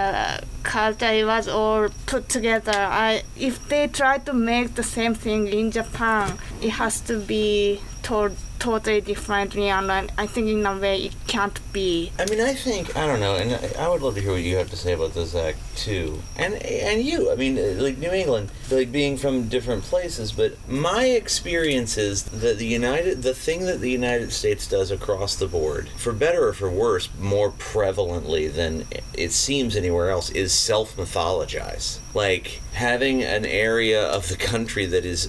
culture 0.63 1.13
it 1.21 1.27
was 1.27 1.47
all 1.49 1.89
put 2.07 2.23
together. 2.37 2.73
I 3.07 3.23
if 3.49 3.55
they 3.69 3.89
try 3.89 4.15
to 4.29 4.33
make 4.33 4.69
the 4.75 4.83
same 4.83 5.15
thing 5.15 5.49
in 5.49 5.71
Japan, 5.71 6.39
it 6.63 6.71
has 6.83 6.95
to 7.03 7.15
be 7.35 7.81
told 8.03 8.33
totally 8.59 9.01
differently, 9.01 9.69
and 9.69 9.91
I, 9.91 10.09
I 10.19 10.27
think 10.27 10.49
in 10.49 10.65
a 10.67 10.77
way 10.79 11.03
it 11.05 11.15
can't 11.27 11.59
be. 11.73 12.13
I 12.19 12.25
mean, 12.27 12.41
I 12.41 12.55
think 12.55 12.97
I 12.97 13.07
don't 13.07 13.21
know, 13.21 13.37
and 13.37 13.53
I- 13.55 13.85
I 13.85 13.89
would 13.89 14.03
love 14.03 14.15
to 14.17 14.21
hear 14.21 14.33
what 14.33 14.43
you 14.43 14.57
have 14.57 14.71
to 14.71 14.77
say 14.77 14.93
about 14.93 15.15
this 15.15 15.35
act 15.35 15.59
too, 15.77 16.23
and 16.37 16.55
and 16.55 17.03
you. 17.03 17.31
I 17.31 17.37
mean, 17.37 17.59
uh, 17.59 17.75
like 17.83 17.99
New 17.99 18.11
England, 18.11 18.51
like 18.71 18.91
being 18.93 19.17
from 19.17 19.49
different 19.49 19.83
places, 19.85 20.33
but 20.33 20.57
my 20.69 21.05
experience 21.07 21.97
is 21.99 22.25
that 22.25 22.59
the 22.59 22.67
United, 22.67 23.23
the 23.23 23.35
thing 23.35 23.67
that 23.67 23.81
the 23.81 23.91
United 23.91 24.33
States 24.33 24.67
does 24.67 24.91
across 24.91 25.37
the 25.37 25.47
board, 25.47 25.89
for 25.97 26.13
better 26.13 26.49
or 26.49 26.53
for 26.53 26.71
worse, 26.71 27.09
more 27.21 27.51
prevalently 27.51 28.53
than 28.53 28.87
it 29.15 29.33
seems 29.33 29.77
anywhere 29.77 30.11
else, 30.11 30.31
is 30.31 30.53
self 30.53 30.97
mythologize. 30.97 31.99
Like 32.15 32.61
having 32.73 33.23
an 33.23 33.45
area 33.45 34.03
of 34.07 34.29
the 34.29 34.37
country 34.37 34.87
that 34.87 35.05
is 35.05 35.29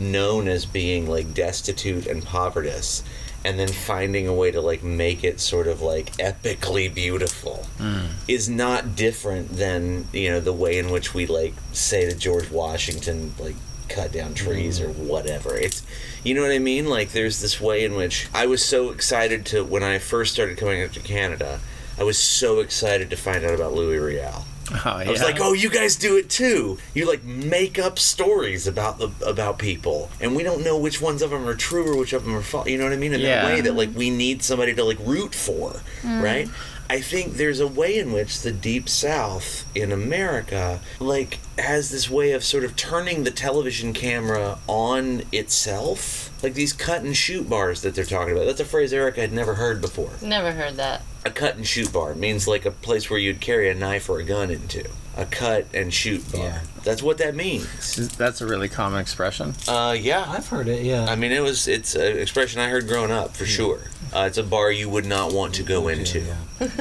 known 0.00 0.48
as 0.48 0.66
being 0.66 1.08
like 1.08 1.34
destitute 1.34 2.06
and 2.06 2.24
povertous 2.24 3.02
and 3.44 3.58
then 3.58 3.68
finding 3.68 4.28
a 4.28 4.34
way 4.34 4.50
to 4.50 4.60
like 4.60 4.82
make 4.82 5.24
it 5.24 5.40
sort 5.40 5.66
of 5.66 5.80
like 5.80 6.12
epically 6.16 6.92
beautiful 6.92 7.66
mm. 7.78 8.06
is 8.28 8.48
not 8.48 8.94
different 8.94 9.48
than 9.50 10.06
you 10.12 10.30
know 10.30 10.40
the 10.40 10.52
way 10.52 10.78
in 10.78 10.90
which 10.90 11.14
we 11.14 11.26
like 11.26 11.54
say 11.72 12.08
to 12.08 12.16
George 12.16 12.50
Washington 12.50 13.34
like 13.38 13.56
cut 13.88 14.12
down 14.12 14.32
trees 14.32 14.80
or 14.80 14.88
mm. 14.88 15.08
whatever. 15.08 15.56
It's 15.56 15.82
you 16.22 16.34
know 16.34 16.42
what 16.42 16.52
I 16.52 16.58
mean? 16.58 16.86
Like 16.86 17.10
there's 17.10 17.40
this 17.40 17.60
way 17.60 17.84
in 17.84 17.94
which 17.94 18.28
I 18.32 18.46
was 18.46 18.64
so 18.64 18.90
excited 18.90 19.44
to 19.46 19.64
when 19.64 19.82
I 19.82 19.98
first 19.98 20.32
started 20.32 20.56
coming 20.56 20.82
up 20.82 20.92
to 20.92 21.00
Canada 21.00 21.60
I 21.98 22.04
was 22.04 22.18
so 22.18 22.60
excited 22.60 23.10
to 23.10 23.16
find 23.16 23.44
out 23.44 23.54
about 23.54 23.74
Louis 23.74 23.98
Riel 23.98 24.46
Oh, 24.84 24.90
I 24.90 25.08
was 25.10 25.22
like, 25.22 25.38
"Oh, 25.40 25.52
you 25.52 25.68
guys 25.70 25.96
do 25.96 26.16
it 26.16 26.28
too. 26.30 26.78
You 26.94 27.06
like 27.06 27.22
make 27.24 27.78
up 27.78 27.98
stories 27.98 28.66
about 28.66 28.98
the 28.98 29.10
about 29.26 29.58
people, 29.58 30.10
and 30.20 30.34
we 30.34 30.42
don't 30.42 30.64
know 30.64 30.76
which 30.78 31.00
ones 31.00 31.22
of 31.22 31.30
them 31.30 31.46
are 31.46 31.54
true 31.54 31.92
or 31.92 31.96
which 31.96 32.12
of 32.12 32.24
them 32.24 32.34
are 32.34 32.42
false. 32.42 32.68
You 32.68 32.78
know 32.78 32.84
what 32.84 32.92
I 32.92 32.96
mean? 32.96 33.12
In 33.12 33.20
Yeah. 33.20 33.42
that 33.42 33.44
way, 33.54 33.60
that 33.60 33.74
like 33.74 33.90
we 33.94 34.10
need 34.10 34.42
somebody 34.42 34.74
to 34.74 34.82
like 34.84 34.98
root 35.04 35.34
for, 35.34 35.80
Mm. 36.02 36.22
right? 36.22 36.48
I 36.92 37.00
think 37.00 37.38
there's 37.38 37.58
a 37.58 37.66
way 37.66 37.98
in 37.98 38.12
which 38.12 38.42
the 38.42 38.52
Deep 38.52 38.86
South 38.86 39.64
in 39.74 39.92
America 39.92 40.78
like 41.00 41.38
has 41.58 41.90
this 41.90 42.10
way 42.10 42.32
of 42.32 42.44
sort 42.44 42.64
of 42.64 42.76
turning 42.76 43.24
the 43.24 43.30
television 43.30 43.94
camera 43.94 44.58
on 44.66 45.22
itself, 45.32 46.30
like 46.42 46.52
these 46.52 46.74
cut 46.74 47.00
and 47.00 47.16
shoot 47.16 47.48
bars 47.48 47.80
that 47.80 47.94
they're 47.94 48.04
talking 48.04 48.34
about. 48.34 48.44
That's 48.44 48.60
a 48.60 48.66
phrase 48.66 48.92
Erica 48.92 49.22
had 49.22 49.32
never 49.32 49.54
heard 49.54 49.80
before. 49.80 50.10
Never 50.20 50.52
heard 50.52 50.76
that. 50.76 51.00
A 51.24 51.30
cut 51.30 51.56
and 51.56 51.66
shoot 51.66 51.90
bar 51.90 52.14
means 52.14 52.46
like 52.46 52.66
a 52.66 52.70
place 52.70 53.08
where 53.08 53.18
you'd 53.18 53.40
carry 53.40 53.70
a 53.70 53.74
knife 53.74 54.10
or 54.10 54.18
a 54.18 54.22
gun 54.22 54.50
into. 54.50 54.86
A 55.16 55.24
cut 55.24 55.68
and 55.72 55.94
shoot 55.94 56.30
bar. 56.30 56.42
Yeah. 56.42 56.60
That's 56.84 57.02
what 57.02 57.16
that 57.18 57.34
means. 57.34 58.16
That's 58.18 58.42
a 58.42 58.46
really 58.46 58.68
common 58.68 59.00
expression. 59.00 59.54
Uh, 59.66 59.96
yeah, 59.98 60.26
I've 60.28 60.48
heard 60.48 60.68
it. 60.68 60.84
Yeah. 60.84 61.06
I 61.06 61.16
mean, 61.16 61.32
it 61.32 61.40
was 61.40 61.68
it's 61.68 61.94
an 61.94 62.18
expression 62.18 62.60
I 62.60 62.68
heard 62.68 62.86
growing 62.86 63.10
up 63.10 63.34
for 63.34 63.46
sure. 63.46 63.84
Uh, 64.14 64.24
it's 64.26 64.38
a 64.38 64.42
bar 64.42 64.70
you 64.70 64.88
would 64.88 65.06
not 65.06 65.32
want 65.32 65.54
to 65.54 65.62
go 65.62 65.88
into. 65.88 66.22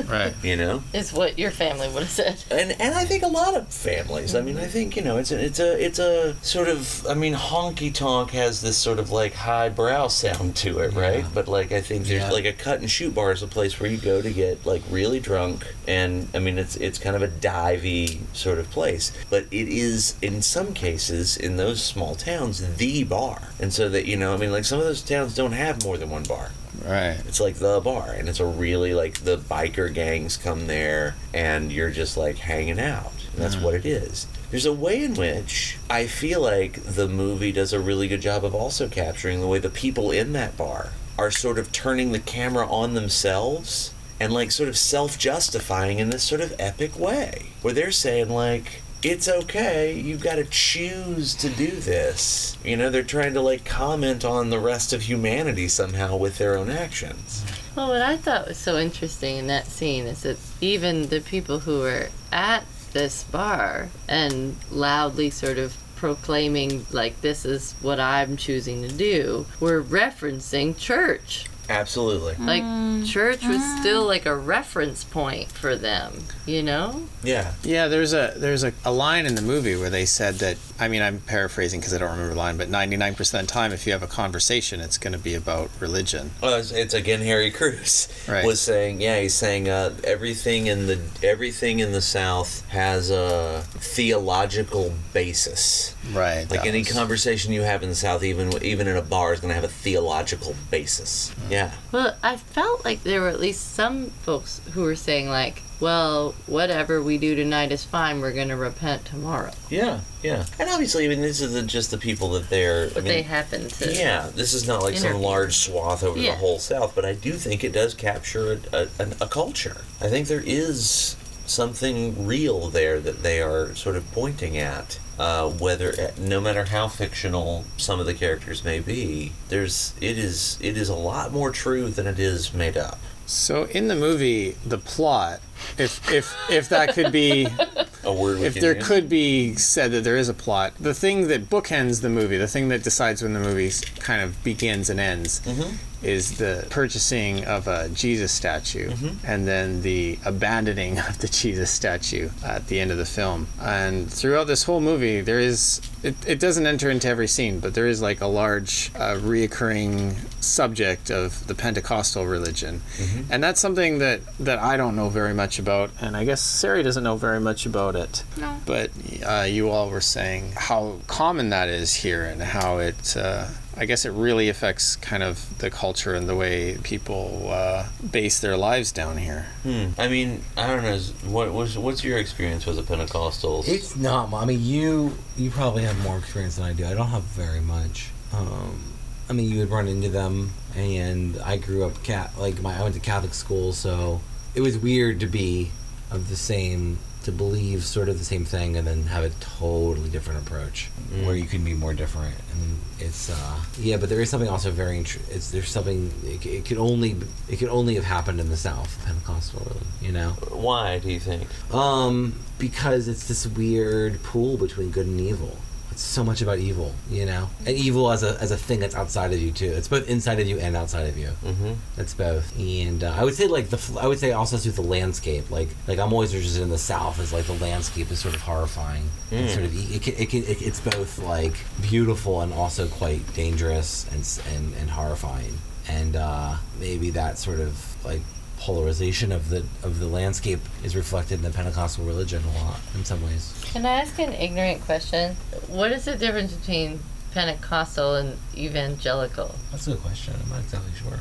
Right. 0.07 0.35
You 0.43 0.57
know. 0.57 0.83
It's 0.93 1.11
what 1.11 1.39
your 1.39 1.49
family 1.49 1.87
would 1.89 2.03
have 2.03 2.11
said. 2.11 2.43
And 2.51 2.79
and 2.79 2.93
I 2.93 3.03
think 3.03 3.23
a 3.23 3.27
lot 3.27 3.55
of 3.55 3.67
families. 3.69 4.35
I 4.35 4.41
mean, 4.41 4.57
I 4.57 4.67
think 4.67 4.95
you 4.95 5.01
know, 5.01 5.17
it's 5.17 5.31
a 5.31 5.43
it's 5.43 5.59
a 5.59 5.83
it's 5.83 5.97
a 5.97 6.35
sort 6.43 6.67
of. 6.67 7.03
I 7.07 7.15
mean, 7.15 7.33
honky 7.33 7.91
tonk 7.91 8.29
has 8.31 8.61
this 8.61 8.77
sort 8.77 8.99
of 8.99 9.09
like 9.09 9.33
highbrow 9.33 10.07
sound 10.09 10.55
to 10.57 10.79
it, 10.81 10.93
right? 10.93 11.25
But 11.33 11.47
like, 11.47 11.71
I 11.71 11.81
think 11.81 12.05
there's 12.05 12.21
Yeah. 12.21 12.29
like 12.31 12.45
a 12.45 12.53
cut 12.53 12.79
and 12.81 12.91
shoot 12.91 13.15
bar 13.15 13.31
is 13.31 13.41
a 13.41 13.47
place 13.47 13.79
where 13.79 13.89
you 13.89 13.97
go 13.97 14.21
to 14.21 14.29
get 14.31 14.67
like 14.67 14.83
really 14.91 15.19
drunk, 15.19 15.65
and 15.87 16.27
I 16.35 16.37
mean, 16.39 16.59
it's 16.59 16.75
it's 16.75 16.99
kind 16.99 17.15
of 17.15 17.23
a 17.23 17.27
divey 17.27 18.19
sort 18.33 18.59
of 18.59 18.69
place, 18.69 19.11
but 19.31 19.45
it 19.49 19.67
is 19.67 20.15
in 20.21 20.43
some 20.43 20.75
cases 20.75 21.37
in 21.37 21.57
those 21.57 21.83
small 21.83 22.13
towns 22.13 22.75
the 22.77 23.03
bar, 23.03 23.49
and 23.59 23.73
so 23.73 23.89
that 23.89 24.05
you 24.05 24.15
know, 24.15 24.35
I 24.35 24.37
mean, 24.37 24.51
like 24.51 24.65
some 24.65 24.77
of 24.79 24.85
those 24.85 25.01
towns 25.01 25.33
don't 25.33 25.53
have 25.53 25.83
more 25.83 25.97
than 25.97 26.11
one 26.11 26.23
bar. 26.23 26.51
Right. 26.85 27.17
It's 27.27 27.39
like 27.39 27.55
the 27.55 27.79
bar, 27.79 28.11
and 28.11 28.27
it's 28.27 28.39
a 28.39 28.45
really 28.45 28.93
like 28.93 29.19
the 29.19 29.37
biker 29.37 29.93
gangs 29.93 30.37
come 30.37 30.67
there, 30.67 31.15
and 31.33 31.71
you're 31.71 31.91
just 31.91 32.17
like 32.17 32.37
hanging 32.37 32.79
out. 32.79 33.13
And 33.33 33.41
that's 33.41 33.55
mm. 33.55 33.63
what 33.63 33.73
it 33.75 33.85
is. 33.85 34.27
There's 34.49 34.65
a 34.65 34.73
way 34.73 35.03
in 35.03 35.13
which 35.13 35.77
I 35.89 36.07
feel 36.07 36.41
like 36.41 36.73
the 36.83 37.07
movie 37.07 37.51
does 37.51 37.71
a 37.71 37.79
really 37.79 38.07
good 38.07 38.21
job 38.21 38.43
of 38.43 38.53
also 38.53 38.89
capturing 38.89 39.39
the 39.39 39.47
way 39.47 39.59
the 39.59 39.69
people 39.69 40.11
in 40.11 40.33
that 40.33 40.57
bar 40.57 40.91
are 41.17 41.31
sort 41.31 41.57
of 41.57 41.71
turning 41.71 42.11
the 42.11 42.19
camera 42.19 42.67
on 42.67 42.93
themselves 42.93 43.93
and 44.19 44.33
like 44.33 44.51
sort 44.51 44.69
of 44.69 44.77
self 44.77 45.17
justifying 45.17 45.99
in 45.99 46.09
this 46.09 46.23
sort 46.23 46.41
of 46.41 46.53
epic 46.59 46.97
way, 46.99 47.47
where 47.61 47.73
they're 47.73 47.91
saying, 47.91 48.29
like, 48.29 48.80
it's 49.03 49.27
okay. 49.27 49.93
You've 49.99 50.21
got 50.21 50.35
to 50.35 50.45
choose 50.45 51.33
to 51.35 51.49
do 51.49 51.71
this. 51.71 52.57
You 52.63 52.77
know, 52.77 52.89
they're 52.89 53.03
trying 53.03 53.33
to 53.33 53.41
like 53.41 53.65
comment 53.65 54.23
on 54.23 54.49
the 54.49 54.59
rest 54.59 54.93
of 54.93 55.03
humanity 55.03 55.67
somehow 55.67 56.15
with 56.17 56.37
their 56.37 56.57
own 56.57 56.69
actions. 56.69 57.43
Well, 57.75 57.89
what 57.89 58.01
I 58.01 58.17
thought 58.17 58.47
was 58.47 58.57
so 58.57 58.77
interesting 58.77 59.37
in 59.37 59.47
that 59.47 59.67
scene 59.67 60.05
is 60.05 60.23
that 60.23 60.37
even 60.59 61.07
the 61.07 61.21
people 61.21 61.59
who 61.59 61.79
were 61.79 62.09
at 62.31 62.65
this 62.93 63.23
bar 63.23 63.89
and 64.07 64.57
loudly 64.69 65.29
sort 65.29 65.57
of 65.57 65.77
proclaiming, 65.95 66.85
like, 66.91 67.21
this 67.21 67.45
is 67.45 67.73
what 67.81 67.99
I'm 67.99 68.35
choosing 68.35 68.81
to 68.81 68.91
do, 68.91 69.45
were 69.59 69.83
referencing 69.83 70.77
church. 70.77 71.45
Absolutely. 71.71 72.35
Like, 72.35 72.63
mm. 72.63 73.05
church 73.05 73.45
was 73.45 73.61
mm. 73.61 73.79
still 73.79 74.05
like 74.05 74.25
a 74.25 74.35
reference 74.35 75.03
point 75.03 75.51
for 75.51 75.75
them, 75.75 76.13
you 76.45 76.61
know? 76.61 77.07
Yeah. 77.23 77.53
Yeah, 77.63 77.87
there's 77.87 78.13
a 78.13 78.33
there's 78.35 78.63
a, 78.63 78.73
a 78.83 78.91
line 78.91 79.25
in 79.25 79.35
the 79.35 79.41
movie 79.41 79.75
where 79.75 79.89
they 79.89 80.05
said 80.05 80.35
that 80.35 80.57
I 80.79 80.87
mean 80.87 81.01
I'm 81.01 81.19
paraphrasing 81.19 81.79
because 81.79 81.93
I 81.93 81.97
don't 81.97 82.11
remember 82.11 82.33
the 82.33 82.39
line, 82.39 82.57
but 82.57 82.69
99% 82.69 83.19
of 83.19 83.47
the 83.47 83.47
time 83.47 83.71
if 83.71 83.85
you 83.85 83.93
have 83.93 84.03
a 84.03 84.07
conversation, 84.07 84.79
it's 84.79 84.97
going 84.97 85.13
to 85.13 85.19
be 85.19 85.35
about 85.35 85.69
religion. 85.79 86.31
Well, 86.41 86.55
it's, 86.59 86.71
it's 86.71 86.93
again 86.93 87.21
Harry 87.21 87.51
Crews 87.51 88.07
Right. 88.27 88.45
was 88.45 88.59
saying, 88.59 89.01
yeah, 89.01 89.19
he's 89.19 89.33
saying 89.33 89.69
uh, 89.69 89.95
everything 90.03 90.67
in 90.67 90.87
the 90.87 90.99
everything 91.23 91.79
in 91.79 91.91
the 91.91 92.01
South 92.01 92.67
has 92.69 93.09
a 93.09 93.63
theological 93.77 94.93
basis. 95.13 95.95
Right. 96.11 96.49
Like 96.49 96.65
any 96.65 96.79
was- 96.79 96.91
conversation 96.91 97.53
you 97.53 97.61
have 97.61 97.83
in 97.83 97.89
the 97.89 97.95
South, 97.95 98.23
even 98.23 98.51
even 98.63 98.87
in 98.87 98.95
a 98.95 99.01
bar, 99.01 99.33
is 99.33 99.39
going 99.39 99.49
to 99.49 99.55
have 99.55 99.63
a 99.63 99.67
theological 99.67 100.55
basis. 100.69 101.33
Mm. 101.41 101.51
Yeah. 101.51 101.60
Well, 101.91 102.15
I 102.23 102.37
felt 102.37 102.83
like 102.85 103.03
there 103.03 103.21
were 103.21 103.29
at 103.29 103.39
least 103.39 103.73
some 103.73 104.07
folks 104.23 104.61
who 104.73 104.81
were 104.83 104.95
saying, 104.95 105.29
like, 105.29 105.61
well, 105.79 106.33
whatever 106.45 107.01
we 107.01 107.17
do 107.17 107.35
tonight 107.35 107.71
is 107.71 107.83
fine, 107.83 108.21
we're 108.21 108.33
going 108.33 108.49
to 108.49 108.55
repent 108.55 109.05
tomorrow. 109.05 109.51
Yeah, 109.69 110.01
yeah. 110.21 110.45
And 110.59 110.69
obviously, 110.69 111.05
I 111.05 111.07
mean, 111.07 111.21
this 111.21 111.41
isn't 111.41 111.69
just 111.69 111.89
the 111.91 111.97
people 111.97 112.29
that 112.33 112.49
they're. 112.49 112.85
I 112.85 112.93
But 112.93 113.03
mean, 113.03 113.13
they 113.13 113.21
happen 113.23 113.67
to. 113.67 113.93
Yeah, 113.93 114.29
this 114.33 114.53
is 114.53 114.67
not 114.67 114.83
like 114.83 114.97
some 114.97 115.19
large 115.21 115.55
swath 115.57 116.03
over 116.03 116.19
Yeah. 116.19 116.31
the 116.31 116.37
whole 116.37 116.59
South, 116.59 116.93
but 116.93 117.03
I 117.03 117.13
do 117.13 117.33
think 117.33 117.63
it 117.63 117.71
does 117.73 117.93
capture 117.95 118.59
a, 118.71 118.87
a, 118.99 119.07
a 119.21 119.27
culture. 119.27 119.81
I 119.99 120.07
think 120.07 120.27
there 120.27 120.43
is 120.45 121.15
something 121.47 122.25
real 122.27 122.69
there 122.69 122.99
that 122.99 123.23
they 123.23 123.41
are 123.41 123.73
sort 123.75 123.95
of 123.95 124.09
pointing 124.11 124.57
at. 124.57 124.99
Uh, 125.21 125.49
whether, 125.49 126.11
no 126.17 126.41
matter 126.41 126.65
how 126.65 126.87
fictional 126.87 127.63
some 127.77 127.99
of 127.99 128.07
the 128.07 128.13
characters 128.15 128.63
may 128.63 128.79
be, 128.79 129.31
there's 129.49 129.93
it 130.01 130.17
is 130.17 130.57
it 130.59 130.75
is 130.75 130.89
a 130.89 130.95
lot 130.95 131.31
more 131.31 131.51
true 131.51 131.89
than 131.89 132.07
it 132.07 132.17
is 132.17 132.53
made 132.55 132.75
up. 132.75 132.97
So 133.27 133.65
in 133.65 133.87
the 133.87 133.95
movie, 133.95 134.55
the 134.65 134.79
plot, 134.79 135.39
if 135.77 136.11
if 136.11 136.35
if 136.49 136.69
that 136.69 136.95
could 136.95 137.11
be 137.11 137.47
A 138.03 138.11
word 138.11 138.39
if 138.41 138.55
there 138.55 138.75
use. 138.75 138.87
could 138.87 139.07
be 139.09 139.53
said 139.55 139.91
that 139.91 140.03
there 140.03 140.17
is 140.17 140.27
a 140.27 140.33
plot, 140.33 140.73
the 140.79 140.93
thing 140.93 141.27
that 141.27 141.49
bookends 141.49 142.01
the 142.01 142.09
movie, 142.09 142.37
the 142.37 142.47
thing 142.47 142.69
that 142.69 142.81
decides 142.83 143.21
when 143.21 143.33
the 143.33 143.39
movie 143.39 143.71
kind 143.99 144.21
of 144.23 144.43
begins 144.43 144.89
and 144.89 144.99
ends, 144.99 145.39
Mm-hmm. 145.41 145.75
Is 146.03 146.37
the 146.37 146.65
purchasing 146.69 147.45
of 147.45 147.67
a 147.67 147.89
Jesus 147.89 148.31
statue 148.31 148.91
and 149.23 149.47
then 149.47 149.81
the 149.81 150.17
abandoning 150.25 150.97
of 150.99 151.19
the 151.19 151.27
Jesus 151.27 151.69
statue 151.69 152.29
at 152.43 152.67
the 152.67 152.79
end 152.79 152.91
of 152.91 152.97
the 152.97 153.05
film. 153.05 153.47
And 153.61 154.11
throughout 154.11 154.47
this 154.47 154.63
whole 154.63 154.81
movie, 154.81 155.21
there 155.21 155.39
is 155.39 155.81
it, 156.03 156.15
it 156.27 156.39
doesn't 156.39 156.65
enter 156.65 156.89
into 156.89 157.07
every 157.07 157.27
scene, 157.27 157.59
but 157.59 157.75
there 157.75 157.85
is 157.87 158.01
like 158.01 158.21
a 158.21 158.27
large 158.27 158.91
uh, 158.95 159.15
reoccurring 159.15 160.15
subject 160.43 161.11
of 161.11 161.45
the 161.45 161.53
Pentecostal 161.53 162.25
religion, 162.25 162.81
and 163.29 163.43
that's 163.43 163.59
something 163.59 163.99
that 163.99 164.21
that 164.39 164.57
I 164.57 164.77
don't 164.77 164.95
know 164.95 165.09
very 165.09 165.33
much 165.33 165.59
about, 165.59 165.91
and 166.01 166.17
I 166.17 166.25
guess 166.25 166.41
Sari 166.41 166.81
doesn't 166.81 167.03
know 167.03 167.17
very 167.17 167.39
much 167.39 167.67
about 167.67 167.95
it. 167.95 168.23
No. 168.37 168.57
But 168.65 168.89
uh, 169.23 169.45
you 169.47 169.69
all 169.69 169.89
were 169.91 170.01
saying 170.01 170.53
how 170.57 170.97
common 171.07 171.49
that 171.49 171.69
is 171.69 171.93
here, 171.93 172.23
and 172.23 172.41
how 172.41 172.79
it. 172.79 173.15
Uh, 173.15 173.47
I 173.75 173.85
guess 173.85 174.05
it 174.05 174.11
really 174.11 174.49
affects 174.49 174.95
kind 174.97 175.23
of 175.23 175.57
the 175.59 175.69
culture 175.69 176.13
and 176.13 176.27
the 176.27 176.35
way 176.35 176.77
people 176.83 177.49
uh, 177.49 177.87
base 178.09 178.39
their 178.39 178.57
lives 178.57 178.91
down 178.91 179.17
here. 179.17 179.47
Hmm. 179.63 179.89
I 179.97 180.07
mean, 180.07 180.43
I 180.57 180.67
don't 180.67 180.83
know. 180.83 180.97
What 181.29 181.53
was 181.53 181.77
what's 181.77 182.03
your 182.03 182.17
experience 182.17 182.65
with 182.65 182.75
the 182.75 182.83
Pentecostals? 182.83 183.67
It's 183.67 183.95
not. 183.95 184.33
I 184.33 184.45
mean, 184.45 184.61
you 184.61 185.17
you 185.37 185.49
probably 185.51 185.83
have 185.83 186.01
more 186.03 186.17
experience 186.17 186.57
than 186.57 186.65
I 186.65 186.73
do. 186.73 186.85
I 186.85 186.93
don't 186.93 187.07
have 187.07 187.23
very 187.23 187.61
much. 187.61 188.09
Um, 188.33 188.83
I 189.29 189.33
mean, 189.33 189.49
you 189.49 189.59
would 189.59 189.69
run 189.69 189.87
into 189.87 190.09
them, 190.09 190.51
and 190.75 191.39
I 191.39 191.57
grew 191.57 191.85
up 191.85 192.03
cat 192.03 192.33
like 192.37 192.61
my 192.61 192.77
I 192.77 192.81
went 192.81 192.95
to 192.95 193.01
Catholic 193.01 193.33
school, 193.33 193.71
so 193.71 194.21
it 194.53 194.61
was 194.61 194.77
weird 194.77 195.19
to 195.21 195.27
be 195.27 195.71
of 196.09 196.27
the 196.27 196.35
same 196.35 196.99
to 197.23 197.31
believe 197.31 197.83
sort 197.83 198.09
of 198.09 198.17
the 198.17 198.25
same 198.25 198.45
thing 198.45 198.75
and 198.77 198.87
then 198.87 199.03
have 199.03 199.23
a 199.23 199.29
totally 199.39 200.09
different 200.09 200.39
approach 200.45 200.89
Mm. 201.11 201.25
where 201.25 201.35
you 201.35 201.45
can 201.45 201.63
be 201.63 201.73
more 201.73 201.93
different 201.93 202.35
and 202.53 202.77
it's 202.99 203.29
uh 203.29 203.59
yeah 203.77 203.97
but 203.97 204.07
there 204.09 204.21
is 204.21 204.29
something 204.29 204.47
also 204.49 204.71
very 204.71 204.97
int- 204.97 205.19
it's 205.29 205.51
there's 205.51 205.69
something 205.69 206.09
it, 206.23 206.45
it 206.45 206.65
could 206.65 206.77
only 206.77 207.17
it 207.49 207.57
could 207.59 207.67
only 207.69 207.95
have 207.95 208.05
happened 208.05 208.39
in 208.39 208.49
the 208.49 208.55
south 208.57 209.03
pentecostal 209.05 209.61
really, 209.65 209.85
you 210.01 210.11
know 210.13 210.29
Why 210.51 210.99
do 210.99 211.11
you 211.11 211.19
think? 211.19 211.47
um, 211.73 212.33
because 212.59 213.07
it's 213.09 213.27
this 213.27 213.45
weird 213.45 214.23
pool 214.23 214.55
between 214.57 214.89
good 214.91 215.05
and 215.07 215.19
evil. 215.19 215.57
So 216.01 216.23
much 216.23 216.41
about 216.41 216.57
evil, 216.57 216.93
you 217.09 217.25
know, 217.25 217.49
and 217.65 217.77
evil 217.77 218.11
as 218.11 218.23
a 218.23 218.35
as 218.41 218.51
a 218.51 218.57
thing 218.57 218.79
that's 218.79 218.95
outside 218.95 219.31
of 219.33 219.39
you 219.39 219.51
too. 219.51 219.67
It's 219.67 219.87
both 219.87 220.09
inside 220.09 220.39
of 220.39 220.47
you 220.47 220.59
and 220.59 220.75
outside 220.75 221.07
of 221.07 221.17
you. 221.17 221.29
Mm-hmm. 221.43 221.73
It's 221.97 222.13
both, 222.15 222.57
and 222.59 223.03
uh, 223.03 223.13
I 223.15 223.23
would 223.23 223.35
say 223.35 223.47
like 223.47 223.69
the 223.69 223.99
I 224.01 224.07
would 224.07 224.19
say 224.19 224.31
also 224.31 224.57
through 224.57 224.73
the 224.73 224.81
landscape. 224.81 225.51
Like 225.51 225.69
like 225.87 225.99
I'm 225.99 226.11
always 226.11 226.33
interested 226.33 226.63
in 226.63 226.69
the 226.69 226.77
South. 226.77 227.19
Is 227.19 227.31
like 227.31 227.45
the 227.45 227.53
landscape 227.53 228.11
is 228.11 228.19
sort 228.19 228.35
of 228.35 228.41
horrifying. 228.41 229.03
Mm. 229.29 229.47
sort 229.49 229.65
of 229.65 229.95
it, 229.95 230.01
can, 230.01 230.13
it, 230.17 230.29
can, 230.29 230.43
it 230.43 230.61
it's 230.61 230.79
both 230.81 231.19
like 231.19 231.53
beautiful 231.81 232.41
and 232.41 232.51
also 232.51 232.87
quite 232.87 233.21
dangerous 233.33 234.05
and 234.11 234.55
and, 234.55 234.73
and 234.81 234.89
horrifying. 234.89 235.59
And 235.87 236.15
uh, 236.15 236.55
maybe 236.79 237.11
that 237.11 237.37
sort 237.37 237.59
of 237.59 237.95
like 238.03 238.21
polarization 238.61 239.31
of 239.31 239.49
the 239.49 239.65
of 239.81 239.99
the 239.99 240.05
landscape 240.05 240.59
is 240.83 240.95
reflected 240.95 241.35
in 241.35 241.41
the 241.41 241.49
Pentecostal 241.49 242.05
religion 242.05 242.43
a 242.43 242.63
lot 242.63 242.79
in 242.93 243.03
some 243.03 243.21
ways. 243.23 243.59
Can 243.73 243.85
I 243.85 244.01
ask 244.01 244.17
an 244.19 244.33
ignorant 244.33 244.81
question? 244.81 245.35
What 245.67 245.91
is 245.91 246.05
the 246.05 246.15
difference 246.15 246.53
between 246.53 246.99
Pentecostal 247.33 248.15
and 248.15 248.37
evangelical? 248.55 249.55
That's 249.71 249.87
a 249.87 249.91
good 249.91 250.01
question. 250.01 250.35
I'm 250.43 250.49
not 250.49 250.59
exactly 250.59 250.91
sure. 250.93 251.19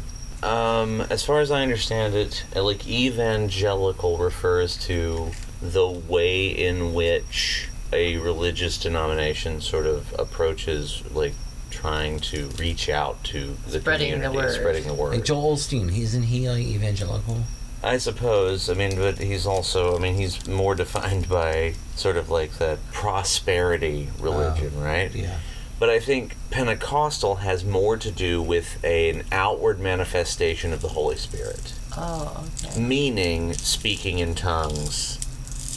Um, 0.49 1.01
as 1.03 1.25
far 1.25 1.41
as 1.41 1.51
I 1.51 1.63
understand 1.63 2.15
it, 2.15 2.45
uh, 2.55 2.63
like 2.63 2.87
evangelical 2.87 4.19
refers 4.19 4.77
to 4.87 5.31
the 5.63 5.89
way 5.89 6.47
in 6.47 6.93
which 6.93 7.69
a 7.93 8.19
religious 8.19 8.77
denomination 8.79 9.61
sort 9.63 9.87
of 9.87 10.15
approaches 10.19 11.03
like 11.11 11.35
trying 11.71 12.21
to 12.21 12.47
reach 12.59 12.89
out 12.89 13.23
to 13.25 13.57
the 13.69 13.81
Spreading 13.81 14.11
the 14.13 14.27
community, 14.27 14.37
word. 14.37 14.55
spreading 14.61 14.85
the 14.87 14.95
word. 14.95 15.15
Like 15.15 15.25
Joel 15.25 15.57
Osteen, 15.57 15.97
isn't 15.97 16.25
he 16.25 16.49
like 16.49 16.65
evangelical? 16.65 17.45
I 17.83 17.97
suppose. 17.99 18.69
I 18.69 18.75
mean, 18.75 18.97
but 18.97 19.19
he's 19.19 19.47
also. 19.47 19.97
I 19.97 20.01
mean, 20.01 20.15
he's 20.17 20.47
more 20.47 20.75
defined 20.85 21.29
by 21.29 21.75
sort 21.97 22.17
of 22.17 22.29
like 22.31 22.59
that 22.59 22.79
prosperity 22.93 24.09
religion, 24.19 24.73
oh, 24.77 24.83
right? 24.83 25.15
Yeah. 25.15 25.39
But 25.79 25.89
I 25.89 25.99
think 25.99 26.37
Pentecostal 26.51 27.37
has 27.37 27.65
more 27.65 27.97
to 27.97 28.11
do 28.11 28.43
with 28.43 28.83
an 28.85 29.23
outward 29.33 29.81
manifestation 29.81 30.75
of 30.75 30.83
the 30.83 30.89
Holy 30.89 31.17
Spirit, 31.17 31.73
Oh, 31.97 32.45
okay. 32.67 32.79
meaning 32.79 33.55
speaking 33.55 34.19
in 34.19 34.35
tongues, 34.35 35.19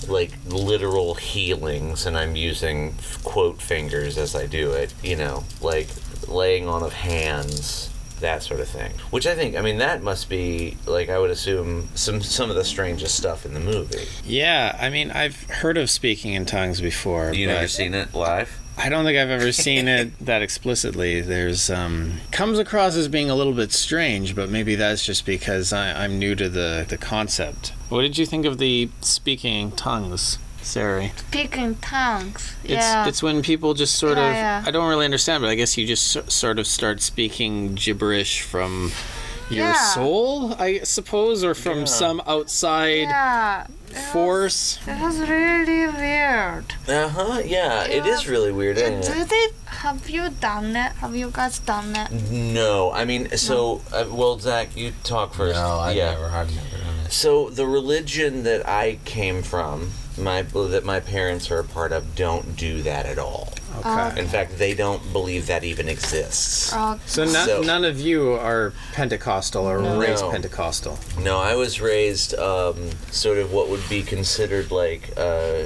like 0.09 0.31
literal 0.45 1.15
healings, 1.15 2.05
and 2.05 2.17
I'm 2.17 2.35
using 2.35 2.95
quote 3.23 3.61
fingers 3.61 4.17
as 4.17 4.35
I 4.35 4.45
do 4.45 4.71
it, 4.71 4.93
you 5.03 5.15
know, 5.15 5.43
like 5.61 5.87
laying 6.27 6.67
on 6.67 6.83
of 6.83 6.93
hands, 6.93 7.89
that 8.19 8.43
sort 8.43 8.59
of 8.59 8.67
thing. 8.67 8.91
Which 9.11 9.27
I 9.27 9.35
think, 9.35 9.55
I 9.55 9.61
mean, 9.61 9.77
that 9.77 10.01
must 10.01 10.29
be 10.29 10.77
like 10.85 11.09
I 11.09 11.19
would 11.19 11.29
assume 11.29 11.89
some 11.93 12.21
some 12.21 12.49
of 12.49 12.55
the 12.55 12.63
strangest 12.63 13.15
stuff 13.15 13.45
in 13.45 13.53
the 13.53 13.59
movie. 13.59 14.07
Yeah, 14.25 14.77
I 14.79 14.89
mean, 14.89 15.11
I've 15.11 15.43
heard 15.49 15.77
of 15.77 15.89
speaking 15.89 16.33
in 16.33 16.45
tongues 16.45 16.81
before. 16.81 17.33
You 17.33 17.47
never 17.47 17.67
seen 17.67 17.93
it 17.93 18.13
live? 18.13 18.59
I 18.75 18.89
don't 18.89 19.05
think 19.05 19.17
I've 19.19 19.29
ever 19.29 19.51
seen 19.51 19.87
it 19.87 20.17
that 20.25 20.41
explicitly. 20.41 21.21
There's 21.21 21.69
um 21.69 22.13
comes 22.31 22.57
across 22.59 22.95
as 22.95 23.07
being 23.07 23.29
a 23.29 23.35
little 23.35 23.53
bit 23.53 23.71
strange, 23.71 24.35
but 24.35 24.49
maybe 24.49 24.75
that's 24.75 25.05
just 25.05 25.25
because 25.25 25.71
I, 25.71 26.03
I'm 26.03 26.17
new 26.17 26.35
to 26.35 26.49
the 26.49 26.85
the 26.87 26.97
concept. 26.97 27.73
What 27.93 28.01
did 28.01 28.17
you 28.17 28.25
think 28.25 28.47
of 28.47 28.57
the 28.57 28.89
speaking 29.01 29.71
tongues, 29.73 30.39
Sari? 30.63 31.11
Speaking 31.15 31.75
tongues. 31.75 32.55
It's 32.63 32.71
yeah. 32.71 33.07
it's 33.07 33.21
when 33.21 33.43
people 33.43 33.75
just 33.75 33.99
sort 33.99 34.17
Yeah, 34.17 34.29
of 34.29 34.35
yeah. 34.35 34.63
I 34.65 34.71
don't 34.71 34.89
really 34.89 35.05
understand, 35.05 35.43
but 35.43 35.51
I 35.51 35.53
guess 35.53 35.77
you 35.77 35.85
just 35.85 36.31
sort 36.31 36.57
of 36.57 36.65
start 36.65 37.03
speaking 37.03 37.75
gibberish 37.75 38.41
from 38.41 38.91
your 39.47 39.67
Yeah. 39.67 39.93
soul, 39.93 40.55
I 40.57 40.79
suppose, 40.79 41.43
or 41.43 41.53
from 41.53 41.81
Yeah. 41.81 41.85
some 41.85 42.19
outside 42.25 43.09
yeah. 43.13 43.67
force. 44.11 44.79
It 44.87 44.99
was 44.99 45.19
really 45.19 45.85
weird. 45.85 46.73
Uh 46.87 47.09
huh. 47.09 47.41
Yeah, 47.45 47.83
it 47.83 48.07
is 48.07 48.27
really 48.27 48.51
weird, 48.51 48.77
Do, 48.77 48.81
isn't 48.85 49.03
it? 49.05 49.13
do 49.13 49.23
they 49.23 49.47
have 49.65 50.09
you 50.09 50.29
done 50.41 50.75
it? 50.75 50.93
Have 50.93 51.15
you 51.15 51.29
guys 51.29 51.59
done 51.59 51.95
it? 51.95 52.09
No, 52.31 52.91
I 52.91 53.05
mean, 53.05 53.37
so 53.37 53.83
uh, 53.93 54.05
well, 54.09 54.39
Zach, 54.39 54.75
you 54.75 54.93
talk 55.03 55.35
first. 55.35 55.53
No, 55.61 55.77
I've 55.77 55.95
yeah. 55.95 56.13
never, 56.13 56.25
I've 56.25 56.49
it. 56.49 56.72
So 57.13 57.49
the 57.51 57.67
religion 57.67 58.41
that 58.43 58.67
I 58.67 58.97
came 59.05 59.43
from, 59.43 59.91
my 60.17 60.41
that 60.41 60.83
my 60.83 60.99
parents 60.99 61.51
are 61.51 61.59
a 61.59 61.63
part 61.63 61.91
of, 61.91 62.15
don't 62.15 62.55
do 62.57 62.81
that 62.81 63.05
at 63.05 63.19
all. 63.19 63.53
Okay. 63.85 64.19
In 64.19 64.27
fact, 64.27 64.57
they 64.57 64.73
don't 64.73 65.13
believe 65.13 65.45
that 65.47 65.63
even 65.63 65.87
exists. 65.89 66.71
Oh, 66.73 66.99
So, 67.05 67.25
no, 67.25 67.45
So- 67.45 67.61
none 67.61 67.85
of 67.85 67.99
you 67.99 68.33
are 68.33 68.73
Pentecostal 68.93 69.65
or 69.69 69.79
No. 69.79 69.99
raised 69.99 70.23
No. 70.23 70.31
Pentecostal. 70.31 70.97
No, 71.19 71.37
I 71.39 71.53
was 71.55 71.79
raised 71.79 72.33
um, 72.39 72.89
sort 73.11 73.37
of 73.37 73.53
what 73.53 73.69
would 73.69 73.87
be 73.87 74.01
considered 74.01 74.71
like 74.71 75.11
uh, 75.15 75.65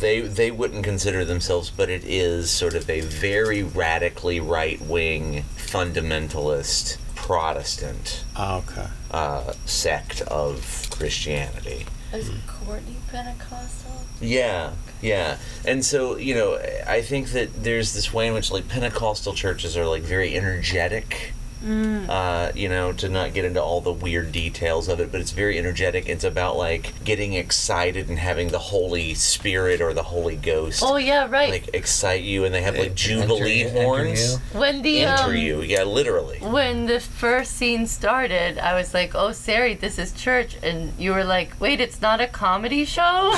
they 0.00 0.20
they 0.20 0.50
wouldn't 0.50 0.82
consider 0.84 1.24
themselves, 1.24 1.70
but 1.70 1.88
it 1.88 2.02
is 2.04 2.50
sort 2.50 2.74
of 2.74 2.90
a 2.90 3.00
very 3.02 3.62
radically 3.62 4.40
right 4.40 4.80
wing 4.82 5.44
fundamentalist 5.56 6.96
Protestant 7.28 8.24
Oh, 8.36 8.64
okay. 8.66 8.86
uh, 9.10 9.52
sect 9.66 10.22
of 10.22 10.86
Christianity. 10.90 11.84
Is 12.10 12.30
Courtney 12.46 12.96
Pentecostal? 13.12 14.00
Yeah, 14.18 14.70
yeah. 15.02 15.36
And 15.66 15.84
so, 15.84 16.16
you 16.16 16.34
know, 16.34 16.58
I 16.86 17.02
think 17.02 17.32
that 17.32 17.62
there's 17.64 17.92
this 17.92 18.14
way 18.14 18.28
in 18.28 18.32
which, 18.32 18.50
like, 18.50 18.66
Pentecostal 18.66 19.34
churches 19.34 19.76
are, 19.76 19.84
like, 19.84 20.02
very 20.02 20.34
energetic. 20.34 21.34
Uh, 21.64 22.52
you 22.54 22.68
know, 22.68 22.92
to 22.92 23.08
not 23.08 23.34
get 23.34 23.44
into 23.44 23.62
all 23.62 23.80
the 23.80 23.92
weird 23.92 24.32
details 24.32 24.88
of 24.88 25.00
it, 25.00 25.10
but 25.12 25.20
it's 25.20 25.32
very 25.32 25.58
energetic. 25.58 26.08
It's 26.08 26.24
about, 26.24 26.56
like, 26.56 26.92
getting 27.04 27.32
excited 27.34 28.08
and 28.08 28.18
having 28.18 28.48
the 28.48 28.58
Holy 28.58 29.14
Spirit 29.14 29.80
or 29.80 29.92
the 29.92 30.04
Holy 30.04 30.36
Ghost, 30.36 30.82
Oh 30.84 30.96
yeah, 30.96 31.26
right. 31.28 31.50
like, 31.50 31.70
excite 31.74 32.22
you, 32.22 32.44
and 32.44 32.54
they 32.54 32.62
have, 32.62 32.76
like, 32.78 32.94
Jubilee 32.94 33.64
enter 33.64 33.82
horns. 33.82 34.32
you. 34.32 34.38
when 34.58 34.82
the 34.82 35.00
Enter 35.00 35.24
um, 35.30 35.36
you. 35.36 35.62
Yeah, 35.62 35.82
literally. 35.84 36.38
when 36.38 36.86
the 36.86 37.00
first 37.00 37.52
scene 37.56 37.86
started, 37.86 38.58
I 38.58 38.74
was 38.74 38.94
like, 38.94 39.14
"Oh, 39.14 39.32
Sari, 39.32 39.74
this 39.74 39.98
is 39.98 40.12
church," 40.12 40.56
and 40.62 40.92
you 40.98 41.12
were 41.12 41.24
like, 41.24 41.58
"Wait, 41.60 41.80
it's 41.80 42.00
not 42.00 42.20
a 42.20 42.26
comedy 42.26 42.84
show?" 42.84 43.32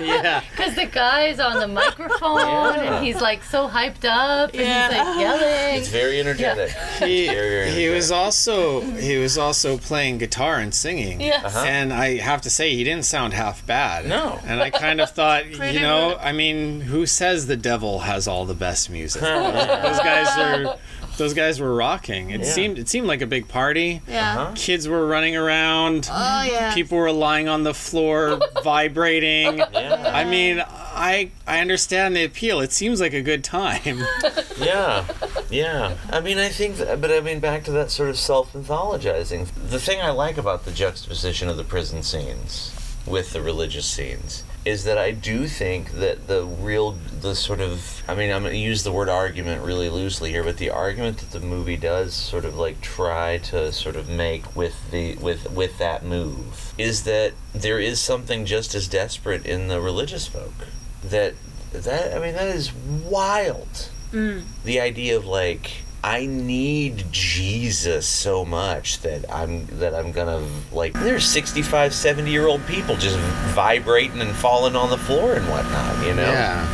yeah. 0.00 0.42
Because 0.50 0.74
the 0.74 0.86
guy's 0.86 1.38
on 1.40 1.58
the 1.60 1.68
microphone 1.68 2.38
Yeah. 2.38 2.96
and 2.96 3.04
he's 3.06 3.20
like 3.20 3.42
so 3.44 3.68
hyped 3.68 4.04
up 4.04 4.50
and 4.52 4.60
Yeah. 4.62 4.88
he's 4.88 4.98
like 4.98 5.20
yelling. 5.20 5.78
It's 5.80 5.88
very 5.88 6.20
energetic. 6.20 6.70
He, 6.98 7.28
Very, 7.58 7.70
very 7.70 7.82
he 7.82 7.88
was 7.88 8.10
energetic. 8.10 8.24
also 8.24 8.80
he 8.80 9.16
was 9.18 9.38
also 9.38 9.78
playing 9.78 10.18
guitar 10.18 10.56
and 10.58 10.74
singing. 10.74 11.20
Yes. 11.20 11.44
Uh-huh. 11.44 11.64
And 11.66 11.92
I 11.92 12.16
have 12.18 12.40
to 12.42 12.50
say 12.50 12.74
he 12.74 12.84
didn't 12.84 13.04
sound 13.04 13.32
half 13.34 13.64
bad. 13.66 14.06
No. 14.06 14.38
And 14.44 14.60
I 14.60 14.70
kind 14.70 15.00
of 15.00 15.10
thought, 15.10 15.46
you 15.72 15.80
know, 15.80 16.16
I 16.20 16.32
mean, 16.32 16.80
who 16.80 17.06
says 17.06 17.46
the 17.46 17.56
devil 17.56 18.00
has 18.00 18.26
all 18.28 18.44
the 18.44 18.54
best 18.54 18.90
music? 18.90 19.22
those 19.22 19.98
guys 20.00 20.28
are 20.38 20.76
those 21.18 21.34
guys 21.34 21.58
were 21.60 21.74
rocking. 21.74 22.30
It 22.30 22.40
Yeah. 22.42 22.52
seemed 22.52 22.78
it 22.78 22.88
seemed 22.88 23.06
like 23.08 23.22
a 23.22 23.26
big 23.26 23.48
party. 23.48 24.02
yeah. 24.06 24.40
Uh-huh. 24.40 24.52
Kids 24.54 24.86
were 24.88 25.06
running 25.06 25.36
around. 25.36 26.08
Oh 26.12 26.42
yeah. 26.42 26.72
People 26.74 26.98
were 26.98 27.10
lying 27.12 27.48
on 27.48 27.64
the 27.64 27.74
floor, 27.74 28.38
vibrating. 28.62 29.58
Yeah. 29.58 30.12
I 30.14 30.24
mean, 30.24 30.58
I 30.98 31.30
I 31.46 31.60
understand 31.60 32.16
the 32.16 32.24
appeal. 32.24 32.60
It 32.60 32.72
seems 32.72 33.00
like 33.00 33.14
a 33.14 33.22
good 33.22 33.44
time. 33.44 34.04
Yeah. 34.58 35.04
Yeah, 35.50 35.96
I 36.10 36.20
mean, 36.20 36.36
I 36.36 36.48
think, 36.48 36.76
that, 36.78 37.00
but 37.00 37.12
I 37.12 37.20
mean, 37.20 37.38
back 37.38 37.62
to 37.64 37.70
that 37.70 37.90
sort 37.92 38.10
of 38.10 38.18
self-mythologizing. 38.18 39.46
The 39.70 39.78
thing 39.78 40.00
I 40.00 40.10
like 40.10 40.36
about 40.36 40.64
the 40.64 40.72
juxtaposition 40.72 41.48
of 41.48 41.56
the 41.56 41.64
prison 41.64 42.02
scenes 42.02 42.74
with 43.06 43.32
the 43.32 43.40
religious 43.40 43.86
scenes 43.86 44.42
is 44.64 44.84
that 44.84 44.98
I 44.98 45.12
do 45.12 45.46
think 45.46 45.92
that 45.92 46.26
the 46.26 46.44
real, 46.44 46.98
the 47.20 47.34
sort 47.34 47.60
of, 47.60 48.02
I 48.06 48.14
mean, 48.14 48.30
I'm 48.30 48.42
going 48.42 48.52
to 48.52 48.58
use 48.58 48.82
the 48.82 48.92
word 48.92 49.08
argument 49.08 49.64
really 49.64 49.88
loosely 49.88 50.30
here, 50.32 50.44
but 50.44 50.58
the 50.58 50.68
argument 50.70 51.18
that 51.18 51.30
the 51.30 51.40
movie 51.40 51.76
does 51.78 52.12
sort 52.12 52.44
of 52.44 52.58
like 52.58 52.80
try 52.82 53.38
to 53.38 53.72
sort 53.72 53.96
of 53.96 54.10
make 54.10 54.54
with 54.54 54.90
the 54.90 55.14
with 55.16 55.50
with 55.52 55.78
that 55.78 56.04
move 56.04 56.74
is 56.76 57.04
that 57.04 57.32
there 57.54 57.78
is 57.78 58.00
something 58.00 58.44
just 58.44 58.74
as 58.74 58.88
desperate 58.88 59.46
in 59.46 59.68
the 59.68 59.80
religious 59.80 60.26
folk 60.26 60.66
that 61.04 61.34
that 61.72 62.16
I 62.16 62.18
mean 62.18 62.34
that 62.34 62.48
is 62.48 62.72
wild 62.72 63.88
Mm. 64.12 64.42
the 64.64 64.80
idea 64.80 65.18
of 65.18 65.26
like 65.26 65.70
I 66.02 66.24
need 66.24 67.04
Jesus 67.12 68.06
so 68.06 68.42
much 68.44 69.00
that 69.00 69.30
I'm 69.30 69.66
that 69.80 69.94
I'm 69.94 70.12
gonna 70.12 70.42
like 70.72 70.94
there's 70.94 71.26
65 71.26 71.92
70 71.92 72.30
year 72.30 72.46
old 72.46 72.64
people 72.66 72.96
just 72.96 73.18
vibrating 73.54 74.20
and 74.22 74.30
falling 74.30 74.76
on 74.76 74.88
the 74.88 74.96
floor 74.96 75.34
and 75.34 75.46
whatnot 75.50 76.06
you 76.06 76.14
know 76.14 76.30
Yeah. 76.32 76.66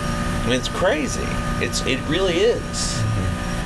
I 0.45 0.49
mean 0.49 0.57
it's 0.59 0.69
crazy 0.69 1.27
it's 1.65 1.85
it 1.87 1.99
really 2.09 2.35
is 2.37 3.03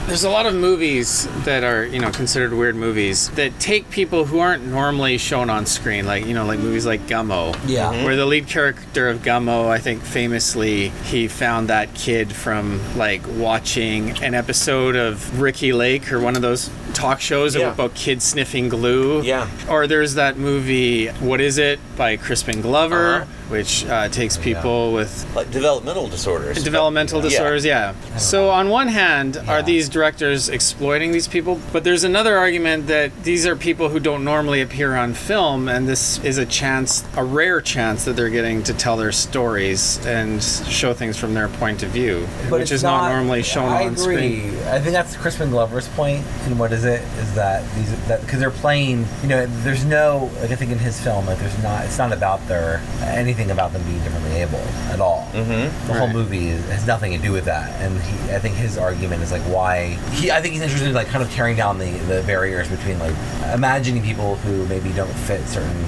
There's 0.09 0.25
a 0.25 0.31
lot 0.31 0.47
of 0.47 0.55
movies 0.55 1.29
that 1.45 1.63
are, 1.63 1.85
you 1.85 2.01
know, 2.01 2.11
considered 2.11 2.55
weird 2.55 2.75
movies 2.75 3.29
that 3.33 3.61
take 3.61 3.91
people 3.91 4.25
who 4.25 4.39
aren't 4.39 4.65
normally 4.67 5.19
shown 5.19 5.51
on 5.51 5.67
screen, 5.67 6.07
like, 6.07 6.25
you 6.25 6.33
know, 6.33 6.47
like 6.47 6.59
movies 6.61 6.87
like 6.87 7.03
Gummo. 7.07 7.55
Yeah. 7.67 7.91
Where 8.05 8.17
the 8.17 8.25
lead 8.25 8.47
character 8.47 9.11
of 9.11 9.19
Gummo, 9.19 9.69
I 9.69 9.79
think 9.79 10.03
famously, 10.03 10.89
he 11.05 11.29
found 11.29 11.69
that 11.69 11.93
kid 11.95 12.33
from, 12.33 12.81
like, 12.97 13.21
watching 13.29 14.13
an 14.23 14.33
episode 14.35 14.97
of 14.97 15.39
Ricki 15.41 15.75
Lake 15.75 16.11
or 16.11 16.21
one 16.21 16.37
of 16.37 16.41
those 16.43 16.71
talk 16.95 17.21
shows 17.21 17.55
Yeah. 17.55 17.71
about 17.73 17.95
kids 17.95 18.25
sniffing 18.25 18.71
glue. 18.71 19.21
Yeah. 19.23 19.47
Or 19.69 19.87
there's 19.87 20.15
that 20.15 20.39
movie, 20.39 21.09
What 21.21 21.43
Is 21.43 21.59
It, 21.59 21.81
by 21.99 22.17
Crispin 22.17 22.63
Glover, 22.63 23.15
Uh-huh. 23.17 23.25
Which 23.49 23.85
uh, 23.87 24.09
takes 24.09 24.37
people 24.37 24.93
with 24.93 25.27
like 25.35 25.51
developmental 25.51 26.07
disorders 26.09 26.63
developmental 26.63 27.19
Yeah. 27.23 27.29
disorders 27.29 27.65
yeah 27.65 27.95
so 28.17 28.51
on 28.51 28.69
one 28.69 28.89
hand 28.89 29.37
are 29.49 29.63
these 29.63 29.89
directors 29.89 30.49
exploiting 30.49 31.13
these 31.13 31.29
people 31.29 31.61
but 31.73 31.85
there's 31.85 32.05
another 32.05 32.37
argument 32.37 32.87
that 32.89 33.11
these 33.25 33.47
are 33.47 33.57
people 33.57 33.89
who 33.89 34.01
don't 34.01 34.25
normally 34.25 34.61
appear 34.61 34.95
on 34.97 35.15
film 35.15 35.69
and 35.69 35.89
this 35.89 36.19
is 36.25 36.39
a 36.39 36.47
chance 36.47 37.05
a 37.17 37.25
rare 37.25 37.61
chance 37.61 38.05
that 38.05 38.15
they're 38.17 38.29
getting 38.31 38.63
to 38.65 38.75
tell 38.75 38.97
their 38.97 39.13
stories 39.13 40.05
and 40.07 40.43
show 40.43 40.93
things 40.93 41.17
from 41.17 41.35
their 41.35 41.49
point 41.49 41.83
of 41.83 41.91
view 41.91 42.27
But 42.51 42.61
which 42.61 42.71
is 42.73 42.83
not, 42.83 43.09
normally 43.11 43.43
shown 43.43 43.69
I 43.71 43.87
on 43.87 43.93
agree. 43.95 44.03
screen 44.03 44.59
I 44.69 44.79
think 44.81 44.93
that's 44.93 45.17
Crispin 45.17 45.51
Glover's 45.51 45.89
point. 45.89 46.25
And 46.45 46.59
what 46.59 46.73
is 46.73 46.85
it? 46.85 47.01
Is 47.21 47.35
that 47.35 47.63
these 47.75 47.91
that 48.09 48.21
because 48.21 48.39
they're 48.41 48.51
playing? 48.51 49.07
You 49.23 49.29
know, 49.29 49.47
there's 49.63 49.85
no 49.85 50.31
like 50.41 50.51
I 50.51 50.57
think 50.57 50.71
in 50.73 50.79
his 50.79 51.01
film 51.01 51.25
like 51.27 51.39
there's 51.39 51.63
not. 51.63 51.85
It's 51.85 51.97
not 51.97 52.13
about 52.13 52.47
their 52.49 52.83
anything 53.03 53.38
about 53.51 53.73
them 53.73 53.83
being 53.85 54.03
differently 54.03 54.33
able 54.43 54.59
at 54.91 55.01
all. 55.01 55.29
mm-hmm. 55.33 55.87
The 55.87 55.95
whole 55.99 56.09
movie 56.09 56.49
is, 56.49 56.65
has 56.71 56.87
nothing 56.87 57.13
to 57.13 57.19
do 57.19 57.33
with 57.33 57.45
that, 57.47 57.71
and 57.81 58.01
he, 58.03 58.33
I 58.35 58.39
think 58.39 58.57
his 58.57 58.77
argument 58.77 59.23
is 59.23 59.31
like 59.33 59.43
why 59.43 59.97
he. 60.13 60.31
I 60.31 60.41
think 60.41 60.55
he's 60.55 60.63
interested 60.63 60.89
in 60.89 60.95
like 60.95 61.09
kind 61.09 61.23
of 61.23 61.31
tearing 61.31 61.57
down 61.57 61.79
the 61.79 61.91
the 62.13 62.23
barriers 62.27 62.69
between 62.69 62.99
like 62.99 63.15
imagining 63.55 64.03
people 64.03 64.37
who 64.37 64.67
maybe 64.67 64.91
don't 64.93 65.13
fit 65.29 65.47
certain 65.47 65.85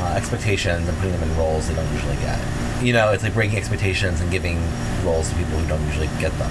uh, 0.00 0.14
expectations 0.16 0.86
and 0.88 0.96
putting 0.98 1.12
them 1.12 1.22
in 1.28 1.36
roles 1.36 1.68
they 1.68 1.74
don't 1.74 1.92
usually 1.92 2.16
get. 2.16 2.38
You 2.82 2.92
know, 2.92 3.12
it's 3.12 3.22
like 3.22 3.34
breaking 3.34 3.58
expectations 3.58 4.20
and 4.20 4.30
giving 4.30 4.58
roles 5.04 5.28
to 5.30 5.34
people 5.36 5.58
who 5.58 5.66
don't 5.68 5.84
usually 5.86 6.08
get 6.20 6.32
them, 6.38 6.50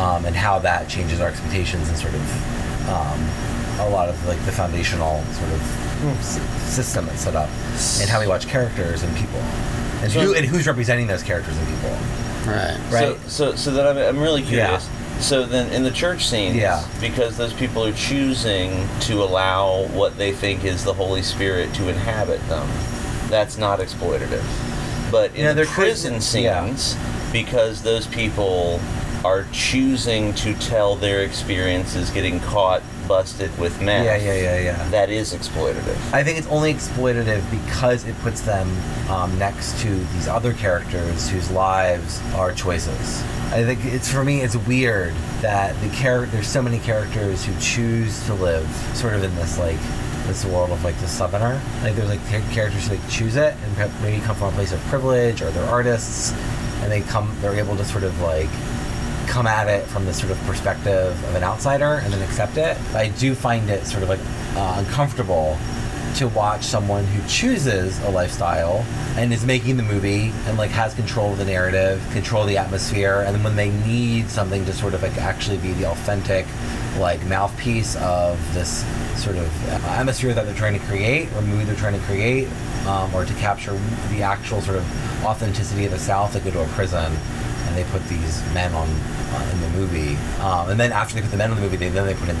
um, 0.00 0.24
and 0.24 0.34
how 0.36 0.58
that 0.60 0.88
changes 0.88 1.20
our 1.20 1.28
expectations 1.28 1.88
and 1.88 1.96
sort 1.98 2.14
of 2.14 2.22
um, 2.88 3.20
a 3.80 3.88
lot 3.90 4.08
of 4.08 4.16
like 4.26 4.38
the 4.46 4.52
foundational 4.52 5.22
sort 5.34 5.50
of 5.52 5.60
s- 6.20 6.40
system 6.74 7.04
that's 7.06 7.20
set 7.20 7.34
up, 7.36 7.50
and 8.00 8.08
how 8.10 8.20
we 8.20 8.26
watch 8.26 8.46
characters 8.48 9.02
and 9.02 9.14
people, 9.16 9.40
and 10.02 10.10
So- 10.12 10.20
who 10.20 10.34
and 10.34 10.44
who's 10.46 10.66
representing 10.66 11.06
those 11.06 11.22
characters 11.22 11.56
and 11.56 11.66
people. 11.68 11.90
right 12.46 12.78
Right. 12.90 13.18
So, 13.28 13.52
so, 13.52 13.56
so 13.56 13.70
then 13.72 13.86
I'm, 13.86 13.98
I'm 13.98 14.22
really 14.22 14.42
curious. 14.42 14.88
So 15.18 15.46
then, 15.46 15.72
in 15.72 15.82
the 15.82 15.90
church 15.90 16.26
scenes, 16.26 16.56
Yeah. 16.56 16.84
because 17.00 17.36
those 17.38 17.52
people 17.54 17.82
are 17.84 17.92
choosing 17.92 18.86
to 19.00 19.22
allow 19.22 19.84
what 19.94 20.16
they 20.18 20.32
think 20.32 20.64
is 20.64 20.84
the 20.84 20.92
Holy 20.92 21.22
Spirit 21.22 21.72
to 21.74 21.88
inhabit 21.88 22.46
them, 22.48 22.68
that's 23.30 23.56
not 23.56 23.78
exploitative. 23.80 24.44
But 25.10 25.34
in 25.34 25.40
Yeah, 25.44 25.48
the 25.48 25.54
they're 25.54 25.66
prison 25.66 26.14
Christian- 26.14 26.42
yeah. 26.42 26.66
scenes, 26.66 26.96
because 27.32 27.80
those 27.82 28.06
people 28.06 28.78
are 29.24 29.44
choosing 29.52 30.34
to 30.34 30.54
tell 30.54 30.96
their 30.96 31.22
experiences 31.22 32.10
getting 32.10 32.40
caught, 32.40 32.82
busted 33.08 33.56
with 33.58 33.80
meth, 33.80 34.04
Yeah, 34.04 34.16
yeah, 34.16 34.34
yeah, 34.34 34.58
yeah. 34.60 34.88
that 34.90 35.10
is 35.10 35.32
exploitative. 35.34 35.96
I 36.12 36.22
think 36.24 36.38
it's 36.38 36.46
only 36.48 36.72
exploitative 36.72 37.42
because 37.50 38.04
it 38.06 38.16
puts 38.20 38.40
them 38.42 38.68
um, 39.10 39.36
next 39.38 39.80
to 39.82 39.88
these 39.88 40.28
other 40.28 40.52
characters 40.52 41.28
whose 41.28 41.50
lives 41.50 42.20
are 42.34 42.52
choices. 42.52 43.22
I 43.52 43.64
think 43.64 43.84
it's 43.84 44.10
for 44.10 44.24
me, 44.24 44.42
it's 44.42 44.56
weird 44.56 45.14
that 45.40 45.80
the 45.80 45.88
character 45.90 46.32
there's 46.32 46.48
so 46.48 46.62
many 46.62 46.78
characters 46.80 47.44
who 47.44 47.52
choose 47.60 48.24
to 48.26 48.34
live 48.34 48.68
sort 48.94 49.14
of 49.14 49.22
in 49.22 49.34
this 49.36 49.58
like 49.58 49.78
this 50.26 50.44
world 50.44 50.70
of 50.70 50.82
like 50.82 50.98
the 50.98 51.06
southerner. 51.06 51.60
Like 51.82 51.94
there's 51.94 52.08
like 52.08 52.26
characters 52.50 52.88
who 52.88 52.96
like 52.96 53.08
choose 53.08 53.36
it 53.36 53.54
and 53.62 54.02
maybe 54.02 54.20
come 54.24 54.34
from 54.34 54.48
a 54.48 54.52
place 54.56 54.72
of 54.72 54.80
privilege 54.86 55.42
or 55.42 55.50
they're 55.52 55.64
artists 55.70 56.32
and 56.82 56.90
they 56.90 57.00
come 57.02 57.34
they're 57.40 57.54
able 57.54 57.76
to 57.76 57.84
sort 57.84 58.02
of 58.02 58.20
like 58.20 58.48
come 59.26 59.46
at 59.46 59.68
it 59.68 59.84
from 59.86 60.04
the 60.04 60.14
sort 60.14 60.32
of 60.32 60.38
perspective 60.42 61.12
of 61.24 61.34
an 61.34 61.42
outsider 61.42 62.00
and 62.02 62.12
then 62.12 62.22
accept 62.22 62.56
it. 62.56 62.76
But 62.92 62.98
I 62.98 63.08
do 63.08 63.34
find 63.34 63.68
it 63.70 63.84
sort 63.86 64.02
of 64.02 64.08
like 64.08 64.20
uh, 64.56 64.76
uncomfortable 64.78 65.58
to 66.16 66.28
watch 66.28 66.64
someone 66.64 67.04
who 67.04 67.28
chooses 67.28 68.02
a 68.04 68.10
lifestyle 68.10 68.86
and 69.16 69.32
is 69.34 69.44
making 69.44 69.76
the 69.76 69.82
movie 69.82 70.32
and 70.46 70.56
like 70.56 70.70
has 70.70 70.94
control 70.94 71.32
of 71.32 71.38
the 71.38 71.44
narrative, 71.44 72.02
control 72.12 72.42
of 72.42 72.48
the 72.48 72.56
atmosphere, 72.56 73.20
and 73.26 73.34
then 73.34 73.42
when 73.42 73.54
they 73.54 73.70
need 73.70 74.30
something 74.30 74.64
to 74.64 74.72
sort 74.72 74.94
of 74.94 75.02
like 75.02 75.16
actually 75.18 75.58
be 75.58 75.72
the 75.74 75.86
authentic 75.86 76.46
like 76.98 77.22
mouthpiece 77.26 77.96
of 77.96 78.38
this 78.54 78.82
sort 79.22 79.36
of 79.36 79.68
atmosphere 79.84 80.32
that 80.32 80.46
they're 80.46 80.54
trying 80.54 80.78
to 80.78 80.86
create 80.86 81.30
or 81.34 81.42
mood 81.42 81.66
they're 81.66 81.76
trying 81.76 81.98
to 81.98 82.06
create, 82.06 82.48
um, 82.86 83.14
or 83.14 83.26
to 83.26 83.34
capture 83.34 83.78
the 84.08 84.22
actual 84.22 84.62
sort 84.62 84.78
of 84.78 85.24
authenticity 85.24 85.84
of 85.84 85.90
the 85.90 85.98
South, 85.98 86.32
they 86.32 86.40
go 86.40 86.50
to 86.50 86.62
a 86.62 86.68
prison 86.68 87.12
and 87.76 87.84
they 87.84 87.90
put 87.90 88.06
these 88.08 88.42
men 88.54 88.72
on 88.74 88.88
uh, 88.88 89.50
in 89.52 89.60
the 89.60 89.68
movie, 89.70 90.16
um, 90.40 90.70
and 90.70 90.80
then 90.80 90.92
after 90.92 91.14
they 91.14 91.20
put 91.20 91.30
the 91.30 91.36
men 91.36 91.50
in 91.50 91.56
the 91.56 91.62
movie, 91.62 91.76
they 91.76 91.88
then 91.88 92.06
they 92.06 92.14
put 92.14 92.28
in 92.28 92.36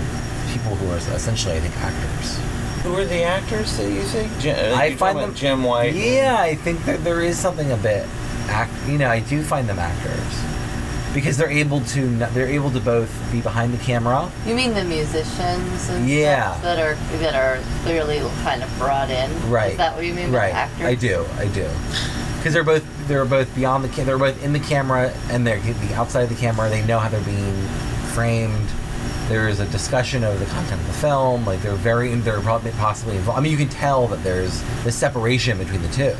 people 0.52 0.74
who 0.76 0.90
are 0.90 0.96
essentially, 0.96 1.54
I 1.54 1.60
think, 1.60 1.76
actors. 1.78 2.38
Who 2.82 2.94
are 2.94 3.04
the 3.04 3.22
actors 3.22 3.76
that 3.76 3.90
you 3.90 4.02
think? 4.02 4.30
Jim, 4.38 4.78
I 4.78 4.86
you 4.86 4.96
find 4.96 5.18
them 5.18 5.34
Jim 5.34 5.64
White. 5.64 5.94
Yeah, 5.94 6.36
I 6.38 6.54
think 6.54 6.84
that 6.84 7.02
there 7.04 7.20
is 7.20 7.38
something 7.38 7.70
a 7.72 7.76
bit, 7.76 8.06
act. 8.48 8.72
You 8.88 8.98
know, 8.98 9.10
I 9.10 9.20
do 9.20 9.42
find 9.42 9.68
them 9.68 9.78
actors 9.78 11.12
because 11.12 11.36
they're 11.36 11.50
able 11.50 11.80
to 11.80 12.16
they're 12.32 12.48
able 12.48 12.70
to 12.70 12.80
both 12.80 13.10
be 13.32 13.40
behind 13.40 13.74
the 13.74 13.82
camera. 13.84 14.30
You 14.46 14.54
mean 14.54 14.74
the 14.74 14.84
musicians 14.84 15.88
and 15.90 16.08
Yeah. 16.08 16.52
stuff 16.52 16.62
that 16.62 16.78
are 16.78 16.94
that 17.18 17.34
are 17.34 17.58
clearly 17.82 18.20
kind 18.42 18.62
of 18.62 18.78
brought 18.78 19.10
in? 19.10 19.30
Right. 19.50 19.72
Is 19.72 19.78
that 19.78 19.96
what 19.96 20.04
you 20.04 20.14
mean 20.14 20.30
right. 20.30 20.48
with 20.48 20.54
actors? 20.54 20.86
I 20.86 20.94
do. 20.94 21.26
I 21.36 21.48
do. 21.48 21.68
Because 22.38 22.52
they're 22.52 22.64
both 22.64 22.84
they're 23.06 23.24
both 23.24 23.52
beyond 23.54 23.84
the 23.84 23.88
ca- 23.88 24.04
they're 24.04 24.18
both 24.18 24.42
in 24.42 24.52
the 24.52 24.60
camera 24.60 25.12
and 25.30 25.46
they're 25.46 25.60
the 25.60 25.94
outside 25.94 26.22
of 26.22 26.28
the 26.28 26.34
camera. 26.36 26.68
They 26.68 26.84
know 26.84 26.98
how 26.98 27.08
they're 27.08 27.20
being 27.22 27.54
framed. 28.12 28.68
There 29.28 29.48
is 29.48 29.60
a 29.60 29.66
discussion 29.66 30.22
of 30.24 30.38
the 30.38 30.46
content 30.46 30.80
of 30.80 30.86
the 30.86 30.92
film. 30.94 31.44
Like 31.44 31.60
they're 31.62 31.74
very 31.74 32.14
they're 32.14 32.40
probably 32.40 32.70
possibly 32.72 33.16
involved. 33.16 33.38
I 33.38 33.42
mean, 33.42 33.52
you 33.52 33.58
can 33.58 33.68
tell 33.68 34.06
that 34.08 34.22
there's 34.22 34.62
the 34.84 34.92
separation 34.92 35.58
between 35.58 35.82
the 35.82 35.88
two. 35.88 36.14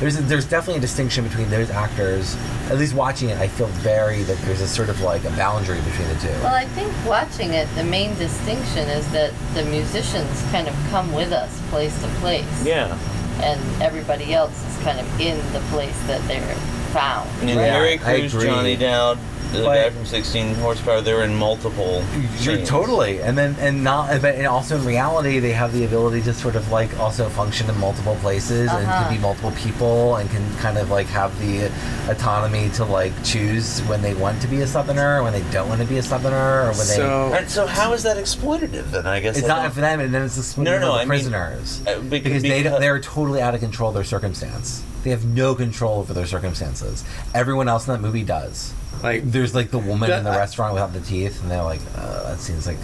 There's 0.00 0.18
a, 0.18 0.22
there's 0.22 0.44
definitely 0.44 0.78
a 0.78 0.80
distinction 0.80 1.24
between 1.24 1.48
those 1.50 1.70
actors. 1.70 2.36
At 2.68 2.78
least 2.78 2.94
watching 2.94 3.30
it, 3.30 3.38
I 3.38 3.46
feel 3.46 3.68
very 3.68 4.22
that 4.24 4.36
there's 4.38 4.60
a 4.60 4.66
sort 4.66 4.88
of 4.88 5.00
like 5.00 5.24
a 5.24 5.30
boundary 5.30 5.80
between 5.82 6.08
the 6.08 6.16
two. 6.16 6.28
Well, 6.42 6.54
I 6.54 6.66
think 6.66 6.92
watching 7.06 7.50
it, 7.52 7.68
the 7.76 7.84
main 7.84 8.14
distinction 8.16 8.88
is 8.88 9.10
that 9.12 9.32
the 9.54 9.64
musicians 9.64 10.42
kind 10.50 10.66
of 10.68 10.74
come 10.90 11.12
with 11.12 11.32
us 11.32 11.60
place 11.70 11.98
to 12.02 12.08
place. 12.20 12.66
Yeah. 12.66 12.98
And 13.40 13.60
everybody 13.82 14.34
else 14.34 14.52
is 14.66 14.73
kind 14.84 15.00
of 15.00 15.20
in 15.20 15.36
the 15.52 15.60
place 15.70 15.98
that 16.06 16.20
they're 16.28 16.54
found. 16.92 17.28
And 17.40 17.48
Right. 17.50 17.56
Larry 17.56 17.94
I 17.94 18.28
Crews. 18.28 18.32
Johnny 18.32 18.76
Dowd, 18.76 19.18
the 19.52 19.62
But- 19.62 19.74
guy 19.74 19.90
from 19.90 20.04
16 20.06 20.54
Horsepower, 20.56 21.00
they're 21.00 21.22
in 21.22 21.34
multiple. 21.36 22.02
You're 22.40 22.56
scenes. 22.56 22.68
totally, 22.68 23.20
and 23.20 23.36
then 23.38 23.56
and 23.60 23.84
not, 23.84 24.20
but 24.20 24.34
and 24.34 24.46
also 24.46 24.76
in 24.76 24.84
reality, 24.84 25.38
they 25.38 25.52
have 25.52 25.72
the 25.72 25.84
ability 25.84 26.22
to 26.22 26.34
sort 26.34 26.56
of 26.56 26.70
like 26.72 26.98
also 26.98 27.28
function 27.28 27.68
in 27.70 27.78
multiple 27.78 28.16
places 28.20 28.70
and 28.70 28.86
Uh-huh. 28.86 29.04
can 29.04 29.14
be 29.14 29.20
multiple 29.20 29.52
people 29.52 30.16
and 30.16 30.28
can 30.30 30.42
kind 30.56 30.76
of 30.78 30.90
like 30.90 31.06
have 31.08 31.38
the 31.40 31.70
autonomy 32.10 32.68
to 32.70 32.84
like 32.84 33.12
choose 33.22 33.80
when 33.82 34.02
they 34.02 34.14
want 34.14 34.40
to 34.42 34.48
be 34.48 34.60
a 34.62 34.66
southerner, 34.66 35.20
or 35.20 35.22
when 35.24 35.32
they 35.32 35.42
don't 35.52 35.68
want 35.68 35.80
to 35.80 35.86
be 35.86 35.98
a 35.98 36.02
southerner, 36.02 36.62
or 36.62 36.68
when 36.68 36.78
they 36.88 36.96
so 36.96 37.32
And 37.34 37.48
so 37.48 37.66
how 37.66 37.92
is 37.92 38.02
that 38.02 38.16
exploitative 38.16 38.90
then? 38.90 39.06
I 39.06 39.20
guess. 39.20 39.36
It's 39.38 39.48
I 39.48 39.62
not 39.62 39.72
for 39.72 39.80
them, 39.80 40.00
and 40.00 40.12
then 40.14 40.22
it's 40.22 40.54
the 40.54 40.62
No, 40.62 40.70
no, 40.72 40.76
for 40.76 40.80
no, 40.80 40.86
the 40.88 40.92
I 40.94 40.98
mean, 41.00 41.08
prisoners 41.08 41.80
uh, 41.86 41.98
bec- 42.00 42.22
because 42.24 42.42
they 42.42 42.62
because- 42.62 42.80
they're 42.80 43.00
totally 43.00 43.40
out 43.40 43.54
of 43.54 43.60
control 43.60 43.90
of 43.90 43.94
their 43.94 44.04
circumstance. 44.04 44.82
They 45.04 45.10
have 45.10 45.24
no 45.24 45.54
control 45.54 45.98
over 46.00 46.14
their 46.14 46.26
circumstances. 46.26 47.04
Everyone 47.34 47.68
else 47.68 47.86
in 47.86 47.92
that 47.92 48.00
movie 48.00 48.22
does. 48.24 48.72
Like 49.02 49.22
There's 49.30 49.54
like 49.54 49.70
the 49.70 49.78
woman 49.78 50.08
That- 50.08 50.18
in 50.18 50.24
the 50.24 50.30
restaurant 50.30 50.74
without 50.74 50.92
the 50.92 51.00
teeth, 51.00 51.42
and 51.42 51.50
they're 51.50 51.62
like, 51.62 51.80
uh, 51.96 52.30
that 52.30 52.40
seems 52.40 52.66
like. 52.66 52.78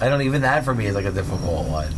I 0.00 0.08
don't 0.08 0.22
even 0.22 0.42
that 0.42 0.64
for 0.64 0.74
me 0.74 0.86
is 0.86 0.94
like 0.94 1.04
a 1.04 1.12
difficult 1.12 1.68
one, 1.68 1.94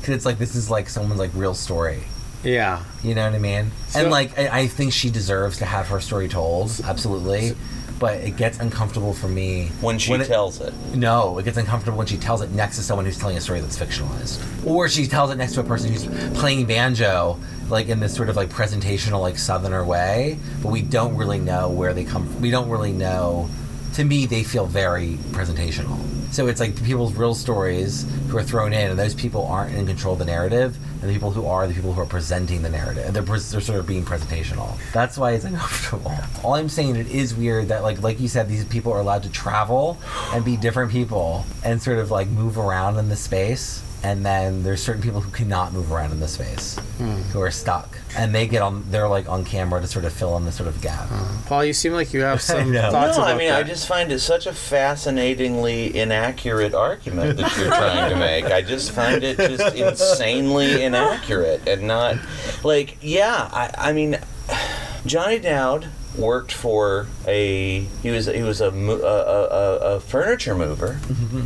because 0.00 0.14
it's 0.14 0.24
like 0.24 0.38
this 0.38 0.54
is 0.56 0.70
like 0.70 0.88
someone's 0.88 1.20
like 1.20 1.30
real 1.34 1.54
story. 1.54 2.02
yeah. 2.42 2.82
You 3.02 3.14
know 3.14 3.24
what 3.24 3.34
I 3.34 3.38
mean? 3.38 3.70
So- 3.88 4.00
and 4.00 4.10
like 4.10 4.36
I, 4.38 4.60
I 4.60 4.66
think 4.68 4.92
she 4.92 5.10
deserves 5.10 5.58
to 5.58 5.64
have 5.66 5.88
her 5.88 6.00
story 6.00 6.28
told, 6.28 6.80
absolutely. 6.84 7.54
But 7.98 8.18
it 8.20 8.36
gets 8.36 8.58
uncomfortable 8.58 9.14
for 9.14 9.26
me 9.28 9.68
When 9.80 9.98
she 9.98 10.12
it- 10.12 10.26
tells 10.26 10.60
it. 10.60 10.74
No, 10.94 11.38
it 11.38 11.44
gets 11.44 11.56
uncomfortable 11.56 11.96
when 11.96 12.06
she 12.06 12.18
tells 12.18 12.42
it 12.42 12.50
next 12.52 12.76
to 12.76 12.82
someone 12.82 13.06
who's 13.06 13.18
telling 13.18 13.36
a 13.36 13.40
story 13.40 13.60
that's 13.60 13.78
fictionalized, 13.78 14.38
or 14.66 14.88
she 14.88 15.06
tells 15.06 15.30
it 15.30 15.36
next 15.36 15.54
to 15.54 15.60
a 15.60 15.64
person 15.64 15.90
who's 15.92 16.04
playing 16.38 16.66
banjo, 16.66 17.38
like 17.70 17.88
in 17.88 17.98
this 18.00 18.14
sort 18.14 18.28
of 18.28 18.36
like 18.36 18.50
presentational, 18.50 19.20
like 19.22 19.38
southerner 19.38 19.82
way. 19.84 20.38
But 20.62 20.72
we 20.72 20.82
don't 20.82 21.16
really 21.16 21.38
know 21.38 21.70
where 21.70 21.94
they 21.94 22.04
come. 22.04 22.26
from. 22.28 22.40
We 22.42 22.50
don't 22.50 22.68
really 22.68 22.92
know. 22.92 23.48
To 23.96 24.04
me, 24.04 24.26
they 24.26 24.44
feel 24.44 24.66
very 24.66 25.14
presentational. 25.32 25.98
So 26.30 26.48
it's 26.48 26.60
like 26.60 26.76
people's 26.84 27.14
real 27.14 27.34
stories 27.34 28.06
who 28.28 28.36
are 28.36 28.42
thrown 28.42 28.74
in, 28.74 28.90
and 28.90 28.98
those 28.98 29.14
people 29.14 29.46
aren't 29.46 29.74
in 29.74 29.86
control 29.86 30.12
of 30.12 30.18
the 30.18 30.26
narrative, 30.26 30.76
and 31.00 31.08
the 31.08 31.14
people 31.14 31.30
who 31.30 31.46
are 31.46 31.66
the 31.66 31.72
people 31.72 31.94
who 31.94 32.02
are 32.02 32.06
presenting 32.06 32.60
the 32.60 32.68
narrative. 32.68 33.10
They're, 33.14 33.22
they're 33.22 33.38
sort 33.38 33.78
of 33.78 33.86
being 33.86 34.04
presentational. 34.04 34.76
That's 34.92 35.16
why 35.16 35.32
it's 35.32 35.44
uncomfortable. 35.46 36.12
All 36.44 36.56
I'm 36.56 36.68
saying, 36.68 36.96
it 36.96 37.08
is 37.08 37.34
weird 37.34 37.68
that 37.68 37.82
like 37.82 38.02
like 38.02 38.20
you 38.20 38.28
said, 38.28 38.50
these 38.50 38.66
people 38.66 38.92
are 38.92 39.00
allowed 39.00 39.22
to 39.22 39.30
travel 39.30 39.98
and 40.34 40.44
be 40.44 40.58
different 40.58 40.92
people 40.92 41.46
and 41.64 41.80
sort 41.80 41.98
of 41.98 42.10
like 42.10 42.28
move 42.28 42.58
around 42.58 42.98
in 42.98 43.08
the 43.08 43.16
space. 43.16 43.82
And 44.02 44.24
then 44.24 44.62
there's 44.62 44.82
certain 44.82 45.02
people 45.02 45.20
who 45.20 45.30
cannot 45.30 45.72
move 45.72 45.90
around 45.90 46.12
in 46.12 46.20
the 46.20 46.28
space, 46.28 46.78
hmm. 46.98 47.14
who 47.32 47.40
are 47.40 47.50
stuck, 47.50 47.98
and 48.16 48.34
they 48.34 48.46
get 48.46 48.62
on. 48.62 48.84
They're 48.90 49.08
like 49.08 49.28
on 49.28 49.44
camera 49.44 49.80
to 49.80 49.86
sort 49.86 50.04
of 50.04 50.12
fill 50.12 50.36
in 50.36 50.44
the 50.44 50.52
sort 50.52 50.68
of 50.68 50.80
gap. 50.80 51.08
Paul, 51.46 51.64
you 51.64 51.72
seem 51.72 51.92
like 51.92 52.12
you 52.12 52.20
have 52.20 52.40
some 52.42 52.72
know. 52.72 52.90
thoughts 52.90 53.16
no, 53.16 53.24
about 53.24 53.34
I 53.34 53.38
mean, 53.38 53.50
I 53.50 53.62
just 53.62 53.88
find 53.88 54.12
it 54.12 54.20
such 54.20 54.46
a 54.46 54.52
fascinatingly 54.52 55.96
inaccurate 55.96 56.74
argument 56.74 57.36
that 57.38 57.56
you're 57.56 57.68
trying 57.68 58.10
to 58.10 58.16
make. 58.16 58.44
I 58.44 58.62
just 58.62 58.92
find 58.92 59.24
it 59.24 59.38
just 59.38 59.74
insanely 59.76 60.82
inaccurate 60.82 61.66
and 61.66 61.82
not 61.82 62.16
like, 62.62 62.98
yeah. 63.00 63.48
I, 63.52 63.90
I 63.90 63.92
mean, 63.92 64.18
Johnny 65.06 65.38
Dowd 65.38 65.88
worked 66.18 66.52
for 66.52 67.06
a 67.26 67.80
he 68.02 68.10
was 68.10 68.26
he 68.26 68.42
was 68.42 68.60
a 68.60 68.68
a, 68.70 68.96
a, 68.96 69.96
a- 69.96 70.00
furniture 70.00 70.54
mover, 70.54 71.00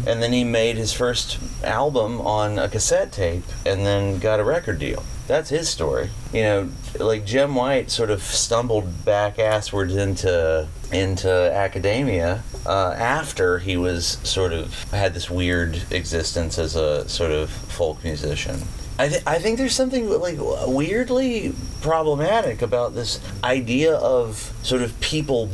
and 0.06 0.22
then 0.22 0.32
he 0.32 0.44
made 0.44 0.76
his 0.76 0.92
first 0.92 1.38
album 1.64 2.20
on 2.20 2.58
a 2.58 2.68
cassette 2.68 3.12
tape, 3.12 3.44
and 3.66 3.84
then 3.86 4.18
got 4.18 4.40
a 4.40 4.44
record 4.44 4.78
deal. 4.78 5.02
That's 5.26 5.50
his 5.50 5.68
story. 5.68 6.10
You 6.32 6.42
know, 6.42 6.68
like 6.98 7.24
Jim 7.24 7.54
White 7.54 7.90
sort 7.90 8.10
of 8.10 8.20
stumbled 8.22 9.04
back 9.04 9.36
asswards 9.36 9.96
into 9.96 10.66
into 10.92 11.30
academia 11.30 12.42
uh, 12.66 12.94
after 12.98 13.60
he 13.60 13.76
was 13.76 14.18
sort 14.24 14.52
of 14.52 14.90
had 14.90 15.14
this 15.14 15.30
weird 15.30 15.82
existence 15.92 16.58
as 16.58 16.74
a 16.74 17.08
sort 17.08 17.30
of 17.30 17.48
folk 17.50 18.02
musician. 18.02 18.62
I, 19.00 19.08
th- 19.08 19.22
I 19.26 19.38
think 19.38 19.58
there's 19.58 19.74
something 19.74 20.08
like 20.08 20.36
weirdly 20.66 21.54
problematic 21.80 22.60
about 22.62 22.94
this 22.94 23.18
idea 23.42 23.94
of 23.94 24.52
sort 24.62 24.82
of 24.82 24.98
people 25.00 25.48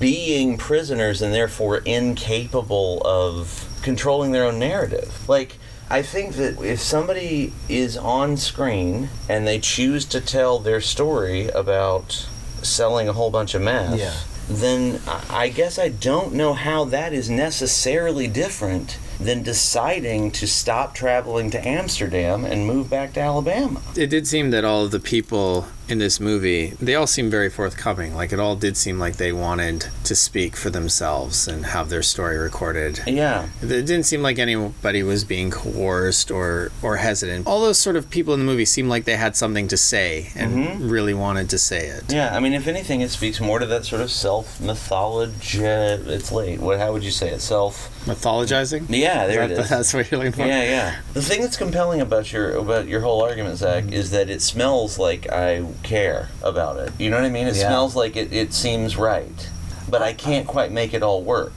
being 0.00 0.56
prisoners 0.56 1.20
and 1.22 1.32
therefore 1.34 1.78
incapable 1.78 3.02
of 3.04 3.68
controlling 3.82 4.32
their 4.32 4.44
own 4.44 4.58
narrative. 4.58 5.28
Like, 5.28 5.58
I 5.90 6.02
think 6.02 6.34
that 6.36 6.60
if 6.62 6.80
somebody 6.80 7.52
is 7.68 7.96
on 7.96 8.36
screen 8.36 9.08
and 9.28 9.46
they 9.46 9.60
choose 9.60 10.04
to 10.06 10.20
tell 10.20 10.58
their 10.58 10.80
story 10.80 11.48
about 11.48 12.26
selling 12.62 13.08
a 13.08 13.12
whole 13.12 13.30
bunch 13.30 13.54
of 13.54 13.62
meth, 13.62 13.98
Yeah. 13.98 14.14
then 14.48 15.00
I 15.06 15.20
I 15.44 15.48
guess 15.50 15.78
I 15.78 15.88
don't 15.90 16.32
know 16.32 16.54
how 16.54 16.84
that 16.86 17.12
is 17.12 17.28
necessarily 17.30 18.26
different 18.26 18.98
than 19.18 19.42
deciding 19.42 20.30
to 20.30 20.46
stop 20.46 20.94
traveling 20.94 21.50
to 21.50 21.66
Amsterdam 21.66 22.44
and 22.44 22.66
move 22.66 22.90
back 22.90 23.12
to 23.14 23.20
Alabama. 23.20 23.80
it 23.96 24.08
did 24.08 24.26
seem 24.26 24.50
that 24.50 24.64
all 24.64 24.84
of 24.84 24.90
the 24.90 25.00
people 25.00 25.66
in 25.88 25.98
this 25.98 26.18
movie 26.18 26.70
they 26.80 26.94
all 26.94 27.06
seem 27.06 27.30
very 27.30 27.48
forthcoming 27.48 28.14
like 28.14 28.32
it 28.32 28.40
all 28.40 28.56
did 28.56 28.76
seem 28.76 28.98
like 28.98 29.16
they 29.16 29.32
wanted 29.32 29.86
to 30.04 30.14
speak 30.14 30.56
for 30.56 30.68
themselves 30.70 31.46
and 31.46 31.66
have 31.66 31.88
their 31.90 32.02
story 32.02 32.36
recorded 32.36 33.00
Yeah. 33.06 33.48
it 33.62 33.66
didn't 33.68 34.04
seem 34.04 34.22
like 34.22 34.38
anybody 34.38 35.02
was 35.02 35.24
being 35.24 35.50
coerced 35.50 36.30
or 36.30 36.70
or 36.82 36.96
hesitant 36.96 37.46
all 37.46 37.60
those 37.60 37.78
sort 37.78 37.96
of 37.96 38.10
people 38.10 38.34
in 38.34 38.40
the 38.40 38.46
movie 38.46 38.64
seemed 38.64 38.88
like 38.88 39.04
they 39.04 39.16
had 39.16 39.36
something 39.36 39.68
to 39.68 39.76
say 39.76 40.30
and 40.34 40.80
really 40.90 41.14
wanted 41.14 41.48
to 41.50 41.58
say 41.58 41.86
it 41.86 42.12
Yeah, 42.12 42.34
I 42.36 42.40
mean, 42.40 42.52
if 42.52 42.66
anything, 42.66 43.00
it 43.00 43.10
speaks 43.10 43.40
more 43.40 43.58
to 43.58 43.66
that 43.66 43.84
sort 43.84 44.00
of 44.02 44.10
self 44.10 44.60
mythology. 44.60 45.58
It's 45.62 46.32
late. 46.32 46.60
What? 46.60 46.78
How 46.78 46.92
would 46.92 47.04
you 47.04 47.10
say 47.10 47.28
it? 47.30 47.40
Self. 47.40 47.90
mythologizing 48.06 48.86
Yeah, 48.88 49.26
there 49.26 49.40
That- 49.48 49.50
it 49.50 49.58
is. 49.64 49.68
that's 49.68 49.92
what 49.94 50.10
you're 50.10 50.18
looking 50.18 50.32
for 50.32 50.46
Yeah, 50.46 50.62
yeah. 50.62 50.96
The 51.14 51.22
thing 51.22 51.40
that's 51.42 51.56
compelling 51.56 52.00
about 52.00 52.32
your 52.32 52.52
about 52.56 52.86
your 52.88 53.00
whole 53.00 53.22
argument, 53.22 53.58
Zach, 53.58 53.84
Mm-hmm. 53.84 53.92
is 53.92 54.10
that 54.10 54.30
it 54.30 54.42
smells 54.42 54.98
like 54.98 55.30
I 55.32 55.64
care 55.82 56.28
about 56.42 56.78
it. 56.78 56.92
You 56.98 57.10
know 57.10 57.16
what 57.16 57.24
I 57.26 57.30
mean? 57.30 57.46
It 57.46 57.56
Yeah. 57.56 57.68
smells 57.68 57.94
like 57.96 58.16
it, 58.16 58.32
it 58.32 58.52
seems 58.52 58.96
right, 58.96 59.48
but 59.88 60.02
I 60.02 60.12
can't 60.12 60.46
quite 60.46 60.72
make 60.72 60.94
it 60.94 61.02
all 61.02 61.22
work 61.22 61.52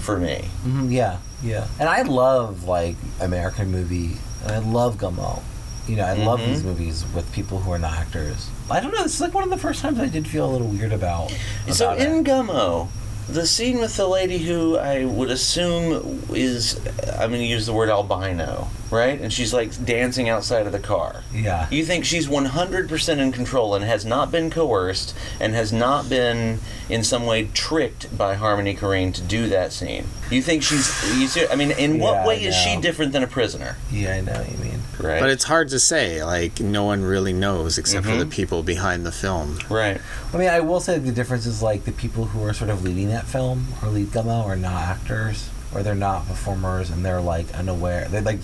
for 0.00 0.18
me. 0.18 0.44
Mhm, 0.66 0.90
yeah, 0.92 1.16
yeah. 1.42 1.66
And 1.80 1.88
I 1.88 2.02
love 2.02 2.64
like 2.64 2.96
American 3.20 3.70
movie, 3.72 4.16
and 4.42 4.52
I 4.52 4.58
love 4.58 4.96
Gummo. 4.98 5.42
You 5.88 5.96
know, 5.96 6.04
I 6.04 6.12
love 6.12 6.40
Mhm. 6.40 6.46
these 6.46 6.62
movies 6.64 7.04
with 7.14 7.30
people 7.32 7.60
who 7.60 7.72
are 7.72 7.78
not 7.78 7.94
actors. 7.94 8.46
I 8.70 8.80
don't 8.80 8.92
know. 8.94 9.02
This 9.02 9.14
is 9.14 9.20
like 9.22 9.32
one 9.34 9.44
of 9.44 9.50
the 9.50 9.56
first 9.56 9.80
times 9.80 9.98
I 9.98 10.06
did 10.06 10.28
feel 10.28 10.44
a 10.44 10.50
little 10.52 10.66
weird 10.68 10.92
about. 10.92 11.32
So 11.70 11.92
in 11.92 12.18
it. 12.18 12.24
Gummo, 12.24 12.88
the 13.28 13.46
scene 13.46 13.80
with 13.80 13.96
the 13.96 14.06
lady 14.06 14.38
who 14.38 14.76
I 14.78 15.04
would 15.06 15.30
assume 15.30 16.22
is, 16.34 16.78
I'm 17.18 17.30
going 17.30 17.40
to 17.40 17.46
use 17.46 17.64
the 17.66 17.72
word 17.72 17.88
albino, 17.88 18.68
right? 18.90 19.20
And 19.20 19.32
she's 19.32 19.52
like 19.52 19.84
dancing 19.84 20.28
outside 20.28 20.66
of 20.66 20.72
the 20.72 20.78
car. 20.78 21.22
yeah, 21.32 21.66
You 21.70 21.84
think 21.84 22.04
she's 22.04 22.26
100% 22.26 23.18
in 23.18 23.32
control 23.32 23.74
and 23.74 23.84
has 23.84 24.04
not 24.04 24.30
been 24.32 24.50
coerced 24.50 25.14
and 25.40 25.54
has 25.54 25.72
not 25.72 26.08
been 26.08 26.60
in 26.88 27.04
some 27.04 27.26
way 27.26 27.48
tricked 27.54 28.16
by 28.16 28.34
Harmony 28.34 28.74
Korine 28.74 29.12
to 29.14 29.20
do 29.22 29.48
that 29.48 29.72
scene? 29.72 30.06
You 30.30 30.42
think 30.42 30.62
she's. 30.62 30.88
You 31.18 31.26
see, 31.26 31.46
I 31.48 31.56
mean, 31.56 31.70
in 31.72 31.98
what 31.98 32.12
Yeah, 32.14 32.26
way 32.26 32.44
is 32.44 32.54
she 32.54 32.76
different 32.80 33.12
than 33.12 33.22
a 33.22 33.26
prisoner? 33.26 33.76
yeah, 33.90 34.14
I 34.14 34.20
know 34.20 34.32
what 34.32 34.50
you 34.50 34.56
mean. 34.58 34.82
Right. 35.00 35.20
but 35.20 35.30
it's 35.30 35.44
hard 35.44 35.68
to 35.68 35.78
say 35.78 36.24
like 36.24 36.58
no 36.58 36.82
one 36.82 37.02
really 37.04 37.32
knows 37.32 37.78
except 37.78 38.04
for 38.04 38.16
the 38.16 38.24
Mhm. 38.24 38.30
people 38.32 38.64
behind 38.64 39.06
the 39.06 39.12
film 39.12 39.60
right. 39.68 40.00
I 40.34 40.36
mean, 40.36 40.48
I 40.48 40.58
will 40.58 40.80
say 40.80 40.98
the 40.98 41.12
difference 41.12 41.46
is 41.46 41.62
like 41.62 41.84
the 41.84 41.92
people 41.92 42.24
who 42.24 42.42
are 42.44 42.52
sort 42.52 42.68
of 42.68 42.82
leading 42.82 43.08
that 43.10 43.24
film 43.26 43.68
or 43.80 43.90
lead 43.90 44.08
Gummo 44.08 44.44
are 44.44 44.56
not 44.56 44.82
actors 44.82 45.50
or 45.72 45.84
they're 45.84 45.94
not 45.94 46.26
performers 46.26 46.90
and 46.90 47.04
they're 47.04 47.20
like 47.20 47.46
unaware. 47.54 48.08
They 48.10 48.20
like 48.20 48.40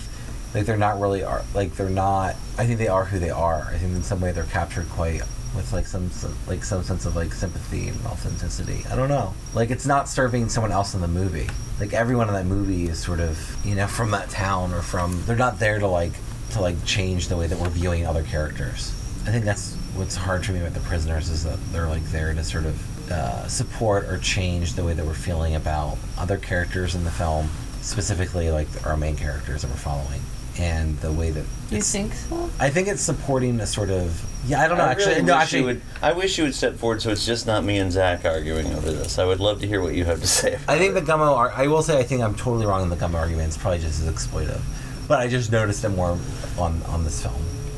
like 0.55 0.65
they're 0.65 0.77
not 0.77 0.99
really 0.99 1.23
are 1.23 1.43
like 1.53 1.75
they're 1.75 1.89
not. 1.89 2.35
I 2.57 2.65
think 2.65 2.79
they 2.79 2.87
are 2.87 3.05
who 3.05 3.19
they 3.19 3.29
are. 3.29 3.67
I 3.71 3.77
think 3.77 3.93
in 3.95 4.01
some 4.03 4.21
way 4.21 4.31
they're 4.31 4.45
captured 4.45 4.89
quite 4.89 5.21
with 5.55 5.71
like 5.73 5.85
some 5.85 6.09
some- 6.11 6.35
like 6.47 6.63
some 6.63 6.81
sense 6.83 7.05
of 7.05 7.15
like 7.15 7.33
sympathy 7.33 7.89
and 7.89 8.05
authenticity. 8.07 8.83
I 8.89 8.95
don't 8.95 9.09
know. 9.09 9.33
Like 9.53 9.69
it's 9.69 9.85
not 9.85 10.07
serving 10.09 10.49
someone 10.49 10.71
else 10.71 10.93
in 10.95 11.01
the 11.01 11.07
movie. 11.07 11.49
Like 11.79 11.93
everyone 11.93 12.29
in 12.29 12.33
that 12.33 12.45
movie 12.45 12.85
is 12.85 12.97
sort 12.99 13.19
of 13.19 13.37
you 13.65 13.75
know 13.75 13.85
from 13.87 14.11
that 14.11 14.29
town 14.29 14.73
or 14.73 14.81
from. 14.81 15.21
They're 15.25 15.35
not 15.35 15.59
there 15.59 15.77
to 15.79 15.87
like 15.87 16.13
to 16.51 16.61
like 16.61 16.83
change 16.85 17.27
the 17.27 17.35
way 17.37 17.47
that 17.47 17.59
we're 17.59 17.69
viewing 17.69 18.05
other 18.05 18.23
characters. 18.23 18.91
I 19.27 19.31
think 19.31 19.43
that's 19.43 19.75
what's 19.95 20.15
hard 20.15 20.45
for 20.45 20.51
me 20.53 20.59
about 20.61 20.73
the 20.73 20.79
prisoners 20.81 21.29
is 21.29 21.43
that 21.43 21.57
they're 21.71 21.87
like 21.87 22.03
there 22.11 22.33
to 22.33 22.43
sort 22.43 22.65
of 22.65 23.11
uh, 23.11 23.47
support 23.47 24.05
or 24.05 24.17
change 24.19 24.73
the 24.73 24.83
way 24.83 24.93
that 24.93 25.05
we're 25.05 25.13
feeling 25.13 25.55
about 25.55 25.97
other 26.17 26.37
characters 26.37 26.95
in 26.95 27.03
the 27.03 27.11
film, 27.11 27.49
specifically 27.81 28.51
like 28.51 28.67
our 28.85 28.95
main 28.97 29.15
characters 29.15 29.61
that 29.61 29.69
we're 29.69 29.77
following, 29.77 30.21
and 30.57 30.97
the 30.99 31.11
way 31.11 31.31
that 31.31 31.45
You 31.69 31.81
think 31.81 32.13
so? 32.13 32.49
I 32.59 32.69
think 32.69 32.87
it's 32.87 33.01
supporting 33.01 33.59
a 33.59 33.65
sort 33.67 33.89
of 33.89 34.23
yeah. 34.47 34.61
I 34.61 34.67
don't 34.67 34.77
know 34.77 34.83
I 34.85 34.91
actually. 34.91 35.13
really 35.15 35.23
no, 35.23 35.33
actually, 35.35 35.63
would. 35.63 35.81
I 36.01 36.13
wish 36.13 36.37
you 36.37 36.43
would 36.43 36.53
step 36.55 36.75
forward 36.75 37.01
so 37.01 37.09
it's 37.09 37.25
just 37.25 37.47
not 37.47 37.63
me 37.63 37.77
and 37.79 37.91
Zach 37.91 38.25
arguing 38.25 38.67
over 38.73 38.91
this. 38.91 39.17
I 39.17 39.25
would 39.25 39.39
love 39.39 39.59
to 39.61 39.67
hear 39.67 39.81
what 39.81 39.95
you 39.95 40.05
have 40.05 40.21
to 40.21 40.27
say. 40.27 40.53
About 40.53 40.69
I 40.69 40.77
think 40.77 40.95
it. 40.95 41.03
the 41.05 41.11
Gummo. 41.11 41.35
Ar- 41.35 41.51
I 41.51 41.67
will 41.67 41.81
say 41.81 41.97
I 41.99 42.03
think 42.03 42.21
I'm 42.21 42.35
totally 42.35 42.65
wrong 42.65 42.83
in 42.83 42.89
the 42.89 42.95
Gummo 42.95 43.15
argument. 43.15 43.47
It's 43.47 43.57
probably 43.57 43.79
just 43.79 44.01
as 44.01 44.07
exploitive, 44.13 44.61
but 45.07 45.19
I 45.19 45.27
just 45.27 45.51
noticed 45.51 45.83
it 45.83 45.89
more 45.89 46.17
on 46.57 46.81
on 46.83 47.03
this 47.03 47.21
film. 47.21 47.35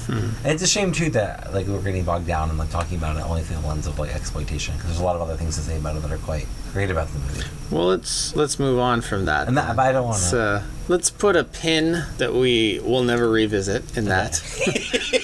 And 0.09 0.35
it's 0.45 0.63
a 0.63 0.67
shame 0.67 0.91
too 0.91 1.09
that 1.11 1.53
like 1.53 1.67
we're 1.67 1.81
getting 1.81 2.03
bogged 2.03 2.27
down 2.27 2.49
and 2.49 2.57
like 2.57 2.69
talking 2.69 2.97
about 2.97 3.17
it 3.17 3.23
only 3.23 3.41
through 3.41 3.61
the 3.61 3.67
lens 3.67 3.87
of 3.87 3.99
like 3.99 4.13
exploitation 4.15 4.73
because 4.75 4.89
there's 4.89 4.99
a 4.99 5.03
lot 5.03 5.15
of 5.15 5.21
other 5.21 5.35
things 5.35 5.55
to 5.57 5.61
say 5.61 5.77
about 5.77 5.95
it 5.95 6.01
that 6.03 6.11
are 6.11 6.17
quite 6.19 6.45
great 6.73 6.89
about 6.91 7.07
the 7.09 7.19
movie. 7.19 7.43
well 7.71 7.85
let's 7.87 8.35
let's 8.35 8.59
move 8.59 8.79
on 8.79 9.01
from 9.01 9.25
that 9.25 9.47
And 9.47 9.57
that, 9.57 9.75
but 9.75 9.85
I 9.87 9.91
don't 9.91 10.05
want 10.05 10.21
to. 10.29 10.39
uh, 10.39 10.63
let's 10.87 11.09
put 11.09 11.35
a 11.35 11.43
pin 11.43 12.03
that 12.17 12.33
we 12.33 12.79
will 12.83 13.03
never 13.03 13.29
revisit 13.29 13.97
in 13.97 14.05
that. 14.05 14.41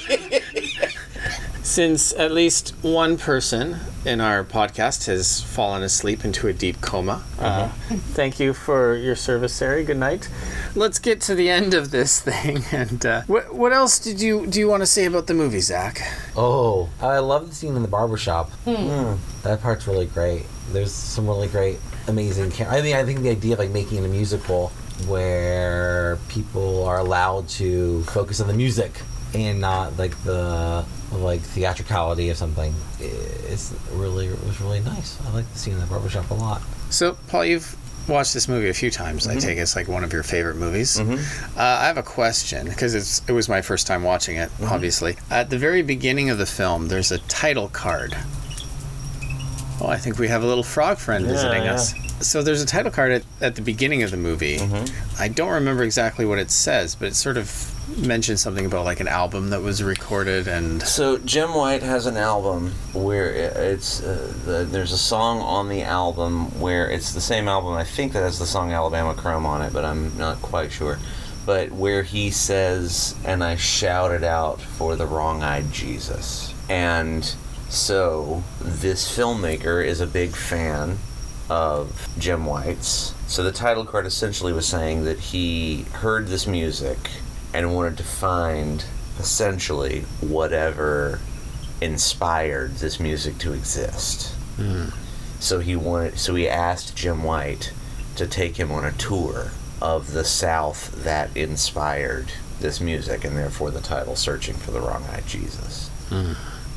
Since 1.73 2.13
at 2.13 2.31
least 2.31 2.75
one 2.83 3.17
person 3.17 3.77
in 4.05 4.21
our 4.21 4.43
podcast 4.43 5.07
has 5.07 5.41
fallen 5.41 5.81
asleep 5.81 6.23
into 6.23 6.47
a 6.47 6.53
deep 6.53 6.81
coma. 6.81 7.23
Uh, 7.39 7.69
thank 8.13 8.39
you 8.39 8.53
for 8.53 8.95
your 8.95 9.15
service, 9.15 9.55
Sari. 9.55 9.83
Good 9.83 9.97
night. 9.97 10.29
let's 10.75 10.99
get 10.99 11.19
to 11.21 11.33
the 11.33 11.49
end 11.49 11.73
of 11.73 11.89
this 11.89 12.19
thing. 12.19 12.63
And 12.71 13.03
uh, 13.03 13.21
what 13.25 13.55
what 13.55 13.73
else 13.73 13.97
did 13.97 14.21
you 14.21 14.45
do 14.45 14.59
you 14.59 14.67
want 14.67 14.81
to 14.83 14.85
say 14.85 15.05
about 15.05 15.25
the 15.25 15.33
movie, 15.33 15.61
Zach? 15.61 15.99
Oh, 16.35 16.91
I 17.01 17.17
love 17.17 17.49
the 17.49 17.55
scene 17.55 17.75
in 17.75 17.81
the 17.81 17.87
barbershop. 17.87 18.51
Mm. 18.67 19.17
That 19.41 19.59
part's 19.63 19.87
really 19.87 20.05
great. 20.05 20.43
There's 20.71 20.93
some 20.93 21.25
really 21.25 21.47
great, 21.47 21.79
amazing. 22.07 22.51
Cam- 22.51 22.69
I 22.69 22.83
mean, 22.83 22.95
I 22.95 23.03
think 23.03 23.21
the 23.21 23.31
idea 23.31 23.53
of 23.53 23.59
like 23.59 23.71
making 23.71 23.97
it 23.97 24.05
a 24.05 24.09
musical 24.09 24.69
where 25.07 26.19
people 26.29 26.83
are 26.83 26.99
allowed 26.99 27.49
to 27.57 28.03
focus 28.03 28.39
on 28.41 28.47
the 28.47 28.53
music 28.53 28.91
and 29.33 29.59
not 29.59 29.97
like 29.97 30.15
the 30.23 30.85
like 31.21 31.41
theatricality 31.41 32.29
of 32.29 32.37
something 32.37 32.73
It's 32.99 33.73
really 33.91 34.27
it 34.27 34.43
was 34.43 34.59
really 34.61 34.79
nice. 34.81 35.19
I 35.25 35.31
like 35.31 35.51
the 35.51 35.59
scene 35.59 35.73
in 35.73 35.79
the 35.79 35.85
barbershop 35.85 36.29
a 36.31 36.33
lot. 36.33 36.61
So, 36.89 37.17
Paul, 37.27 37.45
you've 37.45 37.75
watched 38.07 38.33
this 38.33 38.47
movie 38.47 38.69
a 38.69 38.73
few 38.73 38.91
times. 38.91 39.27
I 39.27 39.31
mm-hmm. 39.31 39.39
take 39.39 39.57
it 39.57 39.61
it's 39.61 39.75
like 39.75 39.87
one 39.87 40.03
of 40.03 40.11
your 40.13 40.23
favorite 40.23 40.57
movies. 40.57 40.97
Mm-hmm. 40.97 41.57
Uh, 41.57 41.61
I 41.61 41.85
have 41.85 41.97
a 41.97 42.03
question 42.03 42.67
because 42.67 42.95
it's 42.95 43.21
it 43.27 43.31
was 43.31 43.47
my 43.47 43.61
first 43.61 43.87
time 43.87 44.03
watching 44.03 44.37
it. 44.37 44.49
Mm-hmm. 44.49 44.65
Obviously, 44.65 45.17
at 45.29 45.49
the 45.49 45.57
very 45.57 45.81
beginning 45.81 46.29
of 46.29 46.37
the 46.37 46.45
film, 46.45 46.87
there's 46.87 47.11
a 47.11 47.19
title 47.19 47.69
card. 47.69 48.15
Oh, 49.81 49.87
I 49.87 49.97
think 49.97 50.19
we 50.19 50.27
have 50.27 50.43
a 50.43 50.47
little 50.47 50.63
frog 50.63 50.97
friend 50.97 51.25
visiting 51.25 51.63
yeah. 51.63 51.73
us. 51.73 51.93
So 52.19 52.41
there's 52.41 52.61
a 52.61 52.65
title 52.65 52.91
card 52.91 53.11
at, 53.11 53.23
at 53.41 53.55
the 53.55 53.61
beginning 53.61 54.03
of 54.03 54.11
the 54.11 54.17
movie. 54.17 54.59
I 55.19 55.27
don't 55.27 55.49
remember 55.49 55.83
exactly 55.83 56.25
what 56.25 56.39
it 56.39 56.51
says, 56.51 56.95
but 56.95 57.09
it 57.09 57.15
sort 57.15 57.37
of 57.37 57.72
mentions 57.97 58.41
something 58.41 58.65
about 58.65 58.85
like 58.85 58.99
an 58.99 59.07
album 59.07 59.49
that 59.49 59.61
was 59.61 59.83
recorded 59.83 60.47
and 60.47 60.81
So 60.83 61.17
Jim 61.17 61.53
White 61.53 61.83
has 61.83 62.05
an 62.05 62.17
album 62.17 62.71
where 62.93 63.33
it's 63.33 64.01
uh, 64.01 64.33
the, 64.45 64.63
there's 64.63 64.91
a 64.91 64.97
song 64.97 65.41
on 65.41 65.69
the 65.69 65.81
album 65.81 66.59
where 66.59 66.89
it's 66.89 67.13
the 67.13 67.21
same 67.21 67.47
album 67.47 67.73
I 67.73 67.83
think 67.83 68.13
that 68.13 68.21
has 68.21 68.39
the 68.39 68.45
song 68.45 68.71
Alabama 68.71 69.13
Chrome 69.13 69.45
on 69.45 69.61
it, 69.61 69.73
but 69.73 69.85
I'm 69.85 70.17
not 70.17 70.41
quite 70.41 70.71
sure. 70.71 70.99
But 71.45 71.73
where 71.73 72.03
he 72.03 72.31
says, 72.31 73.15
"And 73.25 73.43
I 73.43 73.57
shouted 73.57 74.23
out 74.23 74.61
for 74.61 74.95
the 74.95 75.05
wrong-eyed 75.05 75.73
Jesus," 75.73 76.53
and 76.69 77.35
so 77.67 78.43
this 78.61 79.13
filmmaker 79.13 79.85
is 79.85 79.99
a 79.99 80.07
big 80.07 80.37
fan 80.37 80.99
of 81.49 82.07
Jim 82.17 82.45
White's. 82.45 83.13
So 83.27 83.43
the 83.43 83.51
title 83.51 83.83
card 83.83 84.05
essentially 84.05 84.53
was 84.53 84.65
saying 84.65 85.03
that 85.03 85.19
he 85.19 85.81
heard 85.91 86.27
this 86.27 86.47
music 86.47 87.09
and 87.53 87.73
wanted 87.75 87.97
to 87.97 88.03
find 88.03 88.83
essentially 89.19 90.01
whatever 90.21 91.19
inspired 91.81 92.75
this 92.75 92.99
music 92.99 93.37
to 93.39 93.53
exist. 93.53 94.33
So 95.39 95.59
he 95.59 95.75
wanted 95.75 96.17
so 96.19 96.35
he 96.35 96.47
asked 96.47 96.95
Jim 96.95 97.23
White 97.23 97.73
to 98.15 98.25
take 98.27 98.57
him 98.57 98.71
on 98.71 98.85
a 98.85 98.91
tour 98.93 99.51
of 99.81 100.13
the 100.13 100.23
South 100.23 101.03
that 101.03 101.35
inspired 101.35 102.27
this 102.61 102.79
music 102.79 103.25
and 103.25 103.35
therefore 103.37 103.71
the 103.71 103.81
title 103.81 104.15
Searching 104.15 104.55
for 104.55 104.71
the 104.71 104.79
Wrong 104.79 105.03
Eyed 105.11 105.25
Jesus. 105.27 105.89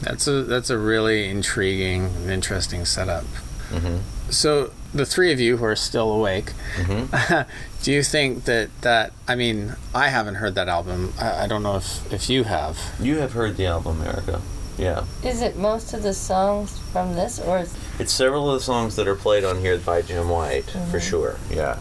That's 0.03 0.27
a 0.27 0.43
that's 0.43 0.71
a 0.71 0.79
really 0.79 1.29
intriguing 1.29 2.07
and 2.07 2.31
interesting 2.31 2.85
setup. 2.85 3.25
Mhm. 3.71 4.01
So 4.31 4.73
the 4.97 5.07
three 5.07 5.33
of 5.33 5.41
you 5.41 5.57
who 5.59 5.65
are 5.65 5.77
still 5.77 6.11
awake, 6.13 6.53
Mhm. 6.77 7.47
do 7.83 7.93
you 7.93 8.03
think 8.03 8.45
that 8.45 8.69
that 8.83 9.13
I 9.29 9.35
mean 9.35 9.77
I 9.95 10.09
haven't 10.09 10.37
heard 10.37 10.55
that 10.57 10.69
album. 10.69 11.13
I, 11.21 11.45
I 11.45 11.47
don't 11.47 11.63
know 11.63 11.77
if 11.77 12.13
if 12.13 12.29
you 12.31 12.45
have. 12.45 12.79
You 13.01 13.19
have 13.19 13.33
heard 13.33 13.57
the 13.57 13.67
album, 13.67 14.03
Erica. 14.03 14.41
Yeah. 14.79 15.05
Is 15.25 15.41
it 15.41 15.57
most 15.57 15.95
of 15.95 16.03
the 16.03 16.13
songs 16.13 16.79
from 16.93 17.15
this, 17.15 17.39
or 17.39 17.59
is 17.61 17.75
It's 17.99 18.13
several 18.13 18.51
of 18.51 18.59
the 18.59 18.65
songs 18.65 18.97
that 18.97 19.09
are 19.09 19.15
played 19.17 19.43
on 19.45 19.61
here 19.61 19.79
by 19.79 20.03
Jim 20.03 20.29
White, 20.29 20.71
for 20.91 20.99
Mhm. 20.99 21.09
sure. 21.11 21.37
Yeah, 21.51 21.79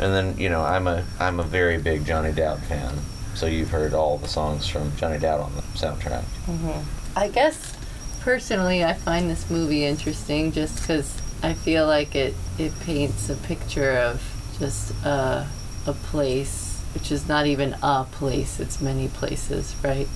and 0.00 0.14
then 0.14 0.36
you 0.38 0.48
know 0.48 0.62
I'm 0.62 0.86
a 0.86 1.04
I'm 1.20 1.40
a 1.40 1.44
very 1.44 1.76
big 1.78 2.06
Johnny 2.06 2.32
Dowd 2.32 2.60
fan, 2.62 2.92
so 3.34 3.44
you've 3.46 3.70
heard 3.70 3.92
all 3.94 4.16
the 4.18 4.28
songs 4.28 4.66
from 4.66 4.96
Johnny 4.96 5.18
Dowd 5.18 5.40
on 5.40 5.52
the 5.56 5.62
soundtrack. 5.78 6.24
hmm 6.46 6.70
I 7.16 7.28
guess 7.28 7.72
personally, 8.20 8.84
I 8.84 8.94
find 8.94 9.28
this 9.30 9.50
movie 9.50 9.84
interesting 9.84 10.52
just 10.52 10.80
because 10.80 11.10
I 11.42 11.54
feel 11.54 11.86
like 11.86 12.14
it 12.16 12.34
it 12.58 12.78
paints 12.80 13.30
a 13.30 13.36
picture 13.36 13.92
of 13.92 14.22
just 14.58 14.92
a 15.04 15.46
a 15.86 15.92
place, 15.92 16.82
which 16.94 17.12
is 17.12 17.28
not 17.28 17.46
even 17.46 17.76
a 17.82 18.04
place; 18.10 18.58
it's 18.58 18.80
many 18.80 19.08
places, 19.08 19.76
right? 19.82 20.08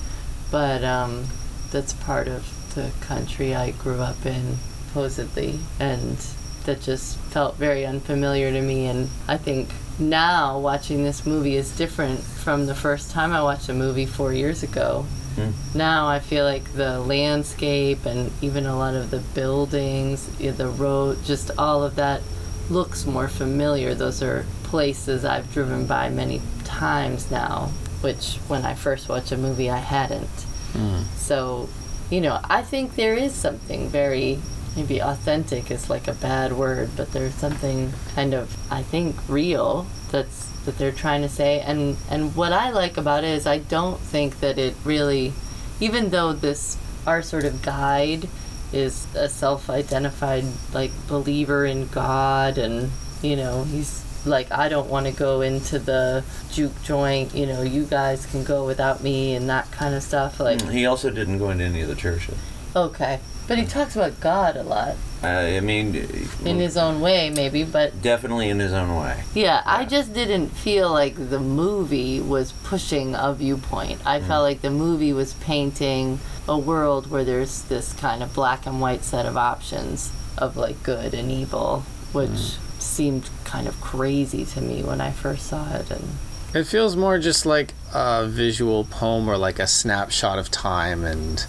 But 0.50 0.82
um, 0.82 1.24
that's 1.70 1.92
part 1.92 2.28
of 2.28 2.74
the 2.74 2.90
country 3.00 3.54
I 3.54 3.70
grew 3.70 4.00
up 4.00 4.26
in, 4.26 4.56
supposedly, 4.88 5.60
and 5.78 6.18
that 6.64 6.80
just 6.80 7.18
felt 7.18 7.56
very 7.56 7.86
unfamiliar 7.86 8.50
to 8.50 8.60
me. 8.60 8.86
And 8.86 9.08
I 9.28 9.36
think 9.36 9.70
now 9.98 10.58
watching 10.58 11.04
this 11.04 11.24
movie 11.24 11.56
is 11.56 11.76
different 11.76 12.20
from 12.20 12.66
the 12.66 12.74
first 12.74 13.10
time 13.10 13.32
I 13.32 13.42
watched 13.42 13.68
a 13.68 13.74
movie 13.74 14.06
four 14.06 14.32
years 14.32 14.62
ago 14.62 15.06
Hmm. 15.34 15.50
now 15.74 16.08
I 16.08 16.20
feel 16.20 16.44
like 16.44 16.72
the 16.74 17.00
landscape 17.00 18.04
and 18.04 18.30
even 18.42 18.66
a 18.66 18.76
lot 18.76 18.94
of 18.94 19.10
the 19.10 19.18
buildings, 19.18 20.26
the 20.38 20.68
road, 20.68 21.24
just 21.24 21.50
all 21.56 21.82
of 21.82 21.96
that 21.96 22.20
looks 22.68 23.06
more 23.06 23.28
familiar. 23.28 23.94
Those 23.94 24.22
are 24.22 24.44
places 24.64 25.24
I've 25.24 25.52
driven 25.52 25.86
by 25.86 26.08
many 26.08 26.40
times 26.64 27.30
now, 27.30 27.70
which 28.00 28.36
when 28.48 28.64
I 28.64 28.74
first 28.74 29.08
watched 29.08 29.32
a 29.32 29.36
movie 29.36 29.70
I 29.70 29.78
hadn't. 29.78 30.28
Hmm. 30.72 31.02
So, 31.16 31.68
you 32.10 32.20
know, 32.20 32.40
I 32.44 32.62
think 32.62 32.96
there 32.96 33.14
is 33.14 33.32
something 33.34 33.88
very 33.88 34.38
maybe 34.76 35.00
authentic 35.00 35.70
is 35.70 35.90
like 35.90 36.08
a 36.08 36.14
bad 36.14 36.52
word, 36.52 36.90
but 36.96 37.12
there's 37.12 37.34
something 37.34 37.92
kind 38.14 38.34
of 38.34 38.56
I 38.72 38.82
think 38.82 39.16
real 39.28 39.86
that's 40.10 40.51
that 40.64 40.78
they're 40.78 40.92
trying 40.92 41.22
to 41.22 41.28
say 41.28 41.60
and 41.60 41.96
and 42.10 42.34
what 42.36 42.52
I 42.52 42.70
like 42.70 42.96
about 42.96 43.24
it 43.24 43.30
is 43.30 43.46
I 43.46 43.58
don't 43.58 44.00
think 44.00 44.40
that 44.40 44.58
it 44.58 44.74
really 44.84 45.32
even 45.80 46.10
though 46.10 46.32
this 46.32 46.76
our 47.06 47.22
sort 47.22 47.44
of 47.44 47.62
guide 47.62 48.28
is 48.72 49.06
a 49.14 49.28
self-identified 49.28 50.44
like 50.72 50.90
believer 51.08 51.64
in 51.66 51.88
God 51.88 52.58
and 52.58 52.90
you 53.22 53.36
know 53.36 53.64
he's 53.64 54.02
like 54.24 54.50
I 54.52 54.68
don't 54.68 54.88
want 54.88 55.06
to 55.06 55.12
go 55.12 55.40
into 55.40 55.78
the 55.78 56.24
juke 56.50 56.80
joint 56.82 57.34
you 57.34 57.46
know 57.46 57.62
you 57.62 57.84
guys 57.84 58.24
can 58.26 58.44
go 58.44 58.64
without 58.64 59.02
me 59.02 59.34
and 59.34 59.48
that 59.48 59.70
kind 59.72 59.94
of 59.94 60.02
stuff 60.02 60.38
like 60.40 60.58
mm, 60.60 60.72
He 60.72 60.86
also 60.86 61.10
didn't 61.10 61.38
go 61.38 61.50
into 61.50 61.64
any 61.64 61.80
of 61.82 61.88
the 61.88 61.94
churches. 61.96 62.36
okay 62.76 63.18
but 63.52 63.58
he 63.58 63.66
talks 63.66 63.94
about 63.94 64.18
God 64.18 64.56
a 64.56 64.62
lot 64.62 64.96
Uh, 65.22 65.26
I 65.26 65.60
mean, 65.60 65.94
uh, 65.94 66.48
in 66.48 66.58
his 66.58 66.78
own 66.78 67.02
way 67.02 67.28
maybe 67.28 67.64
but 67.64 68.00
definitely 68.00 68.48
in 68.48 68.58
his 68.58 68.72
own 68.72 68.96
way. 68.96 69.24
Yeah, 69.34 69.62
I 69.66 69.84
just 69.84 70.14
didn't 70.14 70.48
feel 70.48 70.90
like 70.90 71.16
the 71.16 71.38
movie 71.38 72.18
was 72.18 72.52
pushing 72.64 73.14
a 73.14 73.34
viewpoint. 73.34 74.00
I 74.06 74.20
hmm. 74.20 74.26
felt 74.26 74.42
like 74.42 74.62
the 74.62 74.70
movie 74.70 75.12
was 75.12 75.34
painting 75.34 76.18
a 76.48 76.56
world 76.56 77.10
where 77.10 77.24
there's 77.24 77.60
this 77.64 77.92
kind 77.92 78.22
of 78.22 78.32
black 78.32 78.64
and 78.64 78.80
white 78.80 79.04
set 79.04 79.26
of 79.26 79.36
options 79.36 80.10
of 80.38 80.56
like 80.56 80.82
good 80.82 81.12
and 81.12 81.30
evil, 81.30 81.80
which 82.12 82.30
hmm. 82.30 82.80
seemed 82.80 83.28
kind 83.44 83.68
of 83.68 83.78
crazy 83.82 84.46
to 84.46 84.62
me 84.62 84.82
when 84.82 85.02
I 85.02 85.10
first 85.10 85.46
saw 85.46 85.74
it. 85.74 85.90
And 85.90 86.08
It 86.54 86.64
feels 86.64 86.96
more 86.96 87.18
just 87.18 87.46
like 87.46 87.72
a 87.94 88.26
visual 88.26 88.84
poem 88.84 89.28
or 89.28 89.36
like 89.38 89.58
a 89.58 89.66
snapshot 89.66 90.38
of 90.38 90.50
time, 90.50 91.04
and 91.04 91.46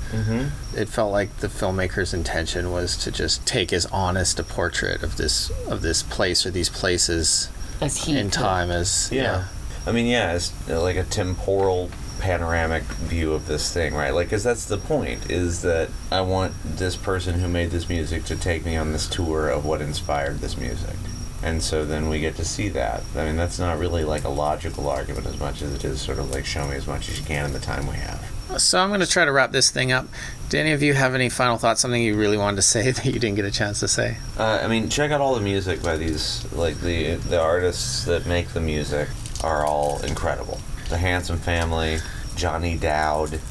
it 0.75 0.87
felt 0.87 1.11
like 1.11 1.37
the 1.37 1.47
filmmaker's 1.47 2.13
intention 2.13 2.71
was 2.71 2.95
to 3.03 3.11
just 3.11 3.45
take 3.45 3.73
as 3.73 3.85
honest 3.87 4.39
a 4.39 4.43
portrait 4.43 5.03
of 5.03 5.17
this 5.17 5.51
of 5.67 5.81
this 5.81 6.03
place 6.03 6.45
or 6.45 6.51
these 6.51 6.69
places 6.69 7.49
as 7.81 8.05
he 8.05 8.17
in 8.17 8.27
could. 8.27 8.33
time 8.33 8.71
as 8.71 9.09
Yeah. 9.11 9.45
I 9.85 9.91
mean, 9.91 10.05
yeah, 10.07 10.33
it's 10.33 10.53
uh, 10.69 10.81
like 10.81 10.95
a 10.95 11.03
temporal 11.03 11.89
panoramic 12.19 12.83
view 12.83 13.33
of 13.33 13.47
this 13.47 13.73
thing, 13.73 13.93
right? 13.93 14.11
Like, 14.13 14.27
because 14.27 14.43
that's 14.43 14.63
the 14.65 14.77
point, 14.77 15.29
is 15.29 15.61
that 15.63 15.89
I 16.09 16.21
want 16.21 16.53
this 16.63 16.95
person 16.95 17.41
who 17.41 17.49
made 17.49 17.71
this 17.71 17.89
music 17.89 18.23
to 18.25 18.37
take 18.37 18.65
me 18.65 18.77
on 18.77 18.93
this 18.93 19.09
tour 19.09 19.49
of 19.49 19.65
what 19.65 19.81
inspired 19.81 20.39
this 20.39 20.55
music. 20.55 20.95
And 21.43 21.61
so 21.61 21.85
then 21.85 22.07
we 22.07 22.19
get 22.19 22.37
to 22.37 22.45
see 22.45 22.69
that. 22.69 23.03
I 23.17 23.25
mean, 23.25 23.35
that's 23.35 23.59
not 23.59 23.77
really 23.77 24.05
like 24.05 24.23
a 24.23 24.29
logical 24.29 24.89
argument 24.89 25.27
as 25.27 25.37
much 25.39 25.61
as 25.61 25.73
it 25.73 25.83
is 25.83 26.01
sort 26.01 26.17
of 26.17 26.31
like 26.31 26.45
show 26.45 26.65
me 26.65 26.75
as 26.75 26.87
much 26.87 27.09
as 27.09 27.19
you 27.19 27.25
can 27.25 27.45
in 27.45 27.53
the 27.53 27.59
time 27.59 27.85
we 27.85 27.95
have. 27.97 28.31
So 28.57 28.79
I'm 28.79 28.89
going 28.89 29.01
to 29.01 29.07
try 29.07 29.25
to 29.25 29.31
wrap 29.31 29.51
this 29.51 29.69
thing 29.69 29.91
up. 29.91 30.07
Do 30.49 30.57
any 30.57 30.71
of 30.71 30.81
you 30.81 30.93
have 30.93 31.15
any 31.15 31.27
final 31.27 31.57
thoughts? 31.57 31.81
Something 31.81 32.01
you 32.01 32.15
really 32.15 32.37
wanted 32.37 32.57
to 32.57 32.61
say 32.61 32.91
that 32.93 33.05
you 33.05 33.13
didn't 33.19 33.35
get 33.35 33.45
a 33.45 33.51
chance 33.51 33.81
to 33.81 33.89
say? 33.89 34.17
Uh, 34.37 34.61
I 34.63 34.67
mean, 34.67 34.89
check 34.89 35.11
out 35.11 35.19
all 35.19 35.35
the 35.35 35.41
music 35.41 35.83
by 35.83 35.97
these, 35.97 36.49
like 36.53 36.79
the 36.79 37.15
the 37.15 37.41
artists 37.41 38.05
that 38.05 38.25
make 38.25 38.49
the 38.49 38.61
music 38.61 39.09
are 39.43 39.65
all 39.65 40.01
incredible. 40.03 40.61
The 40.89 40.97
Handsome 40.97 41.39
Family, 41.39 41.97
Johnny 42.35 42.77
Dowd, 42.77 43.41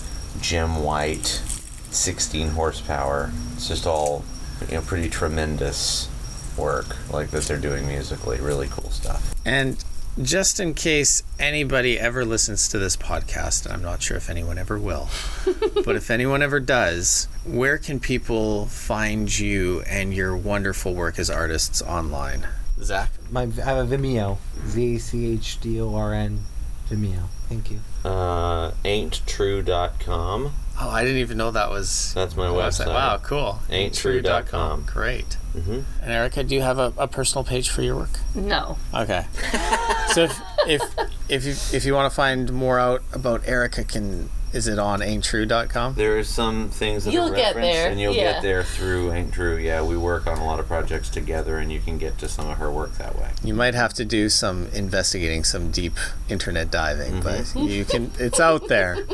Jim 0.40 0.82
White, 0.82 1.42
16 1.90 2.48
horsepower. 2.50 3.30
It's 3.54 3.68
just 3.68 3.86
all, 3.86 4.24
you 4.68 4.76
know, 4.76 4.80
pretty 4.80 5.10
tremendous 5.10 6.08
work 6.56 6.96
like 7.10 7.30
that 7.30 7.44
they're 7.44 7.58
doing 7.58 7.86
musically. 7.86 8.40
Really 8.40 8.68
cool 8.68 8.90
stuff. 8.90 9.34
And 9.44 9.82
just 10.20 10.60
in 10.60 10.74
case 10.74 11.22
anybody 11.38 11.98
ever 11.98 12.24
listens 12.24 12.68
to 12.68 12.78
this 12.78 12.96
podcast, 12.96 13.64
and 13.64 13.72
I'm 13.72 13.82
not 13.82 14.02
sure 14.02 14.16
if 14.16 14.28
anyone 14.28 14.58
ever 14.58 14.78
will, 14.78 15.08
but 15.84 15.96
if 15.96 16.10
anyone 16.10 16.42
ever 16.42 16.60
does, 16.60 17.28
where 17.46 17.78
can 17.78 17.98
people 17.98 18.66
find 18.66 19.38
you 19.38 19.80
and 19.82 20.12
your 20.12 20.36
wonderful 20.36 20.94
work 20.94 21.18
as 21.18 21.30
artists 21.30 21.80
online? 21.80 22.46
Zach? 22.80 23.10
My, 23.30 23.42
I 23.42 23.46
have 23.46 23.92
a 23.92 23.96
Vimeo. 23.96 24.38
Z 24.66 24.96
A 24.96 24.98
C 24.98 25.32
H 25.32 25.60
D 25.60 25.80
O 25.80 25.94
R 25.94 26.12
N. 26.12 26.40
Vimeo. 26.88 27.28
Thank 27.48 27.70
you. 27.70 27.80
Uh, 28.04 28.72
ain'ttrue.com. 28.84 30.52
Oh, 30.82 30.90
I 30.90 31.04
didn't 31.04 31.18
even 31.18 31.38
know 31.38 31.52
that 31.52 31.70
was 31.70 32.12
That's 32.14 32.34
my 32.34 32.48
a 32.48 32.50
website. 32.50 32.88
Wow, 32.88 33.18
cool. 33.18 33.60
Ain'ttrue.com. 33.70 34.84
Great. 34.84 35.36
Mm-hmm. 35.54 35.80
And 36.02 36.10
Erica, 36.10 36.42
do 36.42 36.56
you 36.56 36.62
have 36.62 36.78
a, 36.78 36.92
a 36.96 37.06
personal 37.06 37.44
page 37.44 37.70
for 37.70 37.82
your 37.82 37.94
work? 37.94 38.18
No. 38.34 38.78
Okay. 38.92 39.24
so 40.08 40.24
if 40.24 40.40
if 40.66 40.82
if 41.28 41.44
you 41.44 41.52
if 41.76 41.84
you 41.84 41.94
want 41.94 42.10
to 42.10 42.14
find 42.14 42.52
more 42.52 42.80
out 42.80 43.02
about 43.12 43.46
Erica, 43.46 43.84
can 43.84 44.28
is 44.52 44.68
it 44.68 44.78
on 44.78 45.00
ain'ttrue.com? 45.00 45.94
There 45.94 46.18
are 46.18 46.24
some 46.24 46.68
things 46.68 47.04
that 47.04 47.12
You'll 47.12 47.32
are 47.32 47.34
get 47.34 47.54
referenced, 47.56 47.72
there, 47.72 47.90
and 47.90 48.00
you'll 48.00 48.14
yeah. 48.14 48.34
get 48.34 48.42
there 48.42 48.62
through 48.62 49.12
Ain't 49.12 49.32
True. 49.32 49.56
Yeah, 49.56 49.82
we 49.82 49.96
work 49.96 50.26
on 50.26 50.38
a 50.38 50.44
lot 50.44 50.60
of 50.60 50.66
projects 50.66 51.08
together, 51.08 51.58
and 51.58 51.72
you 51.72 51.80
can 51.80 51.98
get 51.98 52.18
to 52.18 52.28
some 52.28 52.48
of 52.48 52.58
her 52.58 52.70
work 52.70 52.96
that 52.98 53.16
way. 53.18 53.30
You 53.42 53.54
might 53.54 53.74
have 53.74 53.92
to 53.94 54.04
do 54.04 54.28
some 54.28 54.66
investigating, 54.74 55.44
some 55.44 55.70
deep 55.70 55.94
internet 56.28 56.70
diving, 56.70 57.20
but 57.22 57.40
Mm-hmm. 57.42 57.58
you 57.68 57.84
can. 57.84 58.10
It's 58.18 58.38
out 58.40 58.68
there. 58.68 59.06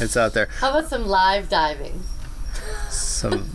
It's 0.00 0.16
out 0.16 0.32
there. 0.34 0.46
How 0.60 0.70
about 0.70 0.88
some 0.90 1.06
live 1.06 1.48
diving? 1.48 2.02
Some. 2.88 3.50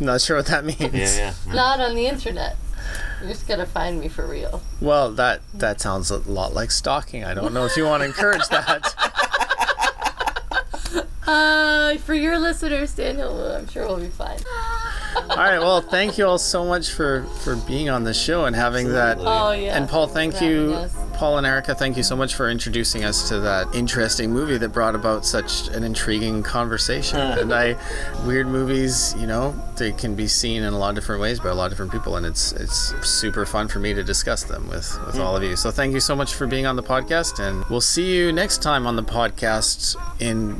not 0.00 0.20
sure 0.20 0.36
what 0.36 0.46
that 0.46 0.64
means. 0.66 0.80
Yeah, 0.92 1.34
yeah. 1.46 1.54
Not 1.54 1.80
on 1.80 1.94
the 1.94 2.06
internet. 2.06 2.56
You're 3.20 3.30
just 3.30 3.48
gonna 3.48 3.66
find 3.66 3.98
me 3.98 4.08
for 4.08 4.26
real. 4.26 4.62
Well, 4.80 5.10
that 5.12 5.40
that 5.54 5.80
sounds 5.80 6.10
a 6.10 6.18
lot 6.18 6.52
like 6.54 6.70
stalking. 6.70 7.24
I 7.24 7.34
don't 7.34 7.52
know 7.54 7.64
if 7.64 7.76
you 7.76 7.84
want 7.84 8.02
to 8.02 8.06
encourage 8.06 8.46
that. 8.48 8.94
Uh, 11.26 11.96
for 11.98 12.14
your 12.14 12.38
listeners, 12.38 12.94
Daniel, 12.94 13.52
I'm 13.52 13.66
sure 13.68 13.86
we'll 13.86 13.98
be 13.98 14.06
fine. 14.08 14.38
All 15.30 15.36
right. 15.36 15.58
Well, 15.58 15.80
thank 15.80 16.18
you 16.18 16.26
all 16.26 16.38
so 16.38 16.64
much 16.64 16.90
for 16.90 17.24
for 17.42 17.56
being 17.56 17.88
on 17.88 18.04
the 18.04 18.14
show 18.14 18.44
and 18.44 18.54
having 18.54 18.88
that. 18.92 19.18
Oh 19.20 19.52
yeah. 19.52 19.76
And 19.76 19.88
Paul, 19.88 20.06
thank 20.08 20.40
you, 20.40 20.74
us. 20.74 20.94
Paul 21.16 21.38
and 21.38 21.46
Erica, 21.46 21.74
thank 21.74 21.96
you 21.96 22.02
so 22.02 22.14
much 22.14 22.34
for 22.34 22.50
introducing 22.50 23.02
us 23.02 23.26
to 23.30 23.40
that 23.40 23.74
interesting 23.74 24.30
movie 24.32 24.58
that 24.58 24.68
brought 24.68 24.94
about 24.94 25.24
such 25.24 25.66
an 25.68 25.82
intriguing 25.82 26.42
conversation. 26.42 27.18
and 27.18 27.54
I, 27.54 27.74
weird 28.26 28.46
movies, 28.46 29.14
you 29.18 29.26
know, 29.26 29.54
they 29.76 29.92
can 29.92 30.14
be 30.14 30.26
seen 30.28 30.62
in 30.62 30.74
a 30.74 30.78
lot 30.78 30.90
of 30.90 30.94
different 30.96 31.22
ways 31.22 31.40
by 31.40 31.48
a 31.48 31.54
lot 31.54 31.64
of 31.66 31.70
different 31.72 31.90
people, 31.92 32.16
and 32.16 32.26
it's 32.26 32.52
it's 32.52 32.92
super 33.08 33.46
fun 33.46 33.66
for 33.66 33.78
me 33.78 33.94
to 33.94 34.02
discuss 34.04 34.44
them 34.44 34.68
with 34.68 34.98
with 35.06 35.18
all 35.18 35.34
of 35.34 35.42
you. 35.42 35.56
So 35.56 35.70
thank 35.70 35.94
you 35.94 36.00
so 36.00 36.14
much 36.14 36.34
for 36.34 36.46
being 36.46 36.66
on 36.66 36.76
the 36.76 36.82
podcast, 36.82 37.38
and 37.40 37.64
we'll 37.70 37.80
see 37.80 38.14
you 38.14 38.30
next 38.30 38.62
time 38.62 38.86
on 38.86 38.94
the 38.96 39.02
podcast, 39.02 39.96
in 40.20 40.50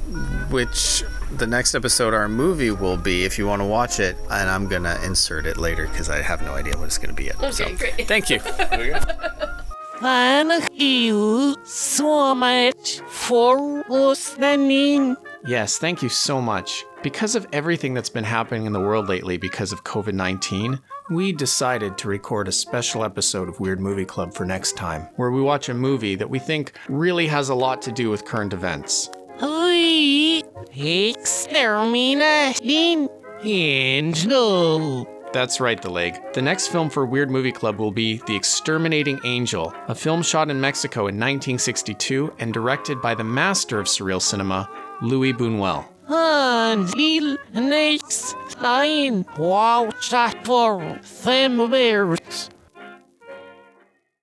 which 0.50 1.04
the 1.36 1.46
next 1.46 1.74
episode 1.74 2.14
our 2.14 2.30
movie 2.30 2.70
will 2.70 2.96
be 2.96 3.26
if 3.26 3.36
you 3.36 3.46
want 3.46 3.60
to 3.60 3.66
watch 3.66 3.98
it 3.98 4.16
and 4.30 4.48
i'm 4.48 4.68
gonna 4.68 4.96
insert 5.04 5.44
it 5.44 5.56
later 5.56 5.86
because 5.88 6.08
i 6.08 6.22
have 6.22 6.40
no 6.40 6.54
idea 6.54 6.72
what 6.78 6.84
it's 6.84 6.98
gonna 6.98 7.12
be 7.12 7.24
yet 7.24 7.36
Okay, 7.38 7.50
so 7.50 7.74
great. 7.76 8.06
thank 8.06 8.30
you 8.30 8.38
Thank 10.00 10.68
you 10.72 11.56
so 11.64 12.34
much 12.34 13.00
for 13.08 13.84
listening. 13.88 15.16
Yes, 15.46 15.78
thank 15.78 16.02
you 16.02 16.08
so 16.08 16.40
much. 16.40 16.84
Because 17.02 17.34
of 17.34 17.46
everything 17.52 17.94
that's 17.94 18.10
been 18.10 18.24
happening 18.24 18.66
in 18.66 18.72
the 18.72 18.80
world 18.80 19.08
lately 19.08 19.38
because 19.38 19.72
of 19.72 19.84
COVID 19.84 20.12
19, 20.12 20.78
we 21.08 21.32
decided 21.32 21.96
to 21.98 22.08
record 22.08 22.48
a 22.48 22.52
special 22.52 23.04
episode 23.04 23.48
of 23.48 23.60
Weird 23.60 23.78
Movie 23.80 24.04
Club 24.04 24.34
for 24.34 24.44
next 24.44 24.76
time, 24.76 25.02
where 25.16 25.30
we 25.30 25.40
watch 25.40 25.68
a 25.68 25.74
movie 25.74 26.16
that 26.16 26.28
we 26.28 26.40
think 26.40 26.72
really 26.88 27.28
has 27.28 27.48
a 27.48 27.54
lot 27.54 27.80
to 27.82 27.92
do 27.92 28.10
with 28.10 28.24
current 28.24 28.52
events. 28.52 29.08
We 29.40 30.42
exterminating 30.74 33.08
angel. 33.42 35.15
That's 35.36 35.60
right, 35.60 35.82
the 35.82 35.90
leg. 35.90 36.18
The 36.32 36.40
next 36.40 36.68
film 36.68 36.88
for 36.88 37.04
Weird 37.04 37.30
Movie 37.30 37.52
Club 37.52 37.78
will 37.78 37.92
be 37.92 38.22
The 38.26 38.34
Exterminating 38.34 39.20
Angel, 39.22 39.70
a 39.86 39.94
film 39.94 40.22
shot 40.22 40.48
in 40.48 40.58
Mexico 40.58 41.00
in 41.00 41.16
1962 41.16 42.32
and 42.38 42.54
directed 42.54 43.02
by 43.02 43.14
the 43.14 43.22
master 43.22 43.78
of 43.78 43.84
surreal 43.84 44.22
cinema, 44.22 44.66
Louis 45.02 45.34
Buñuel. 45.34 45.84